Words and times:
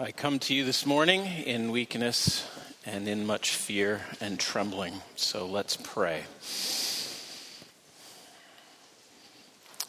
I 0.00 0.12
come 0.12 0.38
to 0.40 0.54
you 0.54 0.64
this 0.64 0.86
morning 0.86 1.26
in 1.26 1.72
weakness 1.72 2.48
and 2.86 3.08
in 3.08 3.26
much 3.26 3.50
fear 3.50 4.02
and 4.20 4.38
trembling. 4.38 4.94
So 5.16 5.44
let's 5.44 5.76
pray. 5.76 6.22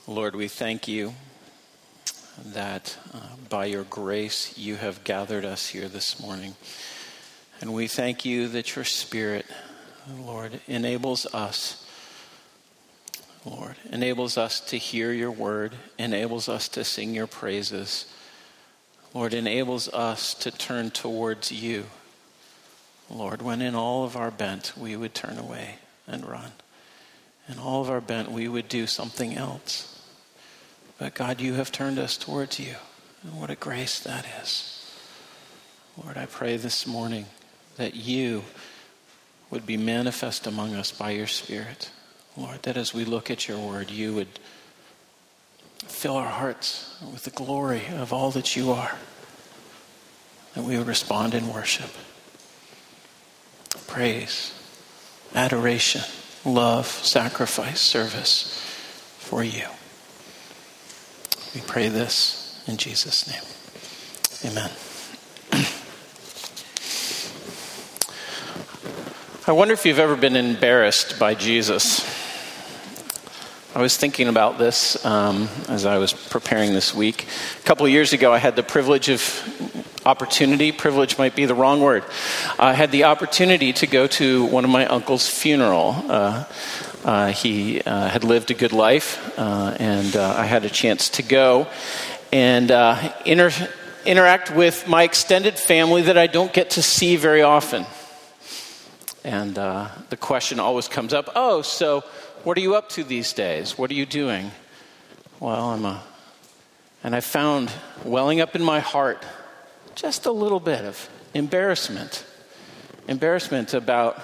Lord, 0.08 0.36
we 0.36 0.48
thank 0.48 0.88
you 0.88 1.14
that 2.44 2.98
uh, 3.14 3.20
by 3.50 3.66
your 3.66 3.84
grace 3.84 4.58
you 4.58 4.77
have 4.77 5.03
gathered 5.03 5.45
us 5.45 5.67
here 5.67 5.88
this 5.88 6.20
morning. 6.20 6.55
And 7.62 7.72
we 7.72 7.86
thank 7.86 8.26
you 8.26 8.48
that 8.48 8.76
your 8.76 8.86
Spirit, 8.86 9.45
Lord, 10.26 10.59
enables 10.67 11.28
us. 11.28 11.86
Lord, 13.45 13.76
enables 13.91 14.39
us 14.39 14.59
to 14.62 14.78
hear 14.78 15.12
your 15.12 15.30
word, 15.30 15.73
enables 16.00 16.50
us 16.50 16.67
to 16.70 16.84
sing 16.84 17.14
your 17.14 17.28
praises 17.28 18.12
Lord, 19.13 19.34
enables 19.34 19.88
us 19.90 20.34
to 20.36 20.52
turn 20.52 20.91
towards 20.91 21.52
you. 21.52 21.86
Lord, 23.09 23.41
when 23.41 23.62
in 23.62 23.73
all 23.73 24.04
of 24.04 24.16
our 24.16 24.30
bent 24.30 24.73
we 24.77 24.95
would 24.95 25.16
turn 25.16 25.38
away 25.38 25.76
and 26.08 26.27
run. 26.27 26.52
In 27.48 27.58
all 27.58 27.81
of 27.81 27.90
our 27.90 28.02
bent 28.02 28.31
we 28.31 28.48
would 28.48 28.70
do 28.70 28.86
something 28.86 29.36
else. 29.36 30.00
But 31.00 31.16
God, 31.16 31.42
you 31.42 31.53
have 31.56 31.72
turned 31.72 31.97
us 31.97 32.17
towards 32.17 32.59
you. 32.59 32.75
And 33.23 33.39
what 33.39 33.50
a 33.50 33.56
grace 33.56 34.00
that 34.02 34.25
is. 34.42 34.75
Lord, 36.02 36.17
I 36.17 36.25
pray 36.25 36.58
this 36.58 36.86
morning 36.86 37.25
that 37.78 37.95
you 37.95 38.44
would 39.50 39.66
be 39.66 39.78
manifest 39.78 40.45
among 40.45 40.75
us 40.75 40.91
by 40.91 41.12
your 41.12 41.28
Spirit. 41.28 41.89
Lord, 42.38 42.62
that 42.64 42.78
as 42.78 42.94
we 42.94 43.03
look 43.06 43.31
at 43.31 43.47
your 43.47 43.58
word, 43.58 43.89
you 43.89 44.14
would 44.14 44.39
fill 45.88 46.16
our 46.16 46.27
hearts 46.27 46.97
with 47.02 47.23
the 47.23 47.30
glory 47.30 47.83
of 47.97 48.13
all 48.13 48.31
that 48.31 48.55
you 48.55 48.72
are, 48.72 48.95
that 50.53 50.63
we 50.63 50.77
would 50.77 50.88
respond 50.88 51.33
in 51.33 51.53
worship, 51.53 51.89
praise, 53.88 54.53
adoration, 55.33 56.02
love, 56.45 56.88
sacrifice, 56.88 57.81
service 57.81 58.53
for 59.19 59.44
you. 59.44 59.67
We 61.55 61.61
pray 61.61 61.89
this 61.89 62.63
in 62.67 62.77
Jesus' 62.77 63.27
name. 63.27 63.41
Amen. 64.52 64.72
I 69.47 69.52
wonder 69.52 69.73
if 69.73 69.85
you've 69.85 70.00
ever 70.00 70.16
been 70.16 70.35
embarrassed 70.35 71.19
by 71.19 71.33
Jesus. 71.33 72.19
I 73.80 73.81
was 73.81 73.95
thinking 73.95 74.27
about 74.27 74.58
this 74.58 75.05
um, 75.05 75.47
as 75.69 75.85
I 75.85 75.99
was 75.99 76.11
preparing 76.11 76.73
this 76.73 76.94
week. 76.94 77.25
A 77.59 77.63
couple 77.63 77.85
of 77.85 77.94
years 77.94 78.11
ago, 78.11 78.33
I 78.33 78.38
had 78.38 78.58
the 78.58 78.61
privilege 78.61 79.08
of 79.08 79.23
opportunity, 80.05 80.73
privilege 80.73 81.17
might 81.17 81.33
be 81.33 81.45
the 81.45 81.55
wrong 81.55 81.80
word. 81.80 82.03
I 82.59 82.73
had 82.73 82.91
the 82.91 83.05
opportunity 83.05 83.72
to 83.72 83.88
go 83.88 84.05
to 84.07 84.44
one 84.47 84.66
of 84.66 84.69
my 84.69 84.85
uncle's 84.85 85.30
funeral. 85.30 85.95
Uh, 86.09 86.44
uh, 87.05 87.27
he 87.27 87.80
uh, 87.80 88.09
had 88.09 88.25
lived 88.25 88.52
a 88.52 88.53
good 88.53 88.73
life, 88.73 89.39
uh, 89.39 89.77
and 89.80 90.13
uh, 90.13 90.35
I 90.38 90.44
had 90.44 90.66
a 90.66 90.69
chance 90.69 91.07
to 91.11 91.23
go 91.23 91.66
and 92.33 92.72
uh, 92.72 93.13
inter- 93.25 93.69
interact 94.05 94.53
with 94.53 94.89
my 94.89 95.03
extended 95.03 95.57
family 95.57 96.01
that 96.01 96.18
I 96.18 96.28
don't 96.28 96.51
get 96.51 96.72
to 96.72 96.81
see 96.81 97.16
very 97.16 97.44
often. 97.44 97.85
And 99.23 99.56
the 99.56 100.18
question 100.19 100.59
always 100.59 100.89
comes 100.89 101.13
up 101.13 101.29
oh, 101.34 101.62
so 101.62 102.03
what 102.44 102.57
are 102.57 102.61
you 102.61 102.75
up 102.75 102.89
to 102.89 103.03
these 103.03 103.33
days? 103.33 103.77
What 103.77 103.91
are 103.91 103.95
you 103.95 104.05
doing? 104.05 104.51
Well, 105.39 105.69
I'm 105.69 105.85
a. 105.85 106.03
And 107.03 107.16
I 107.16 107.22
found 107.22 107.72
welling 108.03 108.41
up 108.41 108.55
in 108.55 108.63
my 108.63 108.79
heart 108.79 109.25
just 109.95 110.25
a 110.25 110.31
little 110.31 110.59
bit 110.59 110.85
of 110.85 111.09
embarrassment. 111.33 112.25
Embarrassment 113.07 113.73
about 113.73 114.22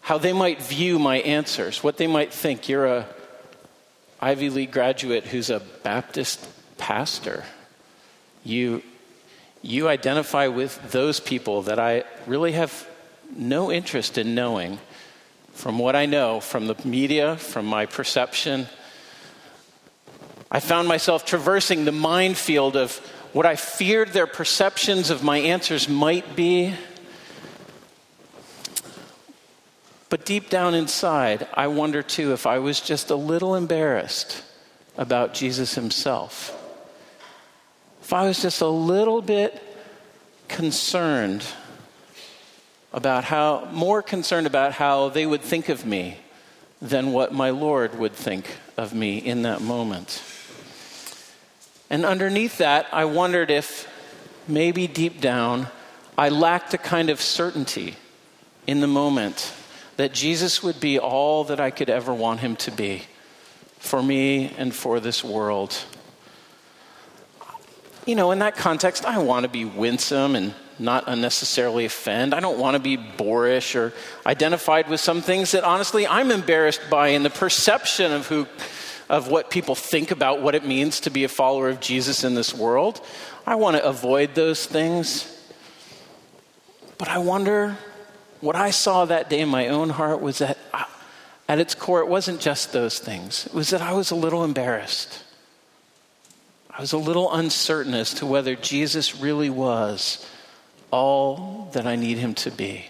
how 0.00 0.18
they 0.18 0.32
might 0.32 0.60
view 0.60 0.98
my 0.98 1.18
answers, 1.18 1.82
what 1.82 1.96
they 1.96 2.06
might 2.06 2.32
think. 2.32 2.68
You're 2.68 2.86
a 2.86 3.06
Ivy 4.20 4.50
League 4.50 4.72
graduate 4.72 5.26
who's 5.26 5.50
a 5.50 5.60
Baptist 5.82 6.46
pastor. 6.78 7.44
You, 8.44 8.82
you 9.62 9.88
identify 9.88 10.48
with 10.48 10.90
those 10.90 11.20
people 11.20 11.62
that 11.62 11.78
I 11.78 12.04
really 12.26 12.52
have 12.52 12.86
no 13.34 13.70
interest 13.70 14.18
in 14.18 14.34
knowing 14.34 14.78
from 15.52 15.78
what 15.78 15.94
I 15.94 16.06
know, 16.06 16.40
from 16.40 16.66
the 16.66 16.76
media, 16.84 17.36
from 17.36 17.66
my 17.66 17.86
perception, 17.86 18.66
I 20.50 20.60
found 20.60 20.86
myself 20.86 21.24
traversing 21.24 21.84
the 21.86 21.92
minefield 21.92 22.76
of 22.76 22.96
what 23.32 23.46
I 23.46 23.56
feared 23.56 24.08
their 24.08 24.26
perceptions 24.26 25.08
of 25.08 25.22
my 25.22 25.38
answers 25.38 25.88
might 25.88 26.36
be. 26.36 26.74
But 30.10 30.26
deep 30.26 30.50
down 30.50 30.74
inside, 30.74 31.48
I 31.54 31.68
wonder 31.68 32.02
too 32.02 32.34
if 32.34 32.46
I 32.46 32.58
was 32.58 32.80
just 32.80 33.08
a 33.08 33.16
little 33.16 33.54
embarrassed 33.54 34.42
about 34.98 35.32
Jesus 35.32 35.74
himself. 35.74 36.58
If 38.02 38.12
I 38.12 38.26
was 38.26 38.42
just 38.42 38.60
a 38.60 38.68
little 38.68 39.22
bit 39.22 39.62
concerned 40.48 41.46
about 42.92 43.24
how, 43.24 43.68
more 43.72 44.02
concerned 44.02 44.46
about 44.46 44.72
how 44.72 45.08
they 45.08 45.26
would 45.26 45.42
think 45.42 45.68
of 45.68 45.86
me 45.86 46.18
than 46.80 47.12
what 47.12 47.32
my 47.32 47.50
Lord 47.50 47.98
would 47.98 48.12
think 48.12 48.58
of 48.76 48.92
me 48.92 49.18
in 49.18 49.42
that 49.42 49.60
moment. 49.62 50.22
And 51.88 52.04
underneath 52.04 52.58
that, 52.58 52.86
I 52.92 53.04
wondered 53.04 53.50
if 53.50 53.88
maybe 54.48 54.86
deep 54.86 55.20
down 55.20 55.68
I 56.16 56.28
lacked 56.28 56.74
a 56.74 56.78
kind 56.78 57.08
of 57.08 57.20
certainty 57.20 57.96
in 58.66 58.80
the 58.80 58.86
moment 58.86 59.52
that 59.96 60.12
Jesus 60.12 60.62
would 60.62 60.78
be 60.78 60.98
all 60.98 61.44
that 61.44 61.58
I 61.58 61.70
could 61.70 61.88
ever 61.88 62.12
want 62.12 62.40
him 62.40 62.56
to 62.56 62.70
be 62.70 63.02
for 63.78 64.02
me 64.02 64.54
and 64.58 64.74
for 64.74 65.00
this 65.00 65.24
world. 65.24 65.76
You 68.06 68.14
know, 68.14 68.30
in 68.30 68.40
that 68.40 68.56
context, 68.56 69.04
I 69.04 69.18
want 69.18 69.44
to 69.44 69.48
be 69.48 69.64
winsome 69.64 70.36
and 70.36 70.54
not 70.82 71.04
unnecessarily 71.06 71.84
offend. 71.84 72.34
I 72.34 72.40
don't 72.40 72.58
want 72.58 72.74
to 72.74 72.80
be 72.80 72.96
boorish 72.96 73.74
or 73.74 73.92
identified 74.26 74.88
with 74.88 75.00
some 75.00 75.22
things 75.22 75.52
that 75.52 75.64
honestly 75.64 76.06
I'm 76.06 76.30
embarrassed 76.30 76.82
by 76.90 77.08
in 77.08 77.22
the 77.22 77.30
perception 77.30 78.12
of 78.12 78.26
who 78.26 78.46
of 79.08 79.28
what 79.28 79.50
people 79.50 79.74
think 79.74 80.10
about 80.10 80.40
what 80.40 80.54
it 80.54 80.64
means 80.64 81.00
to 81.00 81.10
be 81.10 81.22
a 81.24 81.28
follower 81.28 81.68
of 81.68 81.80
Jesus 81.80 82.24
in 82.24 82.34
this 82.34 82.54
world. 82.54 83.04
I 83.46 83.56
want 83.56 83.76
to 83.76 83.84
avoid 83.84 84.34
those 84.34 84.64
things. 84.64 85.28
But 86.96 87.08
I 87.08 87.18
wonder 87.18 87.76
what 88.40 88.56
I 88.56 88.70
saw 88.70 89.04
that 89.04 89.28
day 89.28 89.40
in 89.40 89.48
my 89.48 89.68
own 89.68 89.90
heart 89.90 90.20
was 90.20 90.38
that 90.38 90.56
uh, 90.72 90.84
at 91.48 91.58
its 91.58 91.74
core 91.74 92.00
it 92.00 92.08
wasn't 92.08 92.40
just 92.40 92.72
those 92.72 92.98
things. 92.98 93.46
It 93.46 93.54
was 93.54 93.70
that 93.70 93.82
I 93.82 93.92
was 93.92 94.10
a 94.10 94.14
little 94.14 94.44
embarrassed. 94.44 95.22
I 96.70 96.80
was 96.80 96.92
a 96.92 96.98
little 96.98 97.32
uncertain 97.32 97.92
as 97.92 98.14
to 98.14 98.26
whether 98.26 98.54
Jesus 98.56 99.16
really 99.16 99.50
was 99.50 100.26
all 100.92 101.70
that 101.72 101.86
I 101.86 101.96
need 101.96 102.18
him 102.18 102.34
to 102.34 102.50
be. 102.52 102.84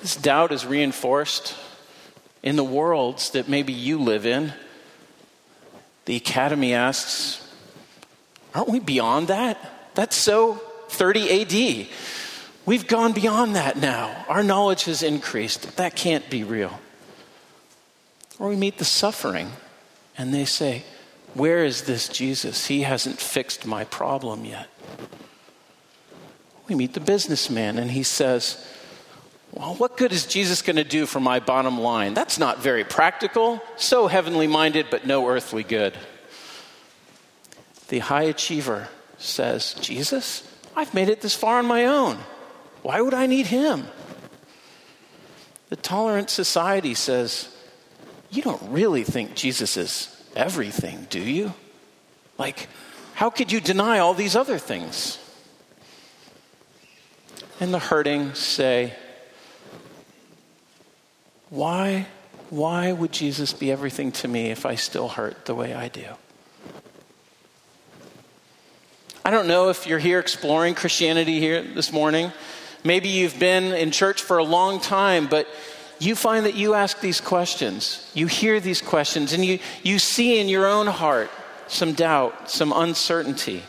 This 0.00 0.16
doubt 0.16 0.52
is 0.52 0.64
reinforced 0.64 1.54
in 2.42 2.56
the 2.56 2.64
worlds 2.64 3.30
that 3.30 3.48
maybe 3.48 3.72
you 3.72 3.98
live 3.98 4.24
in. 4.24 4.52
The 6.04 6.16
academy 6.16 6.72
asks, 6.72 7.40
Aren't 8.54 8.68
we 8.68 8.80
beyond 8.80 9.28
that? 9.28 9.58
That's 9.94 10.16
so 10.16 10.54
30 10.88 11.42
AD. 11.42 11.88
We've 12.66 12.86
gone 12.86 13.12
beyond 13.12 13.56
that 13.56 13.76
now. 13.76 14.24
Our 14.28 14.42
knowledge 14.42 14.84
has 14.84 15.02
increased. 15.02 15.76
That 15.76 15.96
can't 15.96 16.28
be 16.30 16.44
real. 16.44 16.78
Or 18.38 18.48
we 18.48 18.56
meet 18.56 18.78
the 18.78 18.84
suffering 18.84 19.50
and 20.16 20.32
they 20.32 20.44
say, 20.44 20.84
Where 21.34 21.64
is 21.64 21.82
this 21.82 22.08
Jesus? 22.08 22.66
He 22.66 22.82
hasn't 22.82 23.18
fixed 23.18 23.66
my 23.66 23.84
problem 23.84 24.44
yet. 24.44 24.68
We 26.66 26.74
meet 26.74 26.94
the 26.94 27.00
businessman 27.00 27.78
and 27.78 27.90
he 27.90 28.02
says, 28.02 28.64
Well, 29.52 29.74
what 29.74 29.96
good 29.96 30.12
is 30.12 30.26
Jesus 30.26 30.62
going 30.62 30.76
to 30.76 30.84
do 30.84 31.06
for 31.06 31.20
my 31.20 31.40
bottom 31.40 31.80
line? 31.80 32.14
That's 32.14 32.38
not 32.38 32.62
very 32.62 32.84
practical, 32.84 33.62
so 33.76 34.06
heavenly 34.06 34.46
minded, 34.46 34.86
but 34.90 35.06
no 35.06 35.28
earthly 35.28 35.62
good. 35.62 35.94
The 37.88 37.98
high 37.98 38.24
achiever 38.24 38.88
says, 39.18 39.74
Jesus, 39.74 40.42
I've 40.74 40.94
made 40.94 41.08
it 41.08 41.20
this 41.20 41.34
far 41.34 41.58
on 41.58 41.66
my 41.66 41.84
own. 41.84 42.18
Why 42.82 43.00
would 43.00 43.14
I 43.14 43.26
need 43.26 43.46
him? 43.46 43.86
The 45.68 45.76
tolerant 45.76 46.30
society 46.30 46.94
says, 46.94 47.54
You 48.30 48.42
don't 48.42 48.70
really 48.70 49.04
think 49.04 49.34
Jesus 49.34 49.76
is 49.76 50.22
everything, 50.34 51.06
do 51.10 51.20
you? 51.20 51.52
Like, 52.38 52.68
how 53.14 53.30
could 53.30 53.52
you 53.52 53.60
deny 53.60 53.98
all 53.98 54.14
these 54.14 54.34
other 54.34 54.58
things? 54.58 55.18
And 57.60 57.72
the 57.72 57.78
hurting 57.78 58.34
say, 58.34 58.94
Why, 61.50 62.06
why 62.50 62.92
would 62.92 63.12
Jesus 63.12 63.52
be 63.52 63.70
everything 63.70 64.12
to 64.12 64.28
me 64.28 64.50
if 64.50 64.66
I 64.66 64.74
still 64.74 65.08
hurt 65.08 65.46
the 65.46 65.54
way 65.54 65.74
I 65.74 65.88
do? 65.88 66.06
I 69.24 69.30
don't 69.30 69.46
know 69.46 69.70
if 69.70 69.86
you're 69.86 69.98
here 69.98 70.18
exploring 70.18 70.74
Christianity 70.74 71.40
here 71.40 71.62
this 71.62 71.92
morning. 71.92 72.30
Maybe 72.84 73.08
you've 73.08 73.38
been 73.38 73.72
in 73.72 73.90
church 73.90 74.20
for 74.20 74.36
a 74.36 74.44
long 74.44 74.80
time, 74.80 75.28
but 75.28 75.48
you 75.98 76.14
find 76.14 76.44
that 76.44 76.54
you 76.54 76.74
ask 76.74 77.00
these 77.00 77.20
questions. 77.20 78.10
You 78.14 78.26
hear 78.26 78.60
these 78.60 78.82
questions, 78.82 79.32
and 79.32 79.42
you, 79.42 79.60
you 79.82 79.98
see 79.98 80.38
in 80.38 80.48
your 80.48 80.66
own 80.66 80.86
heart 80.86 81.30
some 81.68 81.94
doubt, 81.94 82.50
some 82.50 82.72
uncertainty. 82.74 83.62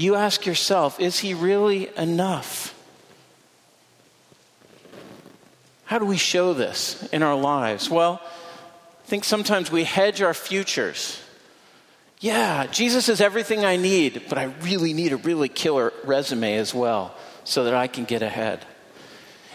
You 0.00 0.14
ask 0.14 0.46
yourself, 0.46 0.98
is 0.98 1.18
he 1.18 1.34
really 1.34 1.90
enough? 1.94 2.74
How 5.84 5.98
do 5.98 6.06
we 6.06 6.16
show 6.16 6.54
this 6.54 7.06
in 7.12 7.22
our 7.22 7.34
lives? 7.34 7.90
Well, 7.90 8.22
I 8.24 9.06
think 9.06 9.24
sometimes 9.24 9.70
we 9.70 9.84
hedge 9.84 10.22
our 10.22 10.32
futures. 10.32 11.22
Yeah, 12.18 12.66
Jesus 12.68 13.10
is 13.10 13.20
everything 13.20 13.66
I 13.66 13.76
need, 13.76 14.22
but 14.30 14.38
I 14.38 14.44
really 14.62 14.94
need 14.94 15.12
a 15.12 15.18
really 15.18 15.50
killer 15.50 15.92
resume 16.04 16.56
as 16.56 16.74
well 16.74 17.14
so 17.44 17.64
that 17.64 17.74
I 17.74 17.86
can 17.86 18.04
get 18.04 18.22
ahead. 18.22 18.64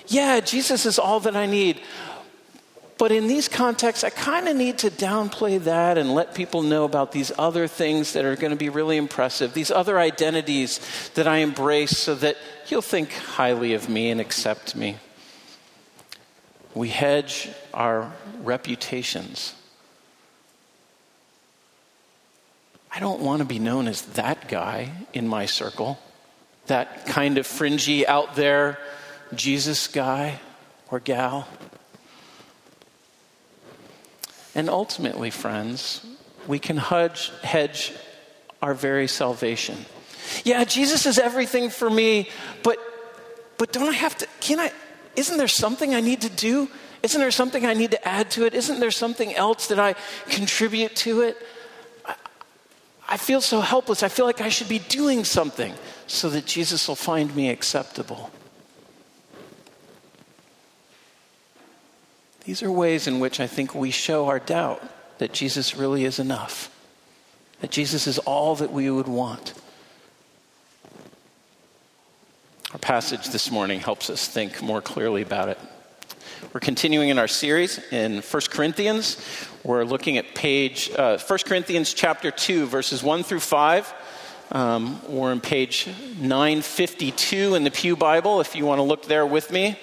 Yeah, 0.05 0.41
Jesus 0.41 0.85
is 0.85 0.99
all 0.99 1.21
that 1.21 1.35
I 1.35 1.47
need. 1.47 1.81
But 2.97 3.11
in 3.11 3.27
these 3.27 3.49
contexts, 3.49 4.05
I 4.05 4.09
kind 4.09 4.47
of 4.47 4.55
need 4.55 4.77
to 4.79 4.89
downplay 4.89 5.61
that 5.65 5.97
and 5.97 6.13
let 6.15 6.33
people 6.33 6.61
know 6.61 6.85
about 6.85 7.11
these 7.11 7.31
other 7.37 7.67
things 7.67 8.13
that 8.13 8.23
are 8.23 8.37
going 8.37 8.51
to 8.51 8.57
be 8.57 8.69
really 8.69 8.95
impressive, 8.95 9.53
these 9.53 9.71
other 9.71 9.99
identities 9.99 10.79
that 11.15 11.27
I 11.27 11.37
embrace 11.37 11.97
so 11.97 12.15
that 12.15 12.37
you'll 12.67 12.81
think 12.81 13.11
highly 13.11 13.73
of 13.73 13.89
me 13.89 14.11
and 14.11 14.21
accept 14.21 14.77
me. 14.77 14.95
We 16.73 16.87
hedge 16.87 17.49
our 17.73 18.13
reputations. 18.43 19.55
I 22.93 23.01
don't 23.01 23.19
want 23.19 23.39
to 23.39 23.45
be 23.45 23.59
known 23.59 23.89
as 23.89 24.03
that 24.13 24.47
guy 24.47 24.91
in 25.13 25.27
my 25.27 25.47
circle, 25.47 25.99
that 26.67 27.07
kind 27.07 27.37
of 27.37 27.45
fringy 27.45 28.07
out 28.07 28.35
there 28.35 28.77
Jesus 29.33 29.87
guy 29.87 30.39
or 30.89 31.01
gal. 31.01 31.45
And 34.55 34.69
ultimately, 34.69 35.29
friends, 35.29 36.05
we 36.47 36.59
can 36.59 36.77
hedge, 36.77 37.31
hedge 37.43 37.93
our 38.61 38.73
very 38.73 39.07
salvation. 39.07 39.85
Yeah, 40.43 40.63
Jesus 40.63 41.05
is 41.05 41.19
everything 41.19 41.69
for 41.69 41.89
me, 41.89 42.29
but 42.63 42.79
but 43.57 43.71
don't 43.71 43.89
I 43.89 43.93
have 43.93 44.17
to 44.17 44.27
can 44.39 44.59
I 44.59 44.71
isn't 45.15 45.37
there 45.37 45.47
something 45.47 45.93
I 45.93 46.01
need 46.01 46.21
to 46.21 46.29
do? 46.29 46.69
Isn't 47.03 47.21
there 47.21 47.31
something 47.31 47.65
I 47.65 47.73
need 47.73 47.91
to 47.91 48.07
add 48.07 48.31
to 48.31 48.45
it? 48.45 48.53
Isn't 48.53 48.79
there 48.79 48.91
something 48.91 49.35
else 49.35 49.67
that 49.67 49.79
I 49.79 49.93
contribute 50.29 50.95
to 50.97 51.21
it? 51.21 51.37
I, 52.03 52.15
I 53.07 53.17
feel 53.17 53.41
so 53.41 53.61
helpless. 53.61 54.01
I 54.01 54.07
feel 54.07 54.25
like 54.25 54.41
I 54.41 54.49
should 54.49 54.67
be 54.67 54.79
doing 54.79 55.23
something 55.23 55.73
so 56.07 56.29
that 56.31 56.45
Jesus 56.45 56.87
will 56.87 56.95
find 56.95 57.35
me 57.35 57.49
acceptable. 57.49 58.31
These 62.45 62.61
are 62.61 62.71
ways 62.71 63.07
in 63.07 63.19
which 63.19 63.39
I 63.39 63.47
think 63.47 63.73
we 63.73 63.89
show 63.89 64.27
our 64.27 64.39
doubt 64.39 64.83
that 65.17 65.33
Jesus 65.33 65.75
really 65.75 66.05
is 66.05 66.19
enough, 66.19 66.69
that 67.61 67.71
Jesus 67.71 68.05
is 68.05 68.19
all 68.19 68.55
that 68.57 68.71
we 68.71 68.89
would 68.89 69.07
want. 69.07 69.53
Our 72.71 72.79
passage 72.79 73.29
this 73.29 73.49
morning 73.49 73.79
helps 73.79 74.11
us 74.11 74.27
think 74.27 74.61
more 74.61 74.81
clearly 74.81 75.23
about 75.23 75.49
it. 75.49 75.57
We're 76.53 76.59
continuing 76.59 77.09
in 77.09 77.17
our 77.17 77.27
series 77.27 77.79
in 77.91 78.21
1 78.21 78.41
Corinthians. 78.51 79.17
We're 79.63 79.83
looking 79.83 80.17
at 80.17 80.35
page 80.35 80.91
uh, 80.91 81.17
1 81.17 81.39
Corinthians 81.45 81.93
chapter 81.93 82.29
2, 82.29 82.67
verses 82.67 83.01
1 83.01 83.23
through 83.23 83.39
5. 83.39 83.93
Um, 84.51 85.01
we're 85.09 85.31
on 85.31 85.41
page 85.41 85.87
952 86.19 87.55
in 87.55 87.63
the 87.63 87.71
Pew 87.71 87.95
Bible, 87.95 88.39
if 88.41 88.55
you 88.55 88.65
want 88.65 88.77
to 88.77 88.83
look 88.83 89.05
there 89.05 89.25
with 89.25 89.51
me. 89.51 89.79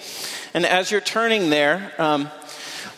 And 0.54 0.64
as 0.64 0.90
you're 0.90 1.00
turning 1.00 1.50
there, 1.50 1.92
um, 1.98 2.30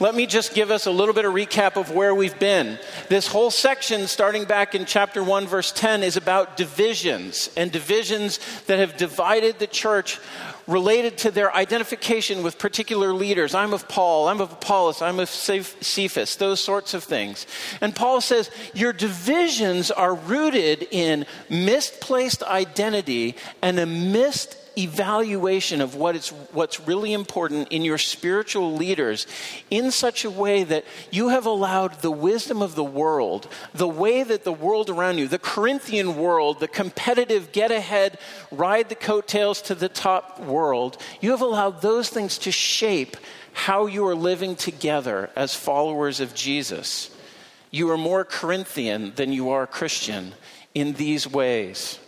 let 0.00 0.14
me 0.14 0.26
just 0.26 0.54
give 0.54 0.70
us 0.70 0.86
a 0.86 0.90
little 0.90 1.14
bit 1.14 1.24
of 1.24 1.32
recap 1.32 1.76
of 1.76 1.90
where 1.90 2.14
we've 2.14 2.38
been. 2.38 2.78
This 3.08 3.26
whole 3.26 3.50
section, 3.50 4.06
starting 4.06 4.44
back 4.44 4.74
in 4.74 4.84
chapter 4.86 5.22
1, 5.22 5.46
verse 5.46 5.72
10, 5.72 6.02
is 6.02 6.16
about 6.16 6.56
divisions 6.56 7.50
and 7.56 7.70
divisions 7.70 8.40
that 8.66 8.78
have 8.78 8.96
divided 8.96 9.58
the 9.58 9.66
church 9.66 10.18
related 10.66 11.18
to 11.18 11.30
their 11.30 11.54
identification 11.54 12.42
with 12.42 12.58
particular 12.58 13.12
leaders. 13.12 13.54
I'm 13.54 13.72
of 13.72 13.88
Paul, 13.88 14.28
I'm 14.28 14.40
of 14.40 14.52
Apollos, 14.52 15.02
I'm 15.02 15.20
of 15.20 15.28
Cephas, 15.28 16.36
those 16.36 16.60
sorts 16.60 16.94
of 16.94 17.04
things. 17.04 17.46
And 17.80 17.94
Paul 17.94 18.20
says, 18.20 18.50
Your 18.72 18.92
divisions 18.92 19.90
are 19.90 20.14
rooted 20.14 20.88
in 20.90 21.26
misplaced 21.50 22.42
identity 22.42 23.36
and 23.62 23.78
a 23.78 23.86
missed 23.86 24.56
evaluation 24.76 25.80
of 25.80 25.94
what 25.94 26.16
is, 26.16 26.30
what's 26.52 26.80
really 26.80 27.12
important 27.12 27.68
in 27.68 27.82
your 27.82 27.98
spiritual 27.98 28.74
leaders 28.74 29.26
in 29.70 29.90
such 29.90 30.24
a 30.24 30.30
way 30.30 30.64
that 30.64 30.84
you 31.10 31.28
have 31.28 31.46
allowed 31.46 32.00
the 32.00 32.10
wisdom 32.10 32.62
of 32.62 32.74
the 32.74 32.84
world, 32.84 33.48
the 33.72 33.88
way 33.88 34.22
that 34.22 34.44
the 34.44 34.52
world 34.52 34.90
around 34.90 35.18
you, 35.18 35.28
the 35.28 35.38
Corinthian 35.38 36.16
world, 36.16 36.60
the 36.60 36.68
competitive 36.68 37.52
get 37.52 37.70
ahead, 37.70 38.18
ride 38.50 38.88
the 38.88 38.94
coattails 38.94 39.62
to 39.62 39.74
the 39.74 39.88
top 39.88 40.40
world, 40.40 40.96
you 41.20 41.30
have 41.30 41.42
allowed 41.42 41.80
those 41.80 42.08
things 42.08 42.38
to 42.38 42.52
shape 42.52 43.16
how 43.52 43.86
you 43.86 44.06
are 44.06 44.16
living 44.16 44.56
together 44.56 45.30
as 45.36 45.54
followers 45.54 46.20
of 46.20 46.34
Jesus. 46.34 47.10
You 47.70 47.90
are 47.90 47.98
more 47.98 48.24
Corinthian 48.24 49.14
than 49.14 49.32
you 49.32 49.50
are 49.50 49.66
Christian 49.66 50.34
in 50.74 50.94
these 50.94 51.26
ways. 51.26 51.98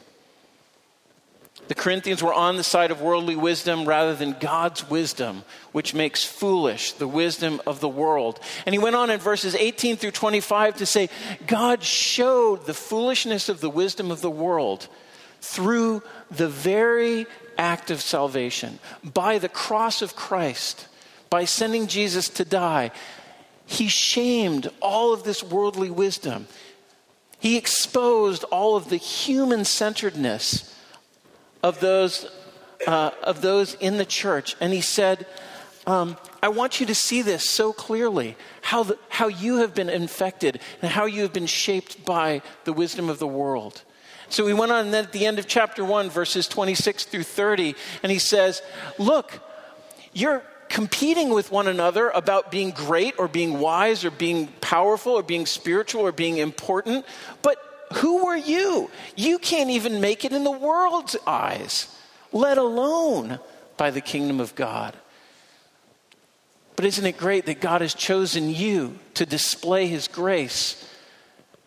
The 1.69 1.75
Corinthians 1.75 2.23
were 2.23 2.33
on 2.33 2.57
the 2.57 2.65
side 2.65 2.91
of 2.91 3.01
worldly 3.01 3.37
wisdom 3.37 3.87
rather 3.87 4.15
than 4.15 4.37
God's 4.39 4.89
wisdom, 4.89 5.45
which 5.73 5.95
makes 5.95 6.25
foolish 6.25 6.93
the 6.93 7.09
wisdom 7.09 7.61
of 7.67 7.81
the 7.81 7.89
world. 7.89 8.39
And 8.65 8.75
he 8.75 8.79
went 8.79 8.97
on 8.97 9.11
in 9.11 9.19
verses 9.19 9.55
18 9.55 9.97
through 9.97 10.13
25 10.13 10.77
to 10.77 10.87
say, 10.87 11.09
God 11.47 11.83
showed 11.83 12.67
the 12.67 12.75
foolishness 12.75 13.49
of 13.49 13.61
the 13.61 13.71
wisdom 13.71 14.11
of 14.11 14.21
the 14.21 14.31
world 14.31 14.89
through 15.41 16.03
the 16.31 16.49
very 16.49 17.27
act 17.59 17.91
of 17.91 18.01
salvation, 18.01 18.79
by 19.03 19.39
the 19.39 19.49
cross 19.49 20.03
of 20.03 20.15
Christ, 20.15 20.87
by 21.31 21.45
sending 21.45 21.87
Jesus 21.87 22.29
to 22.31 22.45
die. 22.45 22.91
He 23.65 23.89
shamed 23.89 24.71
all 24.81 25.13
of 25.13 25.25
this 25.25 25.43
worldly 25.43 25.91
wisdom. 25.91 26.47
He 27.39 27.57
exposed 27.57 28.45
all 28.45 28.77
of 28.77 28.89
the 28.89 28.97
human 28.97 29.65
centeredness 29.65 30.73
of 31.67 31.81
those, 31.81 32.31
uh, 32.87 33.11
of 33.25 33.41
those 33.41 33.75
in 33.75 33.97
the 33.97 34.05
church. 34.05 34.55
And 34.61 34.73
he 34.73 34.81
said, 34.81 35.27
um, 35.85 36.17
I 36.41 36.49
want 36.49 36.79
you 36.79 36.87
to 36.87 36.95
see 36.95 37.23
this 37.23 37.51
so 37.51 37.73
clearly 37.73 38.37
how, 38.63 38.85
the, 38.85 38.97
how 39.09 39.27
you 39.27 39.57
have 39.57 39.75
been 39.75 39.89
infected 39.89 40.61
and 40.81 40.93
how 40.93 41.07
you 41.07 41.23
have 41.23 41.33
been 41.33 41.49
shaped 41.49 42.05
by 42.05 42.43
the 42.63 42.73
wisdom 42.73 43.11
of 43.11 43.19
the 43.19 43.27
world. 43.27 43.83
So 44.29 44.45
we 44.45 44.55
went 44.55 44.71
on 44.71 44.95
at 44.95 45.11
the 45.11 45.27
end 45.27 45.41
of 45.41 45.49
chapter 45.49 45.85
1, 45.85 46.09
verses 46.09 46.47
26 46.47 47.07
through 47.07 47.25
30, 47.25 47.75
and 48.05 48.13
he 48.13 48.21
says, 48.21 48.63
Look, 48.97 49.41
you're 50.13 50.45
competing 50.69 51.31
with 51.31 51.51
one 51.51 51.67
another 51.67 52.11
about 52.11 52.53
being 52.53 52.71
great 52.71 53.15
or 53.19 53.27
being 53.27 53.59
wise 53.59 54.05
or 54.05 54.13
being 54.13 54.47
powerful 54.61 55.15
or 55.15 55.23
being 55.25 55.47
spiritual 55.47 56.03
or 56.03 56.13
being 56.13 56.37
important, 56.37 57.05
but 57.43 57.59
who 57.95 58.27
are 58.27 58.37
you? 58.37 58.91
You 59.15 59.39
can't 59.39 59.71
even 59.71 60.01
make 60.01 60.25
it 60.25 60.33
in 60.33 60.45
the 60.45 60.51
world's 60.51 61.17
eyes, 61.27 61.95
let 62.33 62.59
alone 62.59 63.39
by 63.77 63.91
the 63.91 64.01
kingdom 64.01 64.41
of 64.41 64.55
God. 64.55 64.97
But 66.75 66.85
isn't 66.85 67.07
it 67.07 67.17
great 67.17 67.47
that 67.47 67.61
God 67.61 67.81
has 67.81 67.95
chosen 67.95 68.51
you 68.51 68.99
to 69.15 69.25
display 69.25 69.87
his 69.87 70.09
grace? 70.09 70.87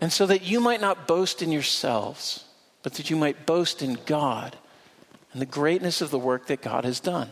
And 0.02 0.14
so 0.14 0.26
that 0.28 0.44
you 0.44 0.60
might 0.60 0.82
not 0.82 1.08
boast 1.08 1.42
in 1.42 1.52
yourselves, 1.52 2.46
but 2.84 2.94
that 2.94 3.10
you 3.10 3.16
might 3.16 3.46
boast 3.46 3.82
in 3.82 3.98
God 4.06 4.56
and 5.34 5.42
the 5.42 5.48
greatness 5.48 6.02
of 6.02 6.12
the 6.12 6.20
work 6.20 6.48
that 6.48 6.62
God 6.62 6.86
has 6.86 7.00
done. 7.00 7.30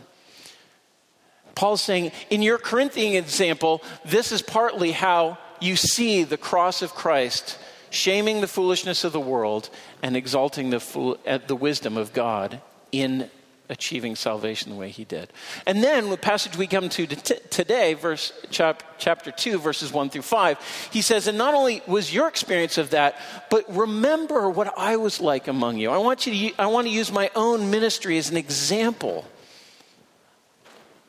Paul's 1.54 1.82
saying, 1.82 2.12
in 2.30 2.42
your 2.42 2.58
Corinthian 2.58 3.16
example, 3.16 3.82
this 4.04 4.32
is 4.32 4.42
partly 4.42 4.92
how 4.92 5.38
you 5.60 5.74
see 5.74 6.22
the 6.24 6.36
cross 6.36 6.82
of 6.82 6.94
Christ 6.94 7.58
shaming 7.90 8.40
the 8.40 8.46
foolishness 8.46 9.04
of 9.04 9.12
the 9.12 9.20
world 9.20 9.70
and 10.02 10.16
exalting 10.16 10.70
the, 10.70 10.80
fool, 10.80 11.18
uh, 11.26 11.38
the 11.46 11.56
wisdom 11.56 11.96
of 11.96 12.12
God 12.12 12.60
in 12.92 13.30
achieving 13.68 14.16
salvation 14.16 14.70
the 14.70 14.78
way 14.78 14.90
he 14.90 15.04
did. 15.04 15.30
And 15.66 15.82
then 15.82 16.08
the 16.10 16.16
passage 16.16 16.56
we 16.56 16.66
come 16.66 16.88
to 16.88 17.06
t- 17.06 17.34
today, 17.50 17.94
verse 17.94 18.32
chap- 18.50 18.82
chapter 18.98 19.30
2, 19.30 19.58
verses 19.58 19.92
1 19.92 20.10
through 20.10 20.22
5, 20.22 20.88
he 20.90 21.02
says, 21.02 21.26
And 21.26 21.36
not 21.36 21.54
only 21.54 21.82
was 21.86 22.12
your 22.12 22.28
experience 22.28 22.78
of 22.78 22.90
that, 22.90 23.20
but 23.50 23.64
remember 23.74 24.48
what 24.48 24.72
I 24.76 24.96
was 24.96 25.20
like 25.20 25.48
among 25.48 25.78
you. 25.78 25.90
I 25.90 25.98
want, 25.98 26.26
you 26.26 26.50
to, 26.50 26.62
I 26.62 26.66
want 26.66 26.86
to 26.86 26.92
use 26.92 27.12
my 27.12 27.30
own 27.34 27.70
ministry 27.70 28.16
as 28.18 28.30
an 28.30 28.36
example 28.36 29.26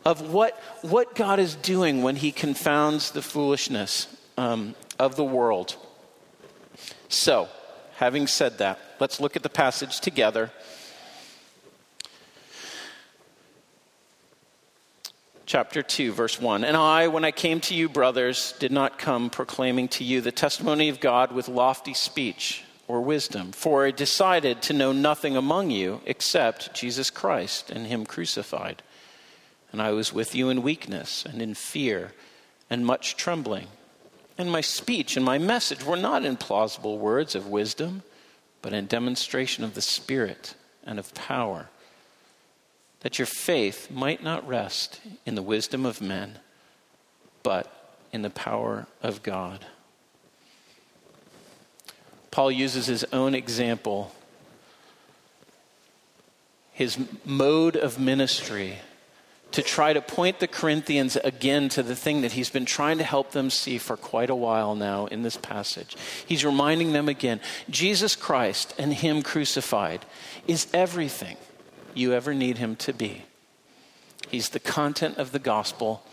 of 0.05 0.33
what, 0.33 0.57
what 0.81 1.15
God 1.15 1.39
is 1.39 1.55
doing 1.55 2.03
when 2.03 2.15
he 2.15 2.31
confounds 2.31 3.11
the 3.11 3.21
foolishness 3.21 4.07
um, 4.37 4.75
of 4.97 5.15
the 5.15 5.23
world. 5.23 5.75
So, 7.09 7.49
having 7.97 8.27
said 8.27 8.59
that, 8.59 8.79
Let's 8.99 9.21
look 9.21 9.37
at 9.37 9.43
the 9.43 9.49
passage 9.49 10.01
together. 10.01 10.51
chapter 15.45 15.81
2, 15.81 16.11
verse 16.11 16.39
1. 16.39 16.63
And 16.63 16.77
I, 16.77 17.07
when 17.07 17.25
I 17.25 17.31
came 17.31 17.59
to 17.61 17.73
you, 17.73 17.89
brothers, 17.89 18.53
did 18.59 18.71
not 18.71 18.99
come 18.99 19.31
proclaiming 19.31 19.87
to 19.87 20.03
you 20.03 20.21
the 20.21 20.31
testimony 20.31 20.89
of 20.89 20.99
God 20.99 21.31
with 21.31 21.47
lofty 21.47 21.95
speech 21.95 22.63
or 22.87 23.01
wisdom, 23.01 23.51
for 23.51 23.87
I 23.87 23.89
decided 23.89 24.61
to 24.63 24.73
know 24.73 24.91
nothing 24.91 25.35
among 25.35 25.71
you 25.71 26.01
except 26.05 26.75
Jesus 26.75 27.09
Christ 27.09 27.71
and 27.71 27.87
Him 27.87 28.05
crucified. 28.05 28.83
And 29.71 29.81
I 29.81 29.89
was 29.89 30.13
with 30.13 30.35
you 30.35 30.49
in 30.49 30.61
weakness 30.61 31.25
and 31.25 31.41
in 31.41 31.55
fear 31.55 32.11
and 32.69 32.85
much 32.85 33.17
trembling. 33.17 33.69
And 34.39 34.49
my 34.49 34.61
speech 34.61 35.17
and 35.17 35.25
my 35.25 35.37
message 35.37 35.83
were 35.83 35.97
not 35.97 36.23
in 36.23 36.37
plausible 36.37 36.97
words 36.97 37.35
of 37.35 37.47
wisdom, 37.47 38.03
but 38.61 38.73
in 38.73 38.87
demonstration 38.87 39.65
of 39.65 39.75
the 39.75 39.81
Spirit 39.81 40.55
and 40.85 40.97
of 40.97 41.13
power 41.13 41.67
that 43.01 43.19
your 43.19 43.25
faith 43.25 43.91
might 43.91 44.23
not 44.23 44.47
rest 44.47 45.01
in 45.25 45.35
the 45.35 45.41
wisdom 45.41 45.85
of 45.85 46.01
men, 46.01 46.39
but 47.43 47.97
in 48.11 48.21
the 48.21 48.29
power 48.29 48.87
of 49.01 49.23
God. 49.23 49.65
Paul 52.31 52.51
uses 52.51 52.87
his 52.87 53.05
own 53.11 53.35
example, 53.35 54.13
his 56.71 56.97
mode 57.25 57.75
of 57.75 57.99
ministry, 57.99 58.77
to 59.51 59.63
try 59.63 59.93
to 59.93 60.01
point 60.01 60.39
the 60.39 60.47
Corinthians 60.47 61.15
again 61.15 61.69
to 61.69 61.81
the 61.81 61.95
thing 61.95 62.21
that 62.21 62.33
he's 62.33 62.49
been 62.49 62.65
trying 62.65 62.99
to 62.99 63.03
help 63.03 63.31
them 63.31 63.49
see 63.49 63.77
for 63.77 63.97
quite 63.97 64.29
a 64.29 64.35
while 64.35 64.75
now 64.75 65.07
in 65.07 65.23
this 65.23 65.37
passage. 65.37 65.97
He's 66.25 66.45
reminding 66.45 66.93
them 66.93 67.09
again 67.09 67.41
Jesus 67.69 68.15
Christ 68.15 68.75
and 68.77 68.93
Him 68.93 69.23
crucified 69.23 70.05
is 70.47 70.67
everything 70.73 71.37
you 71.93 72.13
ever 72.13 72.33
need 72.33 72.57
him 72.57 72.75
to 72.77 72.93
be. 72.93 73.23
He's 74.29 74.49
the 74.49 74.59
content 74.59 75.17
of 75.17 75.31
the 75.31 75.39
gospel, 75.39 76.03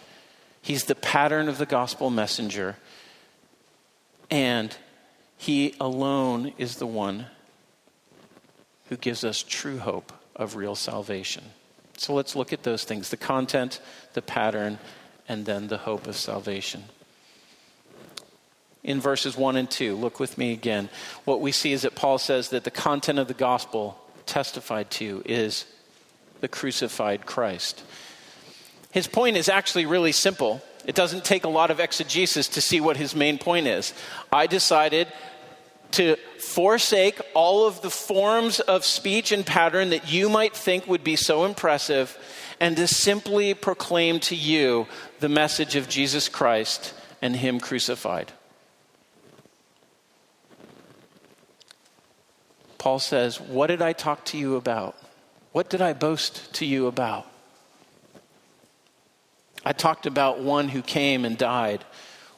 he's 0.63 0.85
the 0.85 0.95
pattern 0.95 1.49
of 1.49 1.59
the 1.59 1.67
gospel 1.67 2.11
messenger, 2.11 2.77
and 4.31 4.75
he 5.37 5.75
alone 5.79 6.53
is 6.59 6.77
the 6.77 6.87
one 6.87 7.27
who 8.89 8.97
gives 8.97 9.25
us 9.25 9.43
true 9.43 9.79
hope 9.79 10.13
of 10.35 10.57
real 10.57 10.75
salvation. 10.75 11.45
So 11.97 12.15
let's 12.15 12.37
look 12.37 12.53
at 12.53 12.63
those 12.63 12.85
things 12.85 13.11
the 13.11 13.17
content, 13.17 13.81
the 14.15 14.23
pattern, 14.23 14.79
and 15.29 15.47
then 15.47 15.69
the 15.69 15.79
hope 15.79 16.07
of 16.07 16.17
salvation. 16.17 16.85
In 18.85 19.01
verses 19.01 19.37
1 19.37 19.57
and 19.57 19.69
2, 19.69 19.97
look 19.97 20.21
with 20.21 20.39
me 20.39 20.53
again. 20.53 20.89
What 21.25 21.41
we 21.41 21.51
see 21.51 21.73
is 21.73 21.83
that 21.83 21.97
Paul 21.97 22.19
says 22.19 22.51
that 22.51 22.63
the 22.63 22.71
content 22.71 23.19
of 23.19 23.27
the 23.27 23.35
gospel 23.35 23.99
testified 24.27 24.91
to 24.93 25.23
is 25.25 25.65
the 26.41 26.47
crucified 26.49 27.27
Christ. 27.27 27.83
His 28.93 29.09
point 29.09 29.37
is 29.37 29.49
actually 29.49 29.87
really 29.87 30.13
simple. 30.13 30.63
It 30.85 30.95
doesn't 30.95 31.25
take 31.25 31.45
a 31.45 31.49
lot 31.49 31.73
of 31.73 31.81
exegesis 31.81 32.47
to 32.49 32.61
see 32.61 32.81
what 32.81 32.97
his 32.97 33.17
main 33.17 33.39
point 33.39 33.67
is. 33.67 33.93
I 34.33 34.47
decided 34.47 35.09
to 35.97 36.17
forsake 36.39 37.19
all 37.33 37.67
of 37.67 37.81
the 37.81 37.91
forms 37.91 38.61
of 38.61 38.85
speech 38.85 39.33
and 39.33 39.47
pattern 39.47 39.91
that 39.91 40.13
you 40.13 40.29
might 40.29 40.55
think 40.55 40.87
would 40.87 41.03
be 41.03 41.17
so 41.17 41.47
impressive 41.47 42.19
and 42.61 42.77
to 42.77 42.87
simply 42.87 43.55
proclaim 43.55 44.21
to 44.21 44.37
you 44.37 44.87
the 45.21 45.29
message 45.29 45.75
of 45.75 45.89
Jesus 45.89 46.29
Christ 46.29 46.93
and 47.23 47.35
Him 47.35 47.61
crucified. 47.61 48.33
Paul 52.77 52.99
says, 52.99 53.41
What 53.41 53.69
did 53.69 53.81
I 53.81 53.95
talk 53.95 54.25
to 54.27 54.39
you 54.39 54.57
about? 54.57 54.97
What 55.53 55.71
did 55.71 55.81
I 55.81 55.95
boast 55.95 56.53
to 56.55 56.67
you 56.67 56.89
about? 56.89 57.27
I 59.65 59.73
talked 59.73 60.05
about 60.05 60.41
one 60.41 60.69
who 60.69 60.83
came 60.83 61.25
and 61.25 61.39
died, 61.39 61.85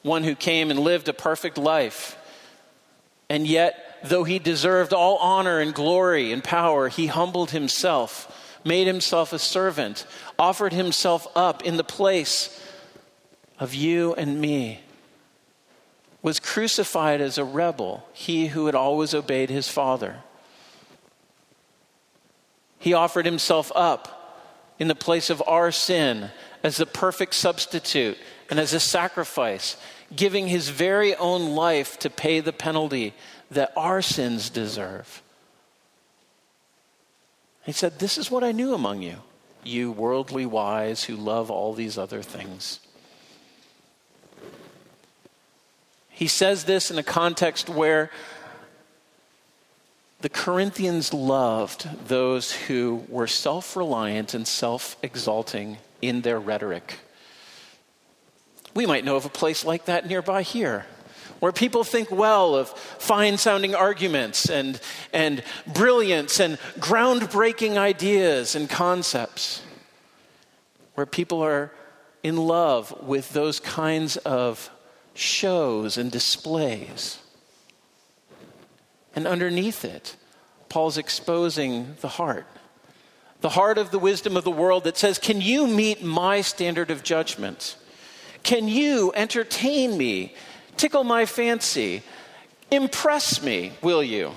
one 0.03 0.23
who 0.23 0.37
came 0.37 0.71
and 0.71 0.79
lived 0.79 1.09
a 1.09 1.13
perfect 1.13 1.59
life. 1.59 2.15
And 3.31 3.47
yet, 3.47 3.99
though 4.03 4.25
he 4.25 4.39
deserved 4.39 4.93
all 4.93 5.17
honor 5.19 5.61
and 5.61 5.75
glory 5.75 6.33
and 6.33 6.43
power, 6.43 6.89
he 6.89 7.09
humbled 7.09 7.51
himself, 7.51 8.61
made 8.65 8.87
himself 8.87 9.33
a 9.33 9.39
servant, 9.39 10.07
offered 10.39 10.73
himself 10.73 11.27
up 11.37 11.65
in 11.65 11.77
the 11.77 11.85
place 11.85 12.59
of 13.59 13.75
you 13.75 14.15
and 14.15 14.41
me, 14.41 14.81
was 16.23 16.41
crucified 16.41 17.21
as 17.21 17.39
a 17.39 17.45
rebel, 17.45 18.09
he 18.13 18.49
who 18.49 18.67
had 18.67 18.75
always 18.75 19.15
obeyed 19.15 19.51
his 19.51 19.69
father. 19.69 20.17
He 22.79 22.93
offered 22.93 23.27
himself 23.27 23.71
up 23.75 24.15
in 24.79 24.89
the 24.89 24.95
place 24.95 25.31
of 25.31 25.43
our 25.47 25.71
sin 25.73 26.31
as 26.63 26.77
the 26.77 26.87
perfect 26.87 27.35
substitute 27.35 28.19
and 28.51 28.59
as 28.59 28.73
a 28.73 28.81
sacrifice, 28.81 29.77
giving 30.15 30.49
his 30.49 30.69
very 30.69 31.15
own 31.17 31.55
life 31.55 31.99
to 32.01 32.11
pay 32.11 32.41
the 32.41 32.53
penalty 32.53 33.15
that 33.51 33.73
our 33.77 34.03
sins 34.03 34.51
deserve. 34.51 35.23
He 37.65 37.73
said, 37.73 37.99
This 37.99 38.17
is 38.17 38.31
what 38.31 38.45
I 38.45 38.53
knew 38.53 38.75
among 38.75 39.03
you, 39.03 39.17
you 39.63 39.93
worldly 39.93 40.47
wise 40.47 41.05
who 41.05 41.17
love 41.17 41.51
all 41.51 41.75
these 41.75 41.99
other 41.99 42.23
things. 42.23 42.81
He 46.09 46.27
says 46.27 46.65
this 46.65 46.91
in 46.91 46.99
a 46.99 47.03
context 47.03 47.69
where 47.69 48.11
the 50.21 50.29
Corinthians 50.29 51.15
loved 51.15 52.09
those 52.09 52.51
who 52.51 53.05
were 53.09 53.29
self 53.29 53.77
reliant 53.77 54.35
and 54.35 54.49
self 54.49 54.97
exalting 55.03 55.79
in 56.03 56.23
their 56.23 56.41
rhetoric. 56.41 56.99
We 58.79 58.87
might 58.87 59.05
know 59.05 59.17
of 59.17 59.25
a 59.25 59.29
place 59.29 59.65
like 59.65 59.87
that 59.87 60.07
nearby 60.07 60.43
here, 60.43 60.87
where 61.41 61.51
people 61.51 61.83
think 61.83 62.13
well 62.13 62.55
of 62.55 62.69
fine 62.69 63.37
sounding 63.37 63.75
arguments 63.75 64.49
and, 64.49 64.81
and 65.13 65.43
brilliance 65.67 66.39
and 66.39 66.59
groundbreaking 66.79 67.77
ideas 67.77 68.55
and 68.55 68.71
concepts, 68.71 69.63
where 70.95 71.07
people 71.07 71.43
are 71.43 71.73
in 72.23 72.37
love 72.37 73.03
with 73.03 73.33
those 73.33 73.59
kinds 73.59 74.17
of 74.19 74.71
shows 75.13 75.99
and 75.99 76.13
displays. 76.13 77.19
And 79.13 79.27
underneath 79.27 79.85
it, 79.85 80.15
Paul's 80.69 80.99
exposing 80.99 81.97
the 82.01 82.07
heart. 82.07 82.47
The 83.41 83.49
heart 83.49 83.77
of 83.77 83.91
the 83.91 83.99
wisdom 83.99 84.37
of 84.37 84.45
the 84.45 84.53
world 84.53 84.85
that 84.85 84.97
says, 84.97 85.19
Can 85.19 85.41
you 85.41 85.67
meet 85.67 86.01
my 86.01 86.43
standard 86.43 86.93
of 86.93 87.03
judgment? 87.03 87.75
Can 88.43 88.69
you 88.69 89.13
entertain 89.15 89.97
me, 89.97 90.35
tickle 90.77 91.05
my 91.05 91.27
fancy, 91.27 92.03
impress 92.71 93.43
me, 93.43 93.73
will 93.83 94.03
you? 94.03 94.33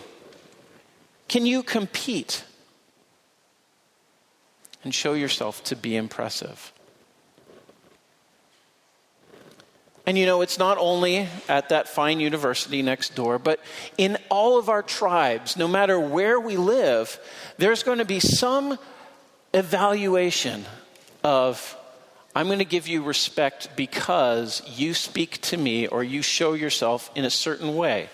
Can 1.28 1.46
you 1.46 1.64
compete 1.64 2.44
and 4.84 4.94
show 4.94 5.14
yourself 5.14 5.64
to 5.66 5.76
be 5.76 5.96
impressive? 5.96 6.74
And 10.06 10.18
you 10.18 10.26
know, 10.26 10.42
it's 10.42 10.58
not 10.58 10.78
only 10.78 11.28
at 11.48 11.70
that 11.70 11.88
fine 11.88 12.20
university 12.20 12.82
next 12.82 13.16
door, 13.16 13.38
but 13.38 13.60
in 13.98 14.18
all 14.30 14.58
of 14.58 14.68
our 14.68 14.82
tribes, 14.82 15.56
no 15.56 15.68
matter 15.68 16.00
where 16.00 16.40
we 16.40 16.58
live, 16.58 17.20
there's 17.58 17.84
going 17.84 18.00
to 18.00 18.06
be 18.06 18.20
some 18.20 18.80
evaluation 19.54 20.66
of 21.24 21.78
I'm 22.34 22.48
going 22.48 22.60
to 22.60 22.66
give 22.66 22.88
you 22.88 23.04
respect 23.04 23.70
because 23.76 24.62
you 24.66 24.94
speak 24.94 25.42
to 25.42 25.58
me 25.58 25.88
or 25.88 26.04
you 26.04 26.22
show 26.22 26.54
yourself 26.54 27.12
in 27.16 27.26
a 27.26 27.30
certain 27.30 27.76
way. 27.76 28.10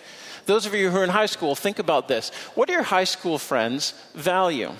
Those 0.48 0.66
of 0.66 0.74
you 0.74 0.90
who 0.90 0.98
are 0.98 1.04
in 1.04 1.10
high 1.10 1.28
school, 1.28 1.56
think 1.56 1.78
about 1.78 2.08
this. 2.08 2.30
What 2.56 2.68
do 2.68 2.74
your 2.74 2.84
high 2.84 3.04
school 3.04 3.38
friends 3.38 3.94
value? 4.16 4.72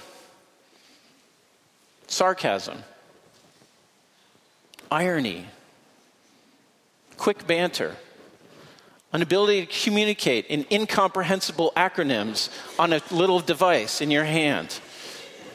Sarcasm, 2.08 2.84
irony, 4.90 5.46
quick 7.18 7.46
banter, 7.46 7.96
an 9.12 9.22
ability 9.22 9.66
to 9.66 9.84
communicate 9.84 10.48
in 10.48 10.66
incomprehensible 10.72 11.74
acronyms 11.76 12.50
on 12.80 12.94
a 12.94 13.02
little 13.12 13.42
device 13.42 14.00
in 14.00 14.10
your 14.10 14.24
hand. 14.24 14.80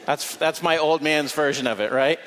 That's, 0.05 0.35
that's 0.35 0.61
my 0.61 0.77
old 0.77 1.01
man's 1.01 1.31
version 1.31 1.65
of 1.65 1.79
it, 1.79 1.91
right? 1.91 2.19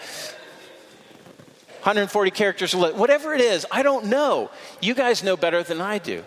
140 1.86 2.30
characters, 2.32 2.74
whatever 2.74 3.32
it 3.32 3.40
is, 3.40 3.64
I 3.70 3.82
don't 3.82 4.06
know. 4.06 4.50
You 4.80 4.92
guys 4.92 5.22
know 5.22 5.36
better 5.36 5.62
than 5.62 5.80
I 5.80 5.98
do. 5.98 6.24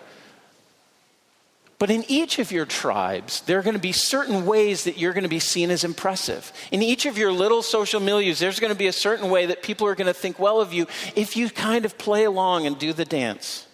But 1.78 1.90
in 1.90 2.04
each 2.08 2.38
of 2.38 2.50
your 2.50 2.64
tribes, 2.64 3.42
there 3.42 3.58
are 3.58 3.62
going 3.62 3.76
to 3.76 3.80
be 3.80 3.92
certain 3.92 4.46
ways 4.46 4.84
that 4.84 4.96
you're 4.96 5.12
going 5.12 5.24
to 5.24 5.30
be 5.30 5.38
seen 5.38 5.70
as 5.70 5.84
impressive. 5.84 6.50
In 6.70 6.82
each 6.82 7.04
of 7.04 7.18
your 7.18 7.30
little 7.30 7.62
social 7.62 8.00
milieux, 8.00 8.38
there's 8.38 8.58
going 8.58 8.72
to 8.72 8.78
be 8.78 8.86
a 8.86 8.92
certain 8.92 9.30
way 9.30 9.46
that 9.46 9.62
people 9.62 9.86
are 9.86 9.94
going 9.94 10.06
to 10.06 10.14
think 10.14 10.38
well 10.38 10.60
of 10.60 10.72
you 10.72 10.86
if 11.14 11.36
you 11.36 11.50
kind 11.50 11.84
of 11.84 11.98
play 11.98 12.24
along 12.24 12.66
and 12.66 12.78
do 12.78 12.92
the 12.92 13.04
dance. 13.04 13.66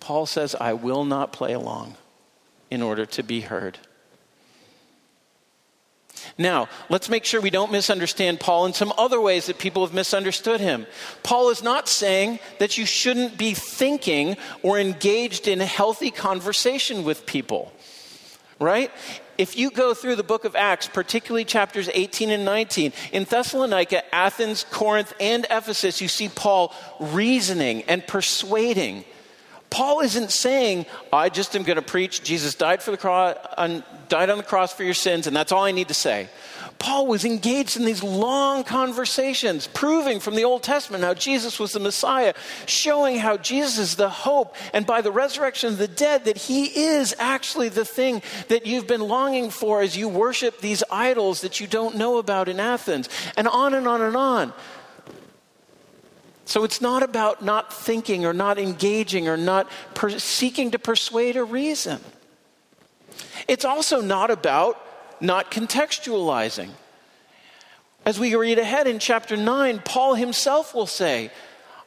Paul 0.00 0.26
says, 0.26 0.54
I 0.54 0.74
will 0.74 1.04
not 1.04 1.32
play 1.32 1.52
along 1.52 1.96
in 2.70 2.82
order 2.82 3.04
to 3.06 3.22
be 3.22 3.42
heard. 3.42 3.78
Now, 6.40 6.70
let's 6.88 7.10
make 7.10 7.26
sure 7.26 7.38
we 7.42 7.50
don't 7.50 7.70
misunderstand 7.70 8.40
Paul 8.40 8.64
in 8.64 8.72
some 8.72 8.94
other 8.96 9.20
ways 9.20 9.44
that 9.46 9.58
people 9.58 9.84
have 9.84 9.92
misunderstood 9.92 10.58
him. 10.58 10.86
Paul 11.22 11.50
is 11.50 11.62
not 11.62 11.86
saying 11.86 12.38
that 12.58 12.78
you 12.78 12.86
shouldn't 12.86 13.36
be 13.36 13.52
thinking 13.52 14.38
or 14.62 14.78
engaged 14.78 15.46
in 15.48 15.60
healthy 15.60 16.10
conversation 16.10 17.04
with 17.04 17.26
people, 17.26 17.70
right? 18.58 18.90
If 19.36 19.58
you 19.58 19.70
go 19.70 19.92
through 19.92 20.16
the 20.16 20.22
book 20.22 20.46
of 20.46 20.56
Acts, 20.56 20.88
particularly 20.88 21.44
chapters 21.44 21.90
18 21.92 22.30
and 22.30 22.46
19, 22.46 22.94
in 23.12 23.24
Thessalonica, 23.24 24.14
Athens, 24.14 24.64
Corinth, 24.70 25.12
and 25.20 25.46
Ephesus, 25.50 26.00
you 26.00 26.08
see 26.08 26.30
Paul 26.30 26.74
reasoning 26.98 27.82
and 27.82 28.06
persuading 28.06 29.04
Paul 29.70 30.00
isn't 30.00 30.32
saying, 30.32 30.86
I 31.12 31.28
just 31.28 31.54
am 31.54 31.62
going 31.62 31.76
to 31.76 31.82
preach, 31.82 32.24
Jesus 32.24 32.56
died, 32.56 32.82
for 32.82 32.90
the 32.90 32.96
cross, 32.96 33.36
died 34.08 34.28
on 34.28 34.36
the 34.36 34.44
cross 34.44 34.72
for 34.72 34.82
your 34.82 34.94
sins, 34.94 35.28
and 35.28 35.34
that's 35.34 35.52
all 35.52 35.64
I 35.64 35.70
need 35.70 35.88
to 35.88 35.94
say. 35.94 36.28
Paul 36.80 37.06
was 37.06 37.24
engaged 37.24 37.76
in 37.76 37.84
these 37.84 38.02
long 38.02 38.64
conversations, 38.64 39.68
proving 39.68 40.18
from 40.18 40.34
the 40.34 40.44
Old 40.44 40.62
Testament 40.62 41.04
how 41.04 41.14
Jesus 41.14 41.60
was 41.60 41.72
the 41.72 41.78
Messiah, 41.78 42.34
showing 42.66 43.18
how 43.18 43.36
Jesus 43.36 43.78
is 43.78 43.96
the 43.96 44.08
hope, 44.08 44.56
and 44.72 44.86
by 44.86 45.02
the 45.02 45.12
resurrection 45.12 45.68
of 45.68 45.78
the 45.78 45.86
dead, 45.86 46.24
that 46.24 46.38
he 46.38 46.64
is 46.64 47.14
actually 47.18 47.68
the 47.68 47.84
thing 47.84 48.22
that 48.48 48.66
you've 48.66 48.86
been 48.86 49.02
longing 49.02 49.50
for 49.50 49.82
as 49.82 49.96
you 49.96 50.08
worship 50.08 50.60
these 50.60 50.82
idols 50.90 51.42
that 51.42 51.60
you 51.60 51.66
don't 51.66 51.96
know 51.96 52.18
about 52.18 52.48
in 52.48 52.58
Athens, 52.58 53.08
and 53.36 53.46
on 53.46 53.74
and 53.74 53.86
on 53.86 54.02
and 54.02 54.16
on. 54.16 54.52
So 56.50 56.64
it's 56.64 56.80
not 56.80 57.04
about 57.04 57.44
not 57.44 57.72
thinking 57.72 58.26
or 58.26 58.32
not 58.32 58.58
engaging 58.58 59.28
or 59.28 59.36
not 59.36 59.70
per- 59.94 60.18
seeking 60.18 60.72
to 60.72 60.80
persuade 60.80 61.36
a 61.36 61.44
reason. 61.44 62.00
It's 63.46 63.64
also 63.64 64.00
not 64.00 64.32
about 64.32 64.76
not 65.20 65.52
contextualizing. 65.52 66.70
As 68.04 68.18
we 68.18 68.34
read 68.34 68.58
ahead 68.58 68.88
in 68.88 68.98
chapter 68.98 69.36
9, 69.36 69.82
Paul 69.84 70.14
himself 70.14 70.74
will 70.74 70.88
say, 70.88 71.30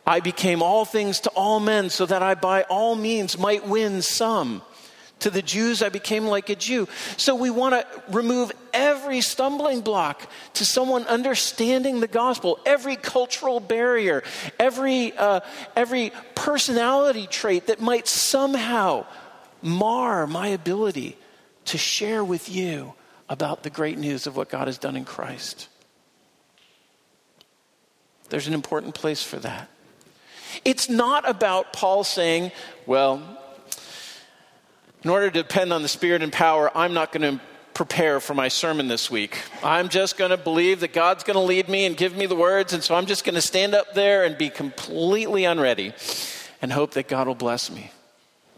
I 0.07 0.21
became 0.21 0.61
all 0.61 0.85
things 0.85 1.19
to 1.21 1.29
all 1.31 1.59
men 1.59 1.89
so 1.89 2.05
that 2.05 2.23
I 2.23 2.33
by 2.33 2.61
all 2.61 2.95
means 2.95 3.37
might 3.37 3.67
win 3.67 4.01
some. 4.01 4.61
To 5.23 5.29
the 5.29 5.41
Jews, 5.41 5.81
I 5.81 5.87
became 5.87 6.25
like 6.25 6.49
a 6.49 6.55
Jew. 6.55 6.89
So 7.15 7.33
we 7.33 7.49
want 7.49 7.75
to 7.75 8.03
remove 8.11 8.51
every 8.73 9.21
stumbling 9.21 9.79
block 9.79 10.29
to 10.55 10.65
someone 10.65 11.05
understanding 11.05 12.01
the 12.01 12.09
gospel, 12.09 12.59
every 12.65 12.97
cultural 12.97 13.61
barrier, 13.61 14.21
every, 14.59 15.13
uh, 15.15 15.39
every 15.77 16.11
personality 16.35 17.25
trait 17.25 17.67
that 17.67 17.79
might 17.79 18.05
somehow 18.05 19.05
mar 19.61 20.27
my 20.27 20.49
ability 20.49 21.15
to 21.65 21.77
share 21.77 22.21
with 22.21 22.49
you 22.49 22.93
about 23.29 23.63
the 23.63 23.69
great 23.69 23.97
news 23.97 24.27
of 24.27 24.35
what 24.35 24.49
God 24.49 24.67
has 24.67 24.77
done 24.77 24.97
in 24.97 25.05
Christ. 25.05 25.69
There's 28.27 28.49
an 28.49 28.53
important 28.53 28.93
place 28.93 29.23
for 29.23 29.37
that. 29.37 29.69
It's 30.65 30.89
not 30.89 31.29
about 31.29 31.71
Paul 31.71 32.03
saying, 32.03 32.51
well, 32.85 33.39
in 35.03 35.09
order 35.09 35.29
to 35.29 35.43
depend 35.43 35.73
on 35.73 35.81
the 35.81 35.87
Spirit 35.87 36.21
and 36.21 36.31
power, 36.31 36.71
I'm 36.75 36.93
not 36.93 37.11
going 37.11 37.37
to 37.37 37.43
prepare 37.73 38.19
for 38.19 38.33
my 38.33 38.47
sermon 38.47 38.87
this 38.87 39.09
week. 39.09 39.37
I'm 39.63 39.89
just 39.89 40.17
going 40.17 40.31
to 40.31 40.37
believe 40.37 40.81
that 40.81 40.93
God's 40.93 41.23
going 41.23 41.35
to 41.35 41.41
lead 41.41 41.67
me 41.67 41.85
and 41.85 41.97
give 41.97 42.15
me 42.15 42.25
the 42.25 42.35
words, 42.35 42.73
and 42.73 42.83
so 42.83 42.95
I'm 42.95 43.05
just 43.05 43.25
going 43.25 43.35
to 43.35 43.41
stand 43.41 43.73
up 43.73 43.93
there 43.93 44.23
and 44.23 44.37
be 44.37 44.49
completely 44.49 45.45
unready 45.45 45.93
and 46.61 46.71
hope 46.71 46.91
that 46.91 47.07
God 47.07 47.27
will 47.27 47.35
bless 47.35 47.71
me. 47.71 47.91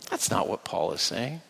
That's 0.10 0.30
not 0.30 0.48
what 0.48 0.64
Paul 0.64 0.92
is 0.92 1.02
saying. 1.02 1.42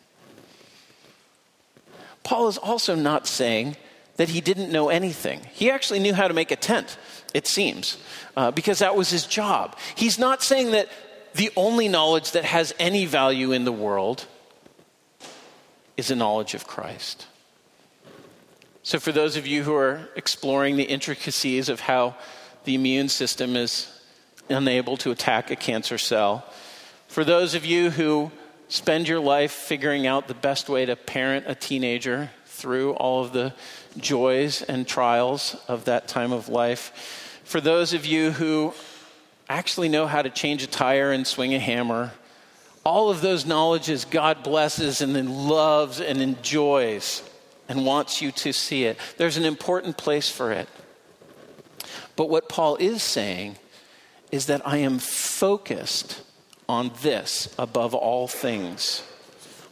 Paul 2.24 2.48
is 2.48 2.58
also 2.58 2.96
not 2.96 3.28
saying 3.28 3.76
that 4.16 4.30
he 4.30 4.42
didn't 4.42 4.72
know 4.72 4.90
anything. 4.90 5.42
He 5.54 5.70
actually 5.70 6.00
knew 6.00 6.14
how 6.14 6.28
to 6.28 6.34
make 6.34 6.52
a 6.52 6.56
tent, 6.56 6.98
it 7.34 7.48
seems, 7.48 7.98
uh, 8.38 8.52
because 8.52 8.80
that 8.80 8.96
was 8.96 9.10
his 9.10 9.28
job. 9.28 9.78
He's 9.96 10.18
not 10.18 10.42
saying 10.42 10.72
that 10.72 10.90
the 11.34 11.52
only 11.58 11.90
knowledge 11.90 12.32
that 12.32 12.46
has 12.46 12.74
any 12.80 13.06
value 13.06 13.52
in 13.52 13.66
the 13.66 13.72
world 13.74 14.26
is 15.98 16.12
a 16.12 16.16
knowledge 16.16 16.54
of 16.54 16.68
Christ. 16.68 17.28
So, 18.84 19.00
for 19.00 19.12
those 19.12 19.36
of 19.36 19.48
you 19.48 19.64
who 19.64 19.74
are 19.74 20.10
exploring 20.16 20.78
the 20.78 20.84
intricacies 20.84 21.70
of 21.70 21.80
how 21.80 22.16
the 22.66 22.76
immune 22.76 23.10
system 23.10 23.56
is 23.56 23.92
unable 24.50 24.98
to 24.98 25.12
attack 25.12 25.50
a 25.50 25.56
cancer 25.56 25.98
cell, 25.98 26.46
for 27.08 27.24
those 27.24 27.56
of 27.56 27.66
you 27.66 27.90
who 27.90 28.32
spend 28.68 29.08
your 29.08 29.20
life 29.20 29.52
figuring 29.52 30.06
out 30.06 30.28
the 30.28 30.34
best 30.34 30.70
way 30.70 30.86
to 30.86 30.96
parent 30.96 31.46
a 31.48 31.56
teenager 31.56 32.30
through 32.46 32.94
all 32.94 33.24
of 33.24 33.32
the 33.34 33.54
joys 33.98 34.62
and 34.62 34.88
trials 34.88 35.56
of 35.68 35.86
that 35.86 36.08
time 36.08 36.32
of 36.32 36.50
life, 36.50 37.42
for 37.44 37.62
those 37.62 37.94
of 37.94 38.06
you 38.06 38.32
who 38.32 38.74
actually 39.50 39.90
know 39.90 40.08
how 40.08 40.22
to 40.22 40.30
change 40.30 40.64
a 40.64 40.68
tire 40.68 41.12
and 41.12 41.26
swing 41.26 41.54
a 41.54 41.60
hammer, 41.60 42.12
all 42.86 43.10
of 43.10 43.22
those 43.22 43.46
knowledges 43.46 44.06
God 44.06 44.44
blesses 44.44 45.02
and 45.02 45.16
then 45.16 45.48
loves 45.48 46.00
and 46.00 46.22
enjoys 46.22 47.28
and 47.68 47.84
wants 47.86 48.22
you 48.22 48.32
to 48.32 48.54
see 48.54 48.86
it. 48.86 48.98
There's 49.18 49.38
an 49.38 49.46
important 49.46 49.98
place 49.98 50.30
for 50.30 50.52
it. 50.52 50.70
But 52.16 52.30
what 52.30 52.48
Paul 52.48 52.76
is 52.78 53.02
saying 53.02 53.58
is 54.32 54.46
that 54.46 54.66
I 54.66 54.78
am 54.78 55.00
focused 55.00 56.22
on 56.70 56.92
this 57.02 57.54
above 57.58 57.96
all 57.96 58.28
things. 58.28 59.04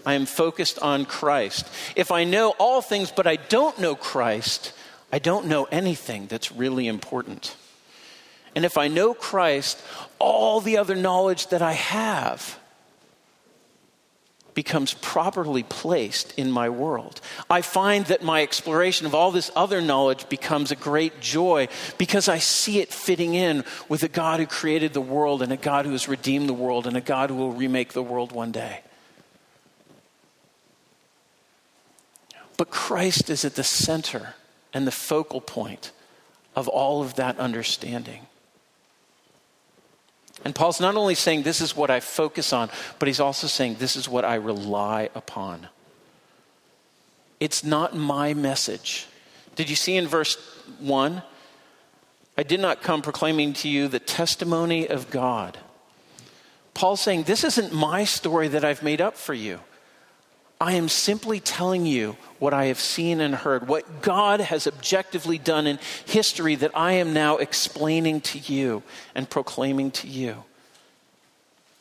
I 0.05 0.15
am 0.15 0.25
focused 0.25 0.79
on 0.79 1.05
Christ. 1.05 1.67
If 1.95 2.11
I 2.11 2.23
know 2.23 2.55
all 2.57 2.81
things 2.81 3.11
but 3.11 3.27
I 3.27 3.35
don't 3.35 3.79
know 3.79 3.95
Christ, 3.95 4.73
I 5.11 5.19
don't 5.19 5.45
know 5.45 5.65
anything 5.65 6.25
that's 6.25 6.51
really 6.51 6.87
important. 6.87 7.55
And 8.55 8.65
if 8.65 8.77
I 8.77 8.87
know 8.87 9.13
Christ, 9.13 9.81
all 10.19 10.61
the 10.61 10.77
other 10.77 10.95
knowledge 10.95 11.47
that 11.47 11.61
I 11.61 11.73
have 11.73 12.59
becomes 14.53 14.93
properly 14.95 15.63
placed 15.63 16.37
in 16.37 16.51
my 16.51 16.69
world. 16.69 17.21
I 17.49 17.61
find 17.61 18.05
that 18.05 18.23
my 18.23 18.41
exploration 18.41 19.05
of 19.05 19.15
all 19.15 19.31
this 19.31 19.51
other 19.55 19.81
knowledge 19.81 20.29
becomes 20.29 20.71
a 20.71 20.75
great 20.75 21.19
joy 21.19 21.67
because 21.97 22.27
I 22.27 22.39
see 22.39 22.79
it 22.79 22.93
fitting 22.93 23.33
in 23.33 23.63
with 23.89 24.03
a 24.03 24.07
God 24.07 24.39
who 24.39 24.45
created 24.45 24.93
the 24.93 25.01
world 25.01 25.41
and 25.41 25.51
a 25.51 25.57
God 25.57 25.85
who 25.85 25.91
has 25.91 26.07
redeemed 26.07 26.47
the 26.47 26.53
world 26.53 26.87
and 26.87 26.97
a 26.97 27.01
God 27.01 27.29
who 27.29 27.35
will 27.35 27.53
remake 27.53 27.93
the 27.93 28.03
world 28.03 28.31
one 28.31 28.51
day. 28.51 28.81
But 32.57 32.69
Christ 32.69 33.29
is 33.29 33.43
at 33.45 33.55
the 33.55 33.63
center 33.63 34.35
and 34.73 34.85
the 34.85 34.91
focal 34.91 35.41
point 35.41 35.91
of 36.55 36.67
all 36.67 37.01
of 37.01 37.15
that 37.15 37.37
understanding. 37.39 38.27
And 40.45 40.53
Paul's 40.53 40.81
not 40.81 40.95
only 40.95 41.15
saying, 41.15 41.43
This 41.43 41.61
is 41.61 41.75
what 41.75 41.89
I 41.89 41.99
focus 41.99 42.53
on, 42.53 42.69
but 42.99 43.07
he's 43.07 43.19
also 43.19 43.47
saying, 43.47 43.75
This 43.79 43.95
is 43.95 44.09
what 44.09 44.25
I 44.25 44.35
rely 44.35 45.09
upon. 45.15 45.67
It's 47.39 47.63
not 47.63 47.95
my 47.95 48.33
message. 48.33 49.07
Did 49.55 49.69
you 49.69 49.75
see 49.75 49.95
in 49.95 50.07
verse 50.07 50.35
1? 50.79 51.21
I 52.37 52.43
did 52.43 52.59
not 52.59 52.81
come 52.81 53.01
proclaiming 53.01 53.53
to 53.53 53.69
you 53.69 53.87
the 53.87 53.99
testimony 53.99 54.87
of 54.87 55.09
God. 55.09 55.57
Paul's 56.73 57.01
saying, 57.01 57.23
This 57.23 57.43
isn't 57.43 57.73
my 57.73 58.03
story 58.03 58.47
that 58.49 58.65
I've 58.65 58.83
made 58.83 59.01
up 59.01 59.15
for 59.15 59.33
you. 59.33 59.59
I 60.63 60.75
am 60.75 60.87
simply 60.87 61.41
telling 61.41 61.85
you 61.85 62.15
what 62.39 62.53
I 62.53 62.67
have 62.67 62.79
seen 62.79 63.19
and 63.19 63.35
heard, 63.35 63.67
what 63.67 64.01
God 64.01 64.39
has 64.39 64.65
objectively 64.65 65.37
done 65.37 65.67
in 65.67 65.77
history 66.05 66.55
that 66.55 66.71
I 66.73 66.93
am 66.93 67.11
now 67.11 67.35
explaining 67.35 68.21
to 68.21 68.39
you 68.39 68.81
and 69.13 69.29
proclaiming 69.29 69.91
to 69.91 70.07
you. 70.07 70.45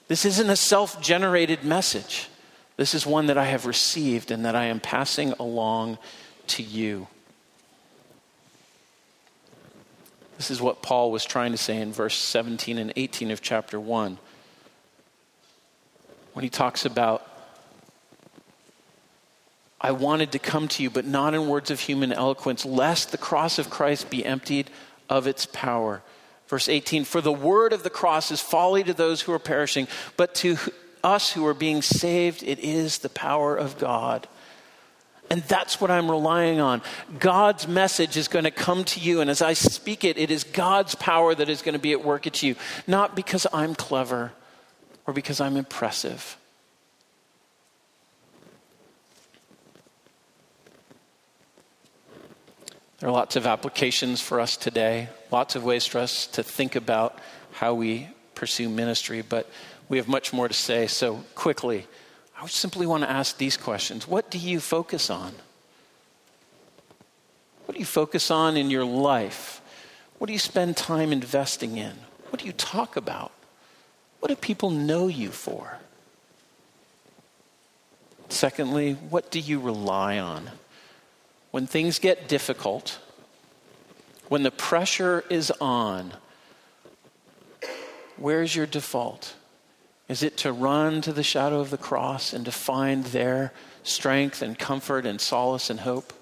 This 0.08 0.24
isn't 0.24 0.50
a 0.50 0.56
self 0.56 1.00
generated 1.00 1.62
message. 1.62 2.28
This 2.76 2.92
is 2.92 3.06
one 3.06 3.26
that 3.26 3.38
I 3.38 3.44
have 3.44 3.66
received 3.66 4.32
and 4.32 4.44
that 4.44 4.56
I 4.56 4.64
am 4.64 4.80
passing 4.80 5.30
along 5.38 5.98
to 6.48 6.64
you. 6.64 7.06
This 10.38 10.50
is 10.50 10.60
what 10.60 10.82
Paul 10.82 11.12
was 11.12 11.24
trying 11.24 11.52
to 11.52 11.56
say 11.58 11.80
in 11.80 11.92
verse 11.92 12.18
17 12.18 12.78
and 12.78 12.92
18 12.96 13.30
of 13.30 13.40
chapter 13.40 13.78
1 13.78 14.18
when 16.32 16.42
he 16.42 16.50
talks 16.50 16.84
about 16.84 17.31
I 19.82 19.90
wanted 19.90 20.32
to 20.32 20.38
come 20.38 20.68
to 20.68 20.82
you, 20.82 20.90
but 20.90 21.04
not 21.04 21.34
in 21.34 21.48
words 21.48 21.70
of 21.70 21.80
human 21.80 22.12
eloquence, 22.12 22.64
lest 22.64 23.10
the 23.10 23.18
cross 23.18 23.58
of 23.58 23.68
Christ 23.68 24.08
be 24.08 24.24
emptied 24.24 24.70
of 25.10 25.26
its 25.26 25.44
power. 25.46 26.02
Verse 26.46 26.68
18 26.68 27.04
For 27.04 27.20
the 27.20 27.32
word 27.32 27.72
of 27.72 27.82
the 27.82 27.90
cross 27.90 28.30
is 28.30 28.40
folly 28.40 28.84
to 28.84 28.94
those 28.94 29.22
who 29.22 29.32
are 29.32 29.40
perishing, 29.40 29.88
but 30.16 30.36
to 30.36 30.56
us 31.02 31.32
who 31.32 31.44
are 31.46 31.54
being 31.54 31.82
saved, 31.82 32.44
it 32.44 32.60
is 32.60 32.98
the 32.98 33.08
power 33.08 33.56
of 33.56 33.76
God. 33.78 34.28
And 35.30 35.42
that's 35.44 35.80
what 35.80 35.90
I'm 35.90 36.10
relying 36.10 36.60
on. 36.60 36.82
God's 37.18 37.66
message 37.66 38.18
is 38.18 38.28
going 38.28 38.44
to 38.44 38.50
come 38.50 38.84
to 38.84 39.00
you. 39.00 39.22
And 39.22 39.30
as 39.30 39.40
I 39.40 39.54
speak 39.54 40.04
it, 40.04 40.18
it 40.18 40.30
is 40.30 40.44
God's 40.44 40.94
power 40.94 41.34
that 41.34 41.48
is 41.48 41.62
going 41.62 41.72
to 41.72 41.78
be 41.78 41.92
at 41.92 42.04
work 42.04 42.26
at 42.26 42.42
you, 42.42 42.54
not 42.86 43.16
because 43.16 43.46
I'm 43.52 43.74
clever 43.74 44.32
or 45.06 45.14
because 45.14 45.40
I'm 45.40 45.56
impressive. 45.56 46.36
There 53.02 53.08
are 53.08 53.12
lots 53.12 53.34
of 53.34 53.48
applications 53.48 54.20
for 54.20 54.38
us 54.38 54.56
today, 54.56 55.08
lots 55.32 55.56
of 55.56 55.64
ways 55.64 55.84
for 55.84 55.98
us 55.98 56.28
to 56.28 56.44
think 56.44 56.76
about 56.76 57.18
how 57.50 57.74
we 57.74 58.06
pursue 58.36 58.68
ministry, 58.68 59.22
but 59.22 59.50
we 59.88 59.96
have 59.96 60.06
much 60.06 60.32
more 60.32 60.46
to 60.46 60.54
say. 60.54 60.86
So, 60.86 61.24
quickly, 61.34 61.88
I 62.40 62.46
simply 62.46 62.86
want 62.86 63.02
to 63.02 63.10
ask 63.10 63.38
these 63.38 63.56
questions 63.56 64.06
What 64.06 64.30
do 64.30 64.38
you 64.38 64.60
focus 64.60 65.10
on? 65.10 65.34
What 67.66 67.74
do 67.74 67.80
you 67.80 67.84
focus 67.84 68.30
on 68.30 68.56
in 68.56 68.70
your 68.70 68.84
life? 68.84 69.60
What 70.18 70.28
do 70.28 70.32
you 70.32 70.38
spend 70.38 70.76
time 70.76 71.10
investing 71.10 71.78
in? 71.78 71.94
What 72.30 72.38
do 72.38 72.46
you 72.46 72.52
talk 72.52 72.94
about? 72.94 73.32
What 74.20 74.28
do 74.28 74.36
people 74.36 74.70
know 74.70 75.08
you 75.08 75.30
for? 75.30 75.78
Secondly, 78.28 78.92
what 78.92 79.32
do 79.32 79.40
you 79.40 79.58
rely 79.58 80.20
on? 80.20 80.52
When 81.52 81.66
things 81.66 81.98
get 81.98 82.28
difficult, 82.28 82.98
when 84.28 84.42
the 84.42 84.50
pressure 84.50 85.22
is 85.30 85.52
on, 85.60 86.14
where's 88.16 88.56
your 88.56 88.66
default? 88.66 89.34
Is 90.08 90.22
it 90.22 90.38
to 90.38 90.52
run 90.52 91.02
to 91.02 91.12
the 91.12 91.22
shadow 91.22 91.60
of 91.60 91.70
the 91.70 91.78
cross 91.78 92.32
and 92.32 92.46
to 92.46 92.50
find 92.50 93.04
there 93.04 93.52
strength 93.82 94.40
and 94.40 94.58
comfort 94.58 95.04
and 95.04 95.20
solace 95.20 95.68
and 95.68 95.80
hope? 95.80 96.14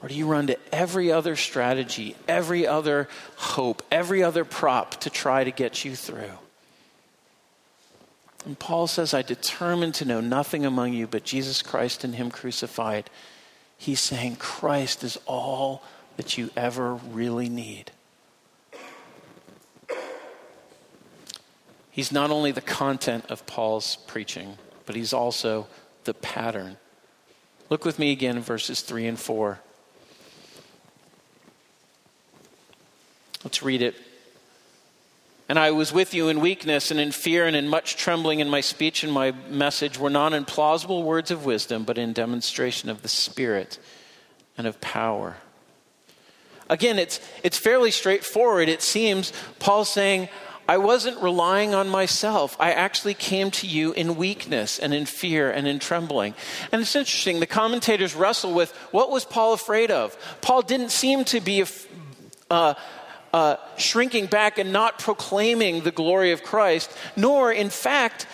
Or 0.00 0.08
do 0.08 0.14
you 0.14 0.26
run 0.26 0.46
to 0.46 0.58
every 0.72 1.10
other 1.10 1.34
strategy, 1.34 2.14
every 2.28 2.68
other 2.68 3.08
hope, 3.34 3.82
every 3.90 4.22
other 4.22 4.44
prop 4.44 5.00
to 5.00 5.10
try 5.10 5.42
to 5.42 5.50
get 5.50 5.84
you 5.84 5.96
through? 5.96 6.38
And 8.46 8.56
Paul 8.56 8.86
says, 8.86 9.12
I 9.12 9.22
determined 9.22 9.94
to 9.94 10.04
know 10.04 10.20
nothing 10.20 10.64
among 10.64 10.92
you 10.92 11.08
but 11.08 11.24
Jesus 11.24 11.62
Christ 11.62 12.04
and 12.04 12.14
Him 12.14 12.30
crucified. 12.30 13.10
He's 13.78 14.00
saying 14.00 14.36
Christ 14.36 15.04
is 15.04 15.18
all 15.24 15.82
that 16.16 16.36
you 16.36 16.50
ever 16.56 16.94
really 16.94 17.48
need. 17.48 17.92
He's 21.90 22.12
not 22.12 22.30
only 22.30 22.52
the 22.52 22.60
content 22.60 23.24
of 23.30 23.46
Paul's 23.46 23.96
preaching, 24.06 24.58
but 24.84 24.94
he's 24.94 25.12
also 25.12 25.68
the 26.04 26.14
pattern. 26.14 26.76
Look 27.70 27.84
with 27.84 27.98
me 27.98 28.12
again 28.12 28.36
in 28.36 28.42
verses 28.42 28.80
3 28.80 29.06
and 29.06 29.18
4. 29.18 29.60
Let's 33.44 33.62
read 33.62 33.82
it. 33.82 33.94
And 35.48 35.58
I 35.58 35.70
was 35.70 35.92
with 35.92 36.12
you 36.12 36.28
in 36.28 36.40
weakness 36.40 36.90
and 36.90 37.00
in 37.00 37.10
fear 37.10 37.46
and 37.46 37.56
in 37.56 37.68
much 37.68 37.96
trembling, 37.96 38.40
and 38.40 38.50
my 38.50 38.60
speech 38.60 39.02
and 39.02 39.12
my 39.12 39.32
message 39.48 39.98
were 39.98 40.10
not 40.10 40.32
in 40.34 40.44
plausible 40.44 41.02
words 41.02 41.30
of 41.30 41.44
wisdom, 41.44 41.84
but 41.84 41.96
in 41.96 42.12
demonstration 42.12 42.90
of 42.90 43.02
the 43.02 43.08
Spirit 43.08 43.78
and 44.58 44.66
of 44.66 44.80
power 44.80 45.36
Again, 46.70 46.98
it's, 46.98 47.20
it's 47.42 47.58
fairly 47.58 47.90
straightforward. 47.90 48.68
It 48.68 48.82
seems 48.82 49.32
Paul's 49.58 49.90
saying, 49.90 50.28
I 50.68 50.76
wasn't 50.76 51.22
relying 51.22 51.74
on 51.74 51.88
myself. 51.88 52.54
I 52.60 52.72
actually 52.72 53.14
came 53.14 53.50
to 53.52 53.66
you 53.66 53.92
in 53.92 54.16
weakness 54.16 54.78
and 54.78 54.92
in 54.92 55.06
fear 55.06 55.50
and 55.50 55.66
in 55.66 55.78
trembling. 55.78 56.34
And 56.70 56.82
it's 56.82 56.94
interesting, 56.94 57.40
the 57.40 57.46
commentators 57.46 58.14
wrestle 58.14 58.52
with 58.52 58.72
what 58.90 59.10
was 59.10 59.24
Paul 59.24 59.54
afraid 59.54 59.90
of? 59.90 60.14
Paul 60.42 60.60
didn't 60.60 60.90
seem 60.90 61.24
to 61.26 61.40
be 61.40 61.64
uh, 62.50 62.74
uh, 63.32 63.56
shrinking 63.76 64.26
back 64.26 64.58
and 64.58 64.72
not 64.72 64.98
proclaiming 64.98 65.82
the 65.82 65.90
glory 65.90 66.32
of 66.32 66.42
Christ, 66.42 66.90
nor, 67.16 67.52
in 67.52 67.70
fact, 67.70 68.26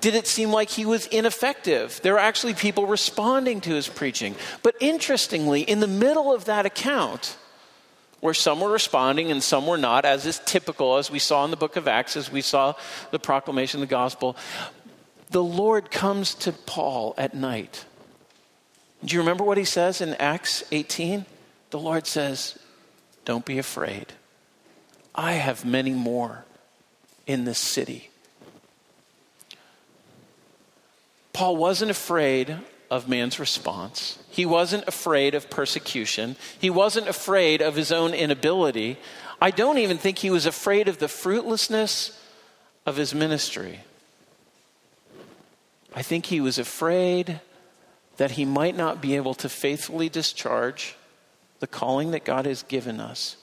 did 0.00 0.14
it 0.14 0.26
seem 0.26 0.50
like 0.50 0.68
he 0.68 0.84
was 0.84 1.06
ineffective. 1.06 2.00
There 2.02 2.14
were 2.14 2.18
actually 2.18 2.54
people 2.54 2.86
responding 2.86 3.60
to 3.62 3.70
his 3.70 3.88
preaching. 3.88 4.34
But 4.62 4.74
interestingly, 4.80 5.62
in 5.62 5.80
the 5.80 5.86
middle 5.86 6.34
of 6.34 6.46
that 6.46 6.66
account, 6.66 7.36
where 8.20 8.34
some 8.34 8.60
were 8.60 8.70
responding 8.70 9.30
and 9.30 9.42
some 9.42 9.66
were 9.66 9.78
not, 9.78 10.04
as 10.04 10.26
is 10.26 10.40
typical, 10.44 10.96
as 10.96 11.10
we 11.10 11.18
saw 11.18 11.44
in 11.44 11.50
the 11.50 11.56
book 11.56 11.76
of 11.76 11.88
Acts, 11.88 12.16
as 12.16 12.30
we 12.30 12.40
saw 12.40 12.74
the 13.10 13.18
proclamation 13.18 13.82
of 13.82 13.88
the 13.88 13.90
gospel. 13.90 14.36
The 15.30 15.42
Lord 15.42 15.90
comes 15.90 16.34
to 16.36 16.52
Paul 16.52 17.14
at 17.16 17.34
night. 17.34 17.84
Do 19.04 19.14
you 19.14 19.20
remember 19.20 19.44
what 19.44 19.58
he 19.58 19.64
says 19.64 20.00
in 20.00 20.14
Acts 20.14 20.62
18? 20.70 21.26
The 21.70 21.78
Lord 21.78 22.06
says, 22.06 22.58
Don't 23.24 23.44
be 23.44 23.58
afraid. 23.58 24.12
I 25.14 25.32
have 25.32 25.64
many 25.64 25.92
more 25.92 26.44
in 27.26 27.44
this 27.44 27.58
city. 27.58 28.10
Paul 31.32 31.56
wasn't 31.56 31.90
afraid 31.90 32.58
of 32.90 33.08
man's 33.08 33.38
response. 33.38 34.18
He 34.30 34.44
wasn't 34.44 34.86
afraid 34.86 35.34
of 35.34 35.48
persecution. 35.48 36.36
He 36.58 36.70
wasn't 36.70 37.08
afraid 37.08 37.62
of 37.62 37.74
his 37.74 37.90
own 37.90 38.12
inability. 38.12 38.98
I 39.40 39.50
don't 39.50 39.78
even 39.78 39.98
think 39.98 40.18
he 40.18 40.30
was 40.30 40.46
afraid 40.46 40.88
of 40.88 40.98
the 40.98 41.08
fruitlessness 41.08 42.18
of 42.84 42.96
his 42.96 43.14
ministry. 43.14 43.80
I 45.94 46.02
think 46.02 46.26
he 46.26 46.40
was 46.40 46.58
afraid 46.58 47.40
that 48.18 48.32
he 48.32 48.44
might 48.44 48.76
not 48.76 49.00
be 49.00 49.16
able 49.16 49.34
to 49.34 49.48
faithfully 49.48 50.08
discharge 50.08 50.96
the 51.60 51.66
calling 51.66 52.10
that 52.10 52.24
God 52.24 52.46
has 52.46 52.62
given 52.62 53.00
us. 53.00 53.36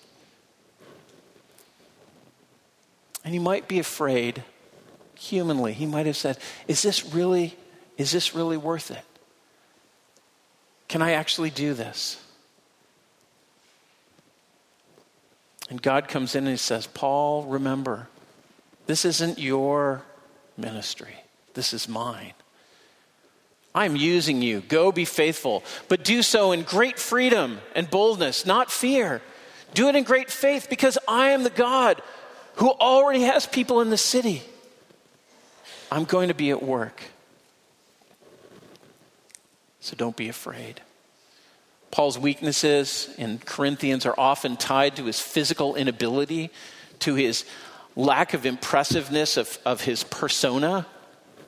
And 3.23 3.33
he 3.33 3.39
might 3.39 3.67
be 3.67 3.79
afraid, 3.79 4.43
humanly, 5.15 5.73
he 5.73 5.85
might 5.85 6.05
have 6.05 6.17
said, 6.17 6.37
Is 6.67 6.81
this 6.81 7.05
really, 7.13 7.57
is 7.97 8.11
this 8.11 8.33
really 8.33 8.57
worth 8.57 8.91
it? 8.91 9.03
Can 10.87 11.01
I 11.01 11.11
actually 11.11 11.49
do 11.49 11.73
this? 11.73 12.21
And 15.69 15.81
God 15.81 16.07
comes 16.07 16.33
in 16.33 16.45
and 16.45 16.51
he 16.51 16.57
says, 16.57 16.87
Paul, 16.87 17.43
remember, 17.43 18.07
this 18.87 19.05
isn't 19.05 19.37
your 19.37 20.01
ministry, 20.57 21.15
this 21.53 21.73
is 21.73 21.87
mine. 21.87 22.33
I'm 23.75 23.95
using 23.95 24.41
you. 24.41 24.61
Go 24.61 24.91
be 24.91 25.05
faithful, 25.05 25.63
but 25.89 26.03
do 26.03 26.23
so 26.23 26.51
in 26.51 26.63
great 26.63 26.97
freedom 26.97 27.59
and 27.75 27.89
boldness, 27.89 28.45
not 28.45 28.71
fear. 28.71 29.21
Do 29.75 29.87
it 29.89 29.95
in 29.95 30.03
great 30.03 30.31
faith 30.31 30.67
because 30.71 30.97
I 31.07 31.29
am 31.29 31.43
the 31.43 31.51
God 31.51 32.01
who 32.59 32.71
already 32.71 33.21
has 33.21 33.45
people 33.45 33.81
in 33.81 33.89
the 33.89 33.97
city. 33.97 34.43
I'm 35.91 36.03
going 36.03 36.27
to 36.27 36.33
be 36.33 36.49
at 36.51 36.61
work. 36.61 37.01
So 39.79 39.95
don't 39.95 40.15
be 40.15 40.27
afraid. 40.27 40.81
Paul's 41.89 42.19
weaknesses 42.19 43.13
in 43.17 43.39
Corinthians 43.39 44.05
are 44.05 44.13
often 44.17 44.57
tied 44.57 44.97
to 44.97 45.05
his 45.05 45.19
physical 45.19 45.75
inability, 45.75 46.51
to 46.99 47.15
his 47.15 47.45
lack 47.95 48.33
of 48.33 48.45
impressiveness 48.45 49.37
of, 49.37 49.57
of 49.65 49.81
his 49.81 50.03
persona. 50.03 50.85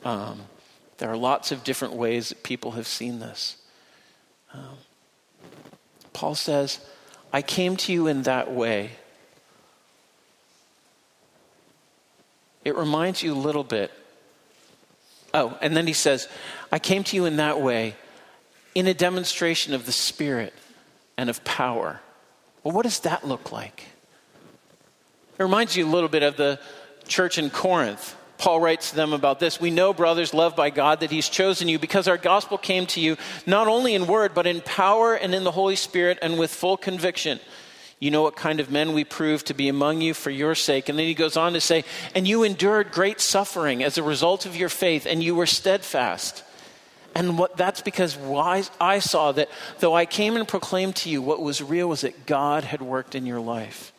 Um, 0.04 0.40
there 0.96 1.10
are 1.10 1.16
lots 1.16 1.52
of 1.52 1.62
different 1.62 1.94
ways 1.94 2.30
that 2.30 2.42
people 2.42 2.72
have 2.72 2.86
seen 2.86 3.20
this. 3.20 3.56
Um, 4.52 4.78
Paul 6.12 6.34
says, 6.34 6.80
I 7.32 7.42
came 7.42 7.76
to 7.76 7.92
you 7.92 8.06
in 8.06 8.22
that 8.22 8.50
way. 8.50 8.92
It 12.64 12.76
reminds 12.76 13.22
you 13.22 13.32
a 13.32 13.36
little 13.36 13.64
bit. 13.64 13.90
Oh, 15.34 15.56
and 15.60 15.76
then 15.76 15.86
he 15.86 15.92
says, 15.92 16.28
I 16.70 16.78
came 16.78 17.04
to 17.04 17.16
you 17.16 17.24
in 17.24 17.36
that 17.36 17.60
way 17.60 17.96
in 18.74 18.86
a 18.86 18.94
demonstration 18.94 19.74
of 19.74 19.86
the 19.86 19.92
Spirit 19.92 20.52
and 21.16 21.30
of 21.30 21.42
power. 21.44 22.00
Well, 22.62 22.74
what 22.74 22.84
does 22.84 23.00
that 23.00 23.26
look 23.26 23.52
like? 23.52 23.84
It 25.38 25.42
reminds 25.42 25.76
you 25.76 25.86
a 25.86 25.90
little 25.90 26.08
bit 26.08 26.22
of 26.22 26.36
the 26.36 26.60
church 27.08 27.38
in 27.38 27.50
Corinth. 27.50 28.16
Paul 28.38 28.60
writes 28.60 28.90
to 28.90 28.96
them 28.96 29.12
about 29.12 29.40
this. 29.40 29.60
We 29.60 29.70
know, 29.70 29.92
brothers, 29.94 30.34
loved 30.34 30.56
by 30.56 30.70
God, 30.70 31.00
that 31.00 31.10
He's 31.10 31.28
chosen 31.28 31.68
you 31.68 31.78
because 31.78 32.08
our 32.08 32.16
gospel 32.16 32.58
came 32.58 32.86
to 32.86 33.00
you 33.00 33.16
not 33.46 33.68
only 33.68 33.94
in 33.94 34.06
word, 34.06 34.34
but 34.34 34.46
in 34.46 34.60
power 34.60 35.14
and 35.14 35.34
in 35.34 35.44
the 35.44 35.52
Holy 35.52 35.76
Spirit 35.76 36.18
and 36.22 36.38
with 36.38 36.52
full 36.52 36.76
conviction. 36.76 37.40
You 38.02 38.10
know 38.10 38.22
what 38.22 38.34
kind 38.34 38.58
of 38.58 38.68
men 38.68 38.94
we 38.94 39.04
proved 39.04 39.46
to 39.46 39.54
be 39.54 39.68
among 39.68 40.00
you 40.00 40.12
for 40.12 40.30
your 40.30 40.56
sake. 40.56 40.88
And 40.88 40.98
then 40.98 41.06
he 41.06 41.14
goes 41.14 41.36
on 41.36 41.52
to 41.52 41.60
say, 41.60 41.84
And 42.16 42.26
you 42.26 42.42
endured 42.42 42.90
great 42.90 43.20
suffering 43.20 43.84
as 43.84 43.96
a 43.96 44.02
result 44.02 44.44
of 44.44 44.56
your 44.56 44.68
faith, 44.68 45.06
and 45.06 45.22
you 45.22 45.36
were 45.36 45.46
steadfast. 45.46 46.42
And 47.14 47.38
what, 47.38 47.56
that's 47.56 47.80
because 47.80 48.18
I, 48.18 48.64
I 48.80 48.98
saw 48.98 49.30
that 49.30 49.48
though 49.78 49.94
I 49.94 50.04
came 50.04 50.36
and 50.36 50.48
proclaimed 50.48 50.96
to 50.96 51.10
you 51.10 51.22
what 51.22 51.40
was 51.40 51.62
real 51.62 51.88
was 51.88 52.00
that 52.00 52.26
God 52.26 52.64
had 52.64 52.82
worked 52.82 53.14
in 53.14 53.24
your 53.24 53.38
life. 53.38 53.92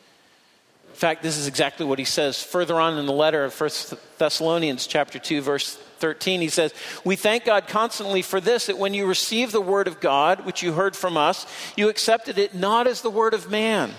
In 0.90 0.96
fact, 0.96 1.22
this 1.22 1.38
is 1.38 1.46
exactly 1.46 1.86
what 1.86 1.98
he 1.98 2.04
says 2.04 2.42
further 2.42 2.78
on 2.78 2.98
in 2.98 3.06
the 3.06 3.12
letter 3.12 3.42
of 3.42 3.58
1 3.58 3.70
Thessalonians 4.18 4.86
chapter 4.86 5.18
2 5.18 5.40
verse 5.40 5.78
13 5.98 6.40
he 6.40 6.48
says, 6.48 6.72
"We 7.04 7.16
thank 7.16 7.44
God 7.44 7.66
constantly 7.68 8.22
for 8.22 8.40
this 8.40 8.66
that 8.66 8.78
when 8.78 8.94
you 8.94 9.06
received 9.06 9.52
the 9.52 9.60
word 9.60 9.88
of 9.88 10.00
God 10.00 10.44
which 10.44 10.62
you 10.62 10.72
heard 10.72 10.96
from 10.96 11.16
us, 11.16 11.46
you 11.76 11.88
accepted 11.88 12.38
it 12.38 12.54
not 12.54 12.86
as 12.86 13.00
the 13.00 13.10
word 13.10 13.34
of 13.34 13.50
man, 13.50 13.94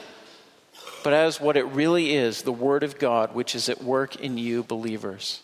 but 1.04 1.14
as 1.14 1.40
what 1.40 1.58
it 1.58 1.66
really 1.66 2.16
is, 2.16 2.42
the 2.42 2.52
word 2.52 2.84
of 2.84 3.00
God 3.00 3.34
which 3.34 3.56
is 3.56 3.70
at 3.70 3.84
work 3.84 4.16
in 4.16 4.38
you 4.38 4.64
believers." 4.64 5.42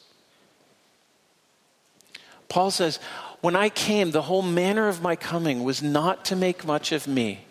Paul 2.50 2.70
says, 2.70 3.00
when 3.42 3.56
I 3.56 3.70
came, 3.70 4.12
the 4.12 4.24
whole 4.24 4.42
manner 4.44 4.88
of 4.88 5.02
my 5.02 5.16
coming 5.16 5.64
was 5.64 5.82
not 5.82 6.26
to 6.26 6.36
make 6.36 6.64
much 6.64 6.92
of 6.92 7.08
me, 7.08 7.46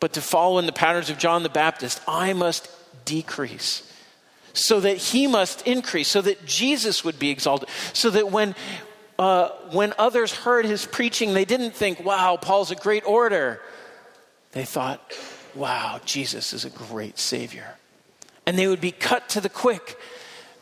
but 0.00 0.12
to 0.12 0.20
follow 0.20 0.58
in 0.58 0.66
the 0.66 0.72
patterns 0.72 1.08
of 1.08 1.18
John 1.18 1.42
the 1.42 1.48
Baptist. 1.48 2.00
I 2.06 2.32
must 2.34 2.68
decrease 3.04 3.90
so 4.56 4.80
that 4.80 4.96
he 4.96 5.26
must 5.26 5.66
increase, 5.66 6.08
so 6.08 6.22
that 6.22 6.46
Jesus 6.46 7.04
would 7.04 7.18
be 7.18 7.30
exalted, 7.30 7.68
so 7.92 8.10
that 8.10 8.30
when, 8.30 8.54
uh, 9.18 9.50
when 9.70 9.92
others 9.98 10.32
heard 10.32 10.64
his 10.64 10.86
preaching, 10.86 11.34
they 11.34 11.44
didn't 11.44 11.72
think, 11.72 12.04
wow, 12.04 12.36
Paul's 12.36 12.70
a 12.70 12.74
great 12.74 13.06
orator. 13.06 13.60
They 14.52 14.64
thought, 14.64 15.00
wow, 15.54 16.00
Jesus 16.04 16.52
is 16.52 16.64
a 16.64 16.70
great 16.70 17.18
Savior. 17.18 17.76
And 18.46 18.58
they 18.58 18.66
would 18.66 18.80
be 18.80 18.92
cut 18.92 19.28
to 19.30 19.40
the 19.40 19.48
quick. 19.48 19.98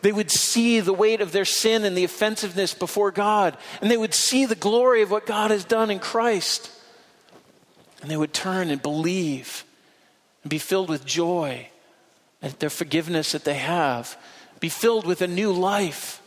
They 0.03 0.13
would 0.13 0.31
see 0.31 0.81
the 0.81 0.93
weight 0.93 1.21
of 1.21 1.33
their 1.33 1.45
sin 1.45 1.85
and 1.85 1.97
the 1.97 2.05
offensiveness 2.05 2.75
before 2.75 3.11
God. 3.11 3.57
And 3.81 3.91
they 3.91 3.97
would 3.97 4.15
see 4.15 4.45
the 4.45 4.55
glory 4.55 5.03
of 5.03 5.11
what 5.11 5.27
God 5.27 5.51
has 5.51 5.65
done 5.65 5.91
in 5.91 5.99
Christ. 5.99 6.71
And 8.03 8.11
they 8.11 8.17
would 8.17 8.33
turn 8.33 8.71
and 8.71 8.83
believe 8.83 9.65
and 10.43 10.51
be 10.51 10.59
filled 10.59 10.89
with 10.89 11.07
joy 11.07 11.69
their 12.53 12.71
forgiveness 12.71 13.33
that 13.33 13.45
they 13.45 13.55
have, 13.55 14.17
be 14.61 14.69
filled 14.69 15.07
with 15.07 15.23
a 15.23 15.27
new 15.27 15.53
life 15.53 16.21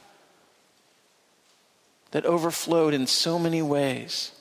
that 2.11 2.25
overflowed 2.25 2.93
in 2.93 3.07
so 3.07 3.37
many 3.37 3.61
ways. 3.61 4.31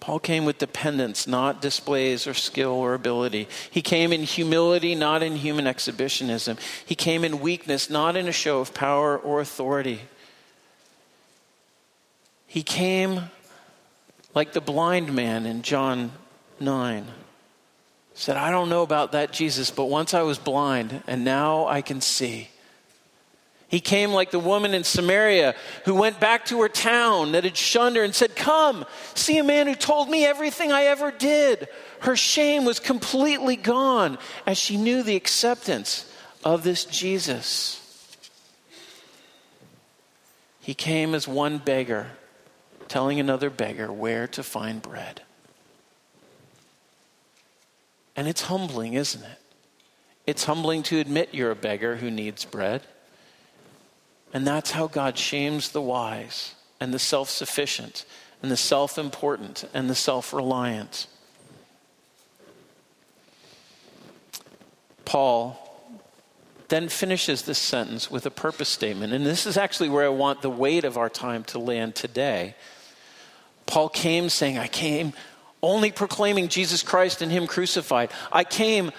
Paul 0.00 0.18
came 0.18 0.44
with 0.44 0.58
dependence, 0.58 1.28
not 1.28 1.62
displays 1.62 2.26
or 2.26 2.34
skill 2.34 2.72
or 2.72 2.92
ability. 2.94 3.46
He 3.70 3.82
came 3.82 4.12
in 4.12 4.24
humility, 4.24 4.96
not 4.96 5.22
in 5.22 5.36
human 5.36 5.66
exhibitionism. 5.66 6.58
He 6.84 6.96
came 6.96 7.24
in 7.24 7.40
weakness, 7.40 7.88
not 7.88 8.16
in 8.16 8.26
a 8.26 8.32
show 8.32 8.58
of 8.58 8.74
power 8.74 9.16
or 9.16 9.40
authority. 9.40 10.00
He 12.48 12.64
came 12.64 13.30
like 14.34 14.54
the 14.54 14.60
blind 14.60 15.14
man 15.14 15.46
in 15.46 15.62
John 15.62 16.10
9 16.58 17.06
said, 18.14 18.36
I 18.36 18.50
don't 18.50 18.68
know 18.68 18.82
about 18.82 19.12
that 19.12 19.32
Jesus, 19.32 19.70
but 19.70 19.86
once 19.86 20.14
I 20.14 20.22
was 20.22 20.38
blind 20.38 21.02
and 21.06 21.24
now 21.24 21.66
I 21.66 21.82
can 21.82 22.00
see. 22.00 22.48
He 23.68 23.80
came 23.80 24.10
like 24.10 24.30
the 24.30 24.38
woman 24.38 24.74
in 24.74 24.84
Samaria 24.84 25.54
who 25.86 25.94
went 25.94 26.20
back 26.20 26.44
to 26.46 26.60
her 26.60 26.68
town 26.68 27.32
that 27.32 27.44
had 27.44 27.56
shunned 27.56 27.96
her 27.96 28.02
and 28.02 28.14
said, 28.14 28.36
Come, 28.36 28.84
see 29.14 29.38
a 29.38 29.44
man 29.44 29.66
who 29.66 29.74
told 29.74 30.10
me 30.10 30.26
everything 30.26 30.70
I 30.70 30.84
ever 30.84 31.10
did. 31.10 31.68
Her 32.00 32.14
shame 32.14 32.66
was 32.66 32.78
completely 32.78 33.56
gone 33.56 34.18
as 34.46 34.58
she 34.58 34.76
knew 34.76 35.02
the 35.02 35.16
acceptance 35.16 36.12
of 36.44 36.64
this 36.64 36.84
Jesus. 36.84 37.78
He 40.60 40.74
came 40.74 41.14
as 41.14 41.26
one 41.26 41.56
beggar, 41.56 42.08
telling 42.88 43.18
another 43.18 43.48
beggar 43.48 43.90
where 43.90 44.28
to 44.28 44.42
find 44.42 44.82
bread. 44.82 45.22
And 48.16 48.28
it's 48.28 48.42
humbling, 48.42 48.94
isn't 48.94 49.22
it? 49.22 49.38
It's 50.26 50.44
humbling 50.44 50.82
to 50.84 50.98
admit 50.98 51.30
you're 51.32 51.50
a 51.50 51.56
beggar 51.56 51.96
who 51.96 52.10
needs 52.10 52.44
bread. 52.44 52.82
And 54.32 54.46
that's 54.46 54.70
how 54.70 54.86
God 54.86 55.18
shames 55.18 55.70
the 55.70 55.82
wise 55.82 56.54
and 56.80 56.92
the 56.92 56.98
self 56.98 57.28
sufficient 57.28 58.04
and 58.42 58.50
the 58.50 58.56
self 58.56 58.98
important 58.98 59.68
and 59.74 59.90
the 59.90 59.94
self 59.94 60.32
reliant. 60.32 61.06
Paul 65.04 65.58
then 66.68 66.88
finishes 66.88 67.42
this 67.42 67.58
sentence 67.58 68.10
with 68.10 68.24
a 68.24 68.30
purpose 68.30 68.70
statement. 68.70 69.12
And 69.12 69.26
this 69.26 69.44
is 69.44 69.58
actually 69.58 69.90
where 69.90 70.06
I 70.06 70.08
want 70.08 70.40
the 70.40 70.48
weight 70.48 70.84
of 70.84 70.96
our 70.96 71.10
time 71.10 71.44
to 71.44 71.58
land 71.58 71.94
today. 71.94 72.54
Paul 73.66 73.90
came 73.90 74.30
saying, 74.30 74.56
I 74.56 74.68
came 74.68 75.12
only 75.62 75.92
proclaiming 75.92 76.48
Jesus 76.48 76.82
Christ 76.82 77.22
and 77.22 77.30
Him 77.30 77.46
crucified. 77.46 78.10
I 78.30 78.44
came 78.44 78.90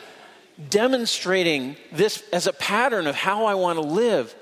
demonstrating 0.70 1.76
this 1.92 2.24
as 2.32 2.48
a 2.48 2.54
pattern 2.54 3.08
of 3.08 3.16
how 3.16 3.46
I 3.46 3.56
want 3.56 3.78
to 3.78 3.86
live. 3.86 4.34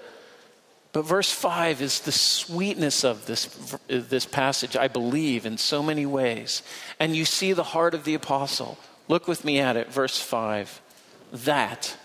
But 0.94 1.04
verse 1.04 1.32
5 1.32 1.82
is 1.82 2.02
the 2.02 2.12
sweetness 2.12 3.06
of 3.06 3.26
this, 3.26 3.46
this 3.88 4.26
passage, 4.26 4.76
I 4.76 4.90
believe, 4.90 5.46
in 5.46 5.58
so 5.58 5.82
many 5.82 6.06
ways. 6.06 6.64
And 7.00 7.16
you 7.16 7.24
see 7.24 7.54
the 7.54 7.64
heart 7.64 7.94
of 7.94 8.04
the 8.04 8.14
apostle. 8.14 8.78
Look 9.08 9.28
with 9.28 9.46
me 9.46 9.60
at 9.60 9.78
it, 9.78 9.92
verse 9.92 10.20
5. 10.20 10.82
That 11.32 11.96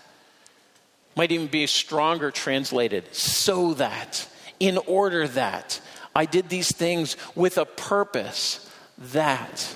might 1.17 1.31
even 1.33 1.47
be 1.47 1.67
stronger 1.67 2.31
translated, 2.31 3.13
so 3.13 3.73
that, 3.73 4.27
in 4.59 4.77
order 4.77 5.27
that. 5.27 5.81
I 6.15 6.25
did 6.25 6.47
these 6.47 6.73
things 6.73 7.17
with 7.35 7.57
a 7.57 7.65
purpose, 7.65 8.71
that 8.97 9.75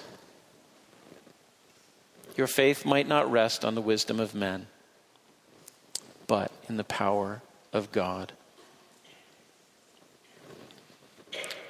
your 2.37 2.47
faith 2.47 2.85
might 2.85 3.07
not 3.07 3.31
rest 3.31 3.63
on 3.65 3.75
the 3.75 3.81
wisdom 3.81 4.19
of 4.19 4.33
men, 4.33 4.67
but 6.27 6.51
in 6.69 6.77
the 6.77 6.83
power 6.83 7.41
of 7.73 7.91
God. 7.91 8.33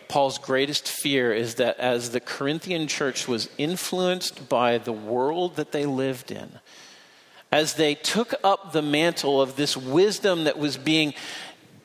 Paul's 0.08 0.38
greatest 0.38 0.90
fear 0.90 1.34
is 1.34 1.56
that 1.56 1.80
as 1.80 2.10
the 2.10 2.20
Corinthian 2.20 2.88
church 2.88 3.30
was 3.30 3.50
influenced 3.58 4.50
by 4.50 4.78
the 4.78 4.92
world 4.92 5.56
that 5.56 5.72
they 5.72 5.86
lived 5.86 6.32
in, 6.32 6.60
as 7.50 7.76
they 7.76 7.96
took 7.96 8.34
up 8.44 8.74
the 8.74 8.82
mantle 8.82 9.42
of 9.42 9.56
this 9.56 9.78
wisdom 9.78 10.44
that 10.44 10.58
was 10.58 10.76
being 10.76 11.14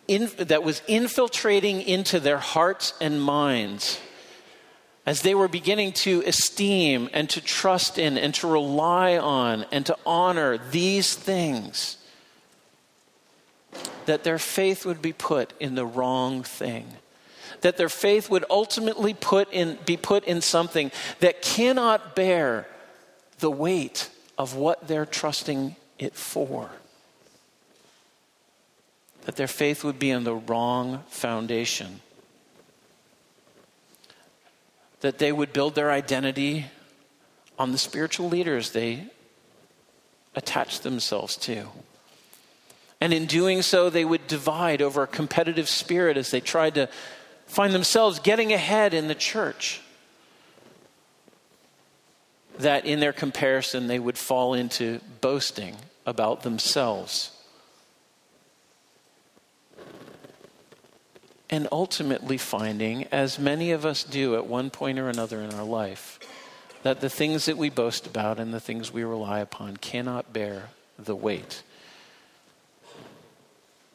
in, 0.09 0.29
that 0.39 0.65
was 0.65 0.83
infiltrating 0.89 1.81
into 1.83 2.19
their 2.19 2.39
hearts 2.39 2.95
and 3.01 3.23
minds, 3.23 4.01
as 5.07 5.23
they 5.23 5.37
were 5.37 5.47
beginning 5.47 5.93
to 5.93 6.23
esteem 6.27 7.09
and 7.13 7.31
to 7.31 7.41
trust 7.41 7.97
in 7.97 8.19
and 8.19 8.35
to 8.35 8.49
rely 8.49 9.17
on 9.17 9.65
and 9.71 9.87
to 9.87 9.97
honor 10.05 10.59
these 10.59 11.15
things, 11.15 11.97
that 14.07 14.25
their 14.25 14.39
faith 14.39 14.85
would 14.85 15.01
be 15.01 15.13
put 15.13 15.53
in 15.61 15.77
the 15.77 15.87
wrong 15.87 16.43
thing. 16.43 16.87
That 17.61 17.77
their 17.77 17.89
faith 17.89 18.29
would 18.29 18.45
ultimately 18.51 19.15
put 19.15 19.51
in, 19.53 19.79
be 19.87 19.97
put 19.97 20.25
in 20.25 20.41
something 20.41 20.91
that 21.21 21.41
cannot 21.41 22.17
bear 22.17 22.67
the 23.39 23.51
weight 23.51 24.11
of 24.37 24.57
what 24.57 24.89
they're 24.89 25.07
trusting 25.07 25.77
it 25.99 26.15
for. 26.15 26.71
That 29.23 29.37
their 29.37 29.49
faith 29.49 29.85
would 29.85 29.99
be 29.99 30.11
in 30.11 30.25
the 30.25 30.35
wrong 30.35 31.05
foundation 31.09 32.01
that 35.07 35.19
they 35.19 35.31
would 35.31 35.53
build 35.53 35.77
their 35.77 35.93
identity 35.93 36.67
on 37.61 37.71
the 37.71 37.79
spiritual 37.79 38.29
leaders 38.29 38.71
they 38.71 39.07
attached 40.35 40.83
themselves 40.83 41.37
to. 41.37 41.69
And 43.01 43.15
in 43.15 43.27
doing 43.27 43.63
so, 43.63 43.89
they 43.89 44.05
would 44.05 44.27
divide 44.27 44.83
over 44.83 45.05
a 45.05 45.07
competitive 45.07 45.69
spirit 45.69 46.17
as 46.17 46.33
they 46.33 46.41
tried 46.41 46.75
to 46.75 46.89
find 47.47 47.73
themselves 47.73 48.19
getting 48.19 48.53
ahead 48.53 48.95
in 48.95 49.07
the 49.07 49.15
church. 49.15 49.81
That 52.59 52.85
in 52.85 52.99
their 52.99 53.13
comparison, 53.13 53.87
they 53.87 54.01
would 54.01 54.19
fall 54.19 54.55
into 54.55 55.01
boasting 55.21 55.77
about 56.05 56.43
themselves. 56.43 57.31
And 61.49 61.69
ultimately 61.71 62.39
finding, 62.39 63.05
as 63.13 63.39
many 63.39 63.71
of 63.71 63.87
us 63.87 64.03
do 64.03 64.35
at 64.35 64.47
one 64.47 64.71
point 64.71 64.99
or 64.99 65.09
another 65.09 65.41
in 65.41 65.53
our 65.55 65.65
life, 65.65 66.19
that 66.83 67.01
the 67.01 67.09
things 67.09 67.45
that 67.47 67.57
we 67.57 67.71
boast 67.71 68.07
about 68.07 68.39
and 68.41 68.53
the 68.53 68.61
things 68.61 68.93
we 68.93 69.05
rely 69.05 69.41
upon 69.41 69.77
cannot 69.77 70.33
bear 70.33 70.71
the 70.99 71.15
weight. 71.15 71.63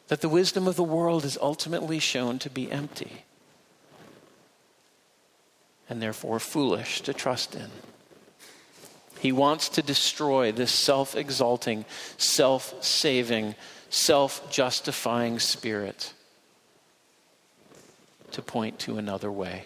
That 0.08 0.20
the 0.20 0.28
wisdom 0.28 0.66
of 0.66 0.76
the 0.76 0.82
world 0.82 1.24
is 1.24 1.38
ultimately 1.40 1.98
shown 1.98 2.38
to 2.40 2.50
be 2.50 2.70
empty 2.70 3.24
and 5.88 6.00
therefore 6.00 6.38
foolish 6.38 7.02
to 7.02 7.12
trust 7.12 7.54
in. 7.54 7.70
He 9.20 9.30
wants 9.30 9.68
to 9.70 9.82
destroy 9.82 10.50
this 10.50 10.72
self 10.72 11.14
exalting, 11.14 11.84
self 12.16 12.82
saving, 12.82 13.54
self 13.90 14.50
justifying 14.50 15.38
spirit 15.38 16.12
to 18.32 18.42
point 18.42 18.78
to 18.80 18.98
another 18.98 19.30
way. 19.30 19.64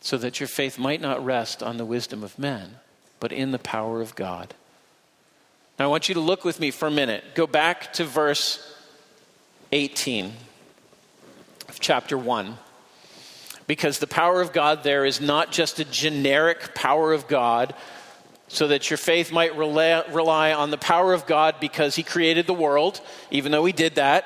So 0.00 0.16
that 0.18 0.40
your 0.40 0.48
faith 0.48 0.78
might 0.78 1.00
not 1.00 1.24
rest 1.24 1.62
on 1.62 1.76
the 1.76 1.84
wisdom 1.84 2.22
of 2.22 2.38
men, 2.38 2.76
but 3.20 3.32
in 3.32 3.50
the 3.50 3.58
power 3.58 4.00
of 4.00 4.14
God. 4.14 4.54
Now, 5.78 5.86
I 5.86 5.88
want 5.88 6.08
you 6.08 6.14
to 6.14 6.20
look 6.20 6.44
with 6.44 6.60
me 6.60 6.70
for 6.70 6.88
a 6.88 6.90
minute. 6.90 7.24
Go 7.34 7.46
back 7.46 7.92
to 7.94 8.04
verse 8.04 8.74
18 9.72 10.32
of 11.68 11.78
chapter 11.80 12.16
1. 12.16 12.58
Because 13.66 13.98
the 13.98 14.06
power 14.06 14.40
of 14.40 14.52
God 14.52 14.82
there 14.82 15.04
is 15.04 15.20
not 15.20 15.52
just 15.52 15.78
a 15.78 15.84
generic 15.84 16.74
power 16.74 17.12
of 17.12 17.28
God, 17.28 17.74
so 18.48 18.68
that 18.68 18.90
your 18.90 18.96
faith 18.96 19.30
might 19.30 19.56
rely, 19.56 20.04
rely 20.10 20.52
on 20.52 20.70
the 20.70 20.78
power 20.78 21.12
of 21.12 21.26
God 21.26 21.56
because 21.60 21.94
He 21.94 22.02
created 22.02 22.46
the 22.46 22.54
world, 22.54 23.00
even 23.30 23.52
though 23.52 23.64
He 23.64 23.72
did 23.72 23.96
that 23.96 24.24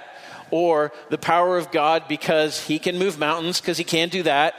or 0.53 0.93
the 1.09 1.19
power 1.19 1.59
of 1.59 1.73
God 1.73 2.05
because 2.07 2.67
he 2.67 2.79
can 2.79 2.99
move 2.99 3.19
mountains 3.19 3.61
because 3.61 3.79
he 3.79 3.85
can't 3.85 4.13
do 4.13 4.23
that, 4.23 4.55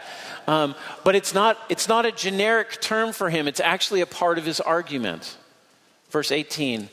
Um, 0.45 0.75
but 1.05 1.15
it's 1.15 1.33
not, 1.33 1.57
it's 1.69 1.87
not 1.87 2.05
a 2.05 2.11
generic 2.11 2.81
term 2.81 3.13
for 3.13 3.29
him, 3.29 3.47
it's 3.47 3.61
actually 3.61 4.01
a 4.01 4.05
part 4.05 4.37
of 4.37 4.45
his 4.45 4.59
argument. 4.59 5.37
Verse 6.09 6.33
18 6.33 6.89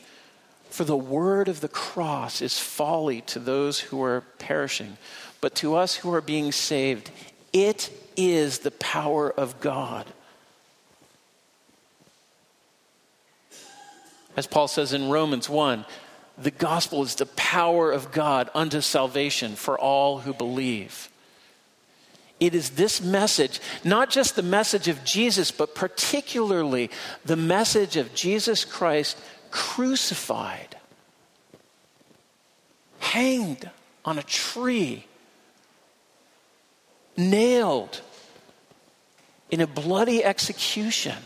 For 0.69 0.85
the 0.85 0.95
word 0.95 1.49
of 1.49 1.59
the 1.59 1.67
cross 1.67 2.41
is 2.41 2.57
folly 2.57 3.19
to 3.21 3.39
those 3.39 3.79
who 3.79 4.01
are 4.01 4.21
perishing, 4.39 4.95
but 5.41 5.53
to 5.55 5.75
us 5.75 5.95
who 5.95 6.13
are 6.13 6.21
being 6.21 6.53
saved, 6.53 7.11
it 7.51 7.91
is 8.15 8.59
the 8.59 8.71
power 8.71 9.29
of 9.29 9.59
God. 9.59 10.05
As 14.37 14.47
Paul 14.47 14.69
says 14.69 14.93
in 14.93 15.09
Romans 15.09 15.49
1, 15.49 15.85
the 16.43 16.51
gospel 16.51 17.03
is 17.03 17.15
the 17.15 17.25
power 17.25 17.91
of 17.91 18.11
God 18.11 18.49
unto 18.55 18.81
salvation 18.81 19.55
for 19.55 19.77
all 19.77 20.19
who 20.19 20.33
believe. 20.33 21.09
It 22.39 22.55
is 22.55 22.71
this 22.71 23.01
message, 23.01 23.59
not 23.83 24.09
just 24.09 24.35
the 24.35 24.41
message 24.41 24.87
of 24.87 25.03
Jesus, 25.03 25.51
but 25.51 25.75
particularly 25.75 26.89
the 27.23 27.35
message 27.35 27.97
of 27.97 28.15
Jesus 28.15 28.65
Christ 28.65 29.17
crucified, 29.51 30.75
hanged 32.99 33.69
on 34.03 34.17
a 34.17 34.23
tree, 34.23 35.05
nailed 37.15 38.01
in 39.51 39.61
a 39.61 39.67
bloody 39.67 40.23
execution. 40.23 41.17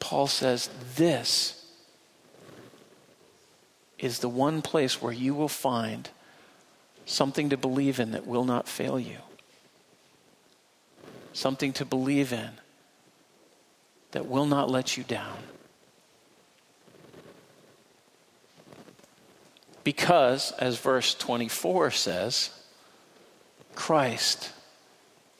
Paul 0.00 0.26
says, 0.26 0.68
This 0.96 1.63
is 3.98 4.18
the 4.18 4.28
one 4.28 4.62
place 4.62 5.00
where 5.00 5.12
you 5.12 5.34
will 5.34 5.48
find 5.48 6.10
something 7.06 7.50
to 7.50 7.56
believe 7.56 8.00
in 8.00 8.12
that 8.12 8.26
will 8.26 8.44
not 8.44 8.68
fail 8.68 8.98
you, 8.98 9.18
something 11.32 11.72
to 11.72 11.84
believe 11.84 12.32
in 12.32 12.50
that 14.12 14.26
will 14.26 14.46
not 14.46 14.70
let 14.70 14.96
you 14.96 15.04
down. 15.04 15.38
Because, 19.82 20.52
as 20.52 20.78
verse 20.78 21.14
24 21.14 21.90
says, 21.90 22.50
Christ 23.74 24.50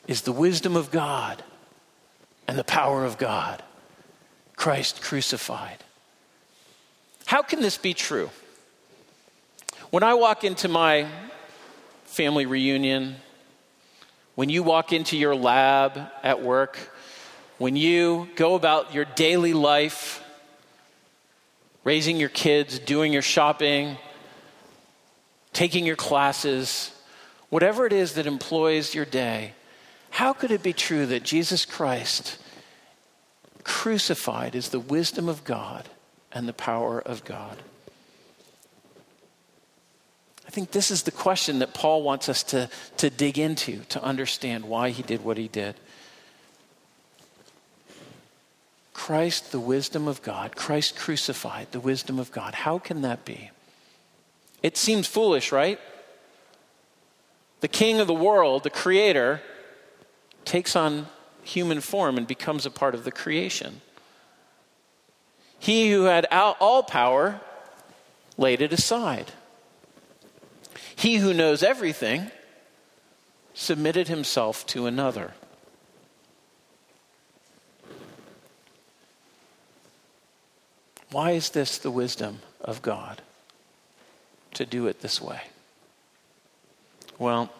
is 0.07 0.23
the 0.23 0.33
wisdom 0.33 0.77
of 0.77 0.91
God 0.91 1.43
and 2.47 2.59
the 2.59 2.65
power 2.65 3.05
of 3.05 3.17
God. 3.17 3.63
Christ 4.57 5.01
crucified. 5.01 5.79
How 7.27 7.43
can 7.43 7.63
this 7.63 7.79
be 7.79 7.95
true? 7.95 8.31
When 9.95 10.03
I 10.03 10.15
walk 10.15 10.43
into 10.43 10.67
my 10.67 11.07
family 12.03 12.47
reunion, 12.47 13.15
when 14.35 14.49
you 14.49 14.65
walk 14.65 14.93
into 14.93 15.17
your 15.17 15.37
lab 15.37 15.97
at 16.25 16.43
work, 16.43 16.77
when 17.59 17.77
you 17.77 18.29
go 18.35 18.57
about 18.57 18.93
your 18.93 19.05
daily 19.05 19.53
life, 19.53 20.21
raising 21.85 22.17
your 22.17 22.29
kids, 22.29 22.81
doing 22.81 23.13
your 23.13 23.23
shopping, 23.23 23.97
taking 25.53 25.87
your 25.87 25.95
classes, 25.95 26.91
whatever 27.49 27.87
it 27.87 27.93
is 27.93 28.15
that 28.15 28.27
employs 28.27 28.97
your 28.97 29.05
day, 29.05 29.53
how 30.11 30.33
could 30.33 30.51
it 30.51 30.65
be 30.65 30.73
true 30.73 31.07
that 31.07 31.23
Jesus 31.23 31.65
Christ 31.65 32.39
crucified 33.63 34.57
is 34.57 34.71
the 34.71 34.81
wisdom 34.81 35.29
of 35.29 35.45
God 35.45 35.89
and 36.33 36.49
the 36.49 36.53
power 36.53 37.01
of 37.01 37.25
God? 37.25 37.59
I 40.55 40.57
think 40.57 40.71
this 40.71 40.93
is 40.93 41.03
the 41.03 41.11
question 41.11 41.59
that 41.59 41.75
Paul 41.75 42.05
wants 42.05 42.29
us 42.29 42.45
to, 42.45 42.71
to 42.99 43.11
dig 43.11 43.41
into 43.41 43.81
to 43.89 44.01
understand 44.01 44.65
why 44.67 44.91
he 44.91 45.03
did 45.03 45.25
what 45.25 45.37
he 45.37 45.49
did. 45.49 45.75
Christ, 48.93 49.51
the 49.51 49.59
wisdom 49.59 50.07
of 50.07 50.23
God, 50.23 50.55
Christ 50.55 50.95
crucified, 50.95 51.73
the 51.73 51.81
wisdom 51.81 52.21
of 52.21 52.31
God. 52.31 52.55
How 52.55 52.79
can 52.79 53.03
that 53.03 53.25
be? 53.25 53.51
It 54.63 54.77
seems 54.77 55.09
foolish, 55.09 55.51
right? 55.51 55.81
The 57.59 57.67
king 57.67 57.99
of 57.99 58.07
the 58.07 58.15
world, 58.15 58.63
the 58.63 58.71
creator, 58.71 59.43
takes 60.45 60.77
on 60.77 61.09
human 61.43 61.81
form 61.81 62.17
and 62.17 62.29
becomes 62.29 62.65
a 62.65 62.71
part 62.71 62.95
of 62.95 63.03
the 63.03 63.11
creation. 63.11 63.81
He 65.59 65.91
who 65.91 66.05
had 66.05 66.29
all 66.31 66.85
power 66.85 67.41
laid 68.37 68.63
it 68.63 68.73
aside. 68.73 69.33
He 70.97 71.17
who 71.17 71.35
knows 71.35 71.63
everything 71.63 72.31
submitted 73.53 74.09
himself 74.09 74.67
to 74.69 74.87
another. 74.87 75.35
Why 81.11 81.33
is 81.33 81.51
this 81.51 81.79
the 81.79 81.93
wisdom 81.93 82.41
of 82.61 82.83
God 82.83 83.23
to 84.55 84.67
do 84.67 84.89
it 84.89 85.01
this 85.01 85.21
way? 85.21 85.43
Well, 87.19 87.53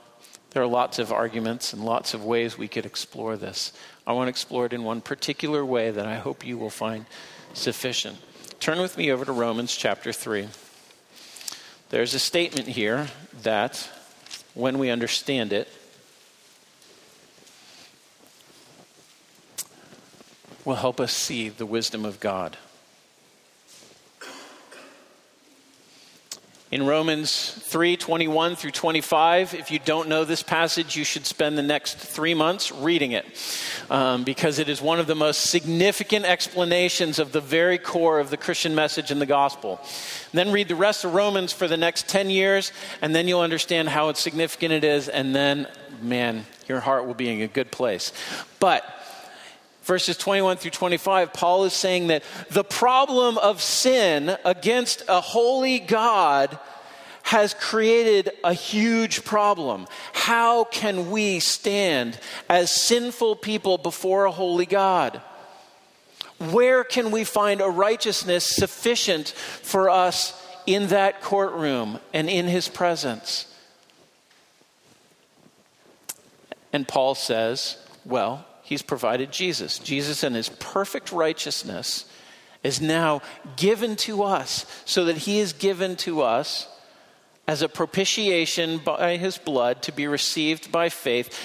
there 0.51 0.63
are 0.63 0.67
lots 0.67 0.99
of 0.99 1.13
arguments 1.13 1.73
and 1.73 1.85
lots 1.85 2.15
of 2.15 2.25
ways 2.25 2.59
we 2.59 2.69
could 2.69 2.87
explore 2.87 3.37
this. 3.37 3.73
I 4.07 4.13
want 4.13 4.27
to 4.27 4.31
explore 4.31 4.67
it 4.67 4.73
in 4.73 4.83
one 4.83 5.01
particular 5.01 5.65
way 5.65 5.91
that 5.91 6.07
I 6.07 6.17
hope 6.17 6.45
you 6.45 6.59
will 6.59 6.71
find 6.71 7.07
sufficient. 7.53 8.19
Turn 8.59 8.81
with 8.81 8.99
me 8.99 9.13
over 9.13 9.25
to 9.25 9.33
Romans 9.33 9.77
chapter 9.77 10.13
3. 10.13 10.49
There's 11.95 12.13
a 12.13 12.19
statement 12.19 12.67
here 12.67 13.07
that, 13.45 13.89
when 14.53 14.81
we 14.81 14.91
understand 14.91 15.53
it, 15.53 15.69
will 20.65 20.75
help 20.75 20.99
us 20.99 21.13
see 21.13 21.51
the 21.51 21.65
wisdom 21.65 22.05
of 22.05 22.19
God. 22.19 22.57
In 26.75 26.85
Romans 26.85 27.53
3 27.53 27.97
21 27.97 28.57
through 28.57 28.73
25. 28.73 29.55
If 29.55 29.71
you 29.71 29.79
don't 29.79 30.09
know 30.09 30.25
this 30.25 30.43
passage, 30.43 30.97
you 30.97 31.05
should 31.05 31.25
spend 31.25 31.57
the 31.57 31.63
next 31.63 31.99
three 31.99 32.35
months 32.35 32.73
reading 32.73 33.13
it 33.13 33.25
um, 33.91 34.25
because 34.25 34.59
it 34.59 34.69
is 34.69 34.83
one 34.83 34.99
of 34.99 35.07
the 35.07 35.15
most 35.15 35.51
significant 35.51 36.25
explanations 36.25 37.21
of 37.21 37.31
the 37.31 37.41
very 37.41 37.79
core 37.79 38.19
of 38.19 38.31
the 38.31 38.37
Christian 38.37 38.75
message 38.75 39.13
in 39.13 39.21
the 39.21 39.25
gospel. 39.25 39.79
And 40.33 40.39
then 40.39 40.51
read 40.51 40.67
the 40.67 40.75
rest 40.75 41.05
of 41.05 41.15
Romans 41.15 41.53
for 41.53 41.69
the 41.69 41.77
next 41.77 42.09
10 42.09 42.29
years, 42.29 42.73
and 43.01 43.15
then 43.15 43.29
you'll 43.29 43.43
understand 43.43 43.89
how 43.89 44.13
significant 44.15 44.73
it 44.73 44.83
is, 44.83 45.09
and 45.09 45.33
then, 45.33 45.69
man, 46.03 46.45
your 46.67 46.81
heart 46.81 47.07
will 47.07 47.15
be 47.15 47.29
in 47.29 47.41
a 47.43 47.47
good 47.47 47.71
place. 47.71 48.13
But 48.59 48.85
verses 49.85 50.17
21 50.17 50.57
through 50.57 50.71
25, 50.73 51.33
Paul 51.33 51.65
is 51.65 51.73
saying 51.73 52.09
that 52.09 52.25
the 52.51 52.65
problem 52.65 53.39
of 53.39 53.63
sin 53.63 54.37
against 54.45 55.03
a 55.09 55.21
holy 55.21 55.79
God 55.79 56.59
has 57.23 57.55
created 57.55 58.33
a 58.43 58.53
huge 58.53 59.25
problem. 59.25 59.87
How 60.13 60.65
can 60.65 61.11
we 61.11 61.41
stand 61.41 62.19
as 62.49 62.71
sinful 62.71 63.37
people 63.37 63.79
before 63.79 64.27
a 64.27 64.31
holy 64.31 64.67
God? 64.67 65.21
Where 66.39 66.85
can 66.85 67.11
we 67.11 67.25
find 67.25 67.61
a 67.61 67.69
righteousness 67.69 68.45
sufficient 68.45 69.29
for 69.29 69.89
us 69.89 70.41
in 70.67 70.89
that 70.89 71.23
courtroom 71.23 71.99
and 72.13 72.29
in 72.29 72.47
his 72.47 72.69
presence? 72.69 73.47
And 76.75 76.87
Paul 76.87 77.15
says, 77.15 77.79
well, 78.05 78.45
he's 78.65 78.83
provided 78.83 79.31
Jesus. 79.31 79.79
Jesus 79.79 80.25
and 80.25 80.35
his 80.35 80.49
perfect 80.49 81.13
righteousness 81.13 82.07
is 82.65 82.81
now 82.81 83.23
given 83.57 83.95
to 83.95 84.25
us 84.25 84.67
so 84.85 85.05
that 85.05 85.19
he 85.19 85.39
is 85.39 85.53
given 85.53 85.95
to 85.97 86.23
us 86.23 86.67
as 87.47 87.63
a 87.63 87.69
propitiation 87.69 88.79
by 88.79 89.19
his 89.19 89.39
blood 89.39 89.83
to 89.83 89.93
be 89.93 90.07
received 90.07 90.73
by 90.73 90.89
faith. 90.89 91.39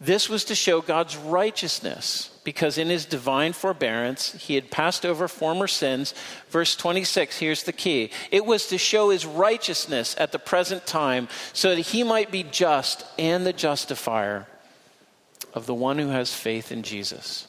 This 0.00 0.28
was 0.28 0.44
to 0.46 0.54
show 0.54 0.80
God's 0.80 1.16
righteousness 1.16 2.30
because 2.44 2.78
in 2.78 2.88
his 2.88 3.04
divine 3.04 3.52
forbearance 3.52 4.32
he 4.32 4.54
had 4.54 4.70
passed 4.70 5.04
over 5.04 5.26
former 5.28 5.66
sins. 5.66 6.14
Verse 6.48 6.76
26, 6.76 7.38
here's 7.38 7.64
the 7.64 7.72
key. 7.72 8.10
It 8.30 8.46
was 8.46 8.68
to 8.68 8.78
show 8.78 9.10
his 9.10 9.26
righteousness 9.26 10.14
at 10.18 10.32
the 10.32 10.38
present 10.38 10.86
time 10.86 11.28
so 11.52 11.74
that 11.74 11.80
he 11.80 12.04
might 12.04 12.30
be 12.30 12.44
just 12.44 13.04
and 13.18 13.44
the 13.44 13.52
justifier 13.52 14.46
of 15.52 15.66
the 15.66 15.74
one 15.74 15.98
who 15.98 16.08
has 16.08 16.34
faith 16.34 16.72
in 16.72 16.82
Jesus. 16.82 17.48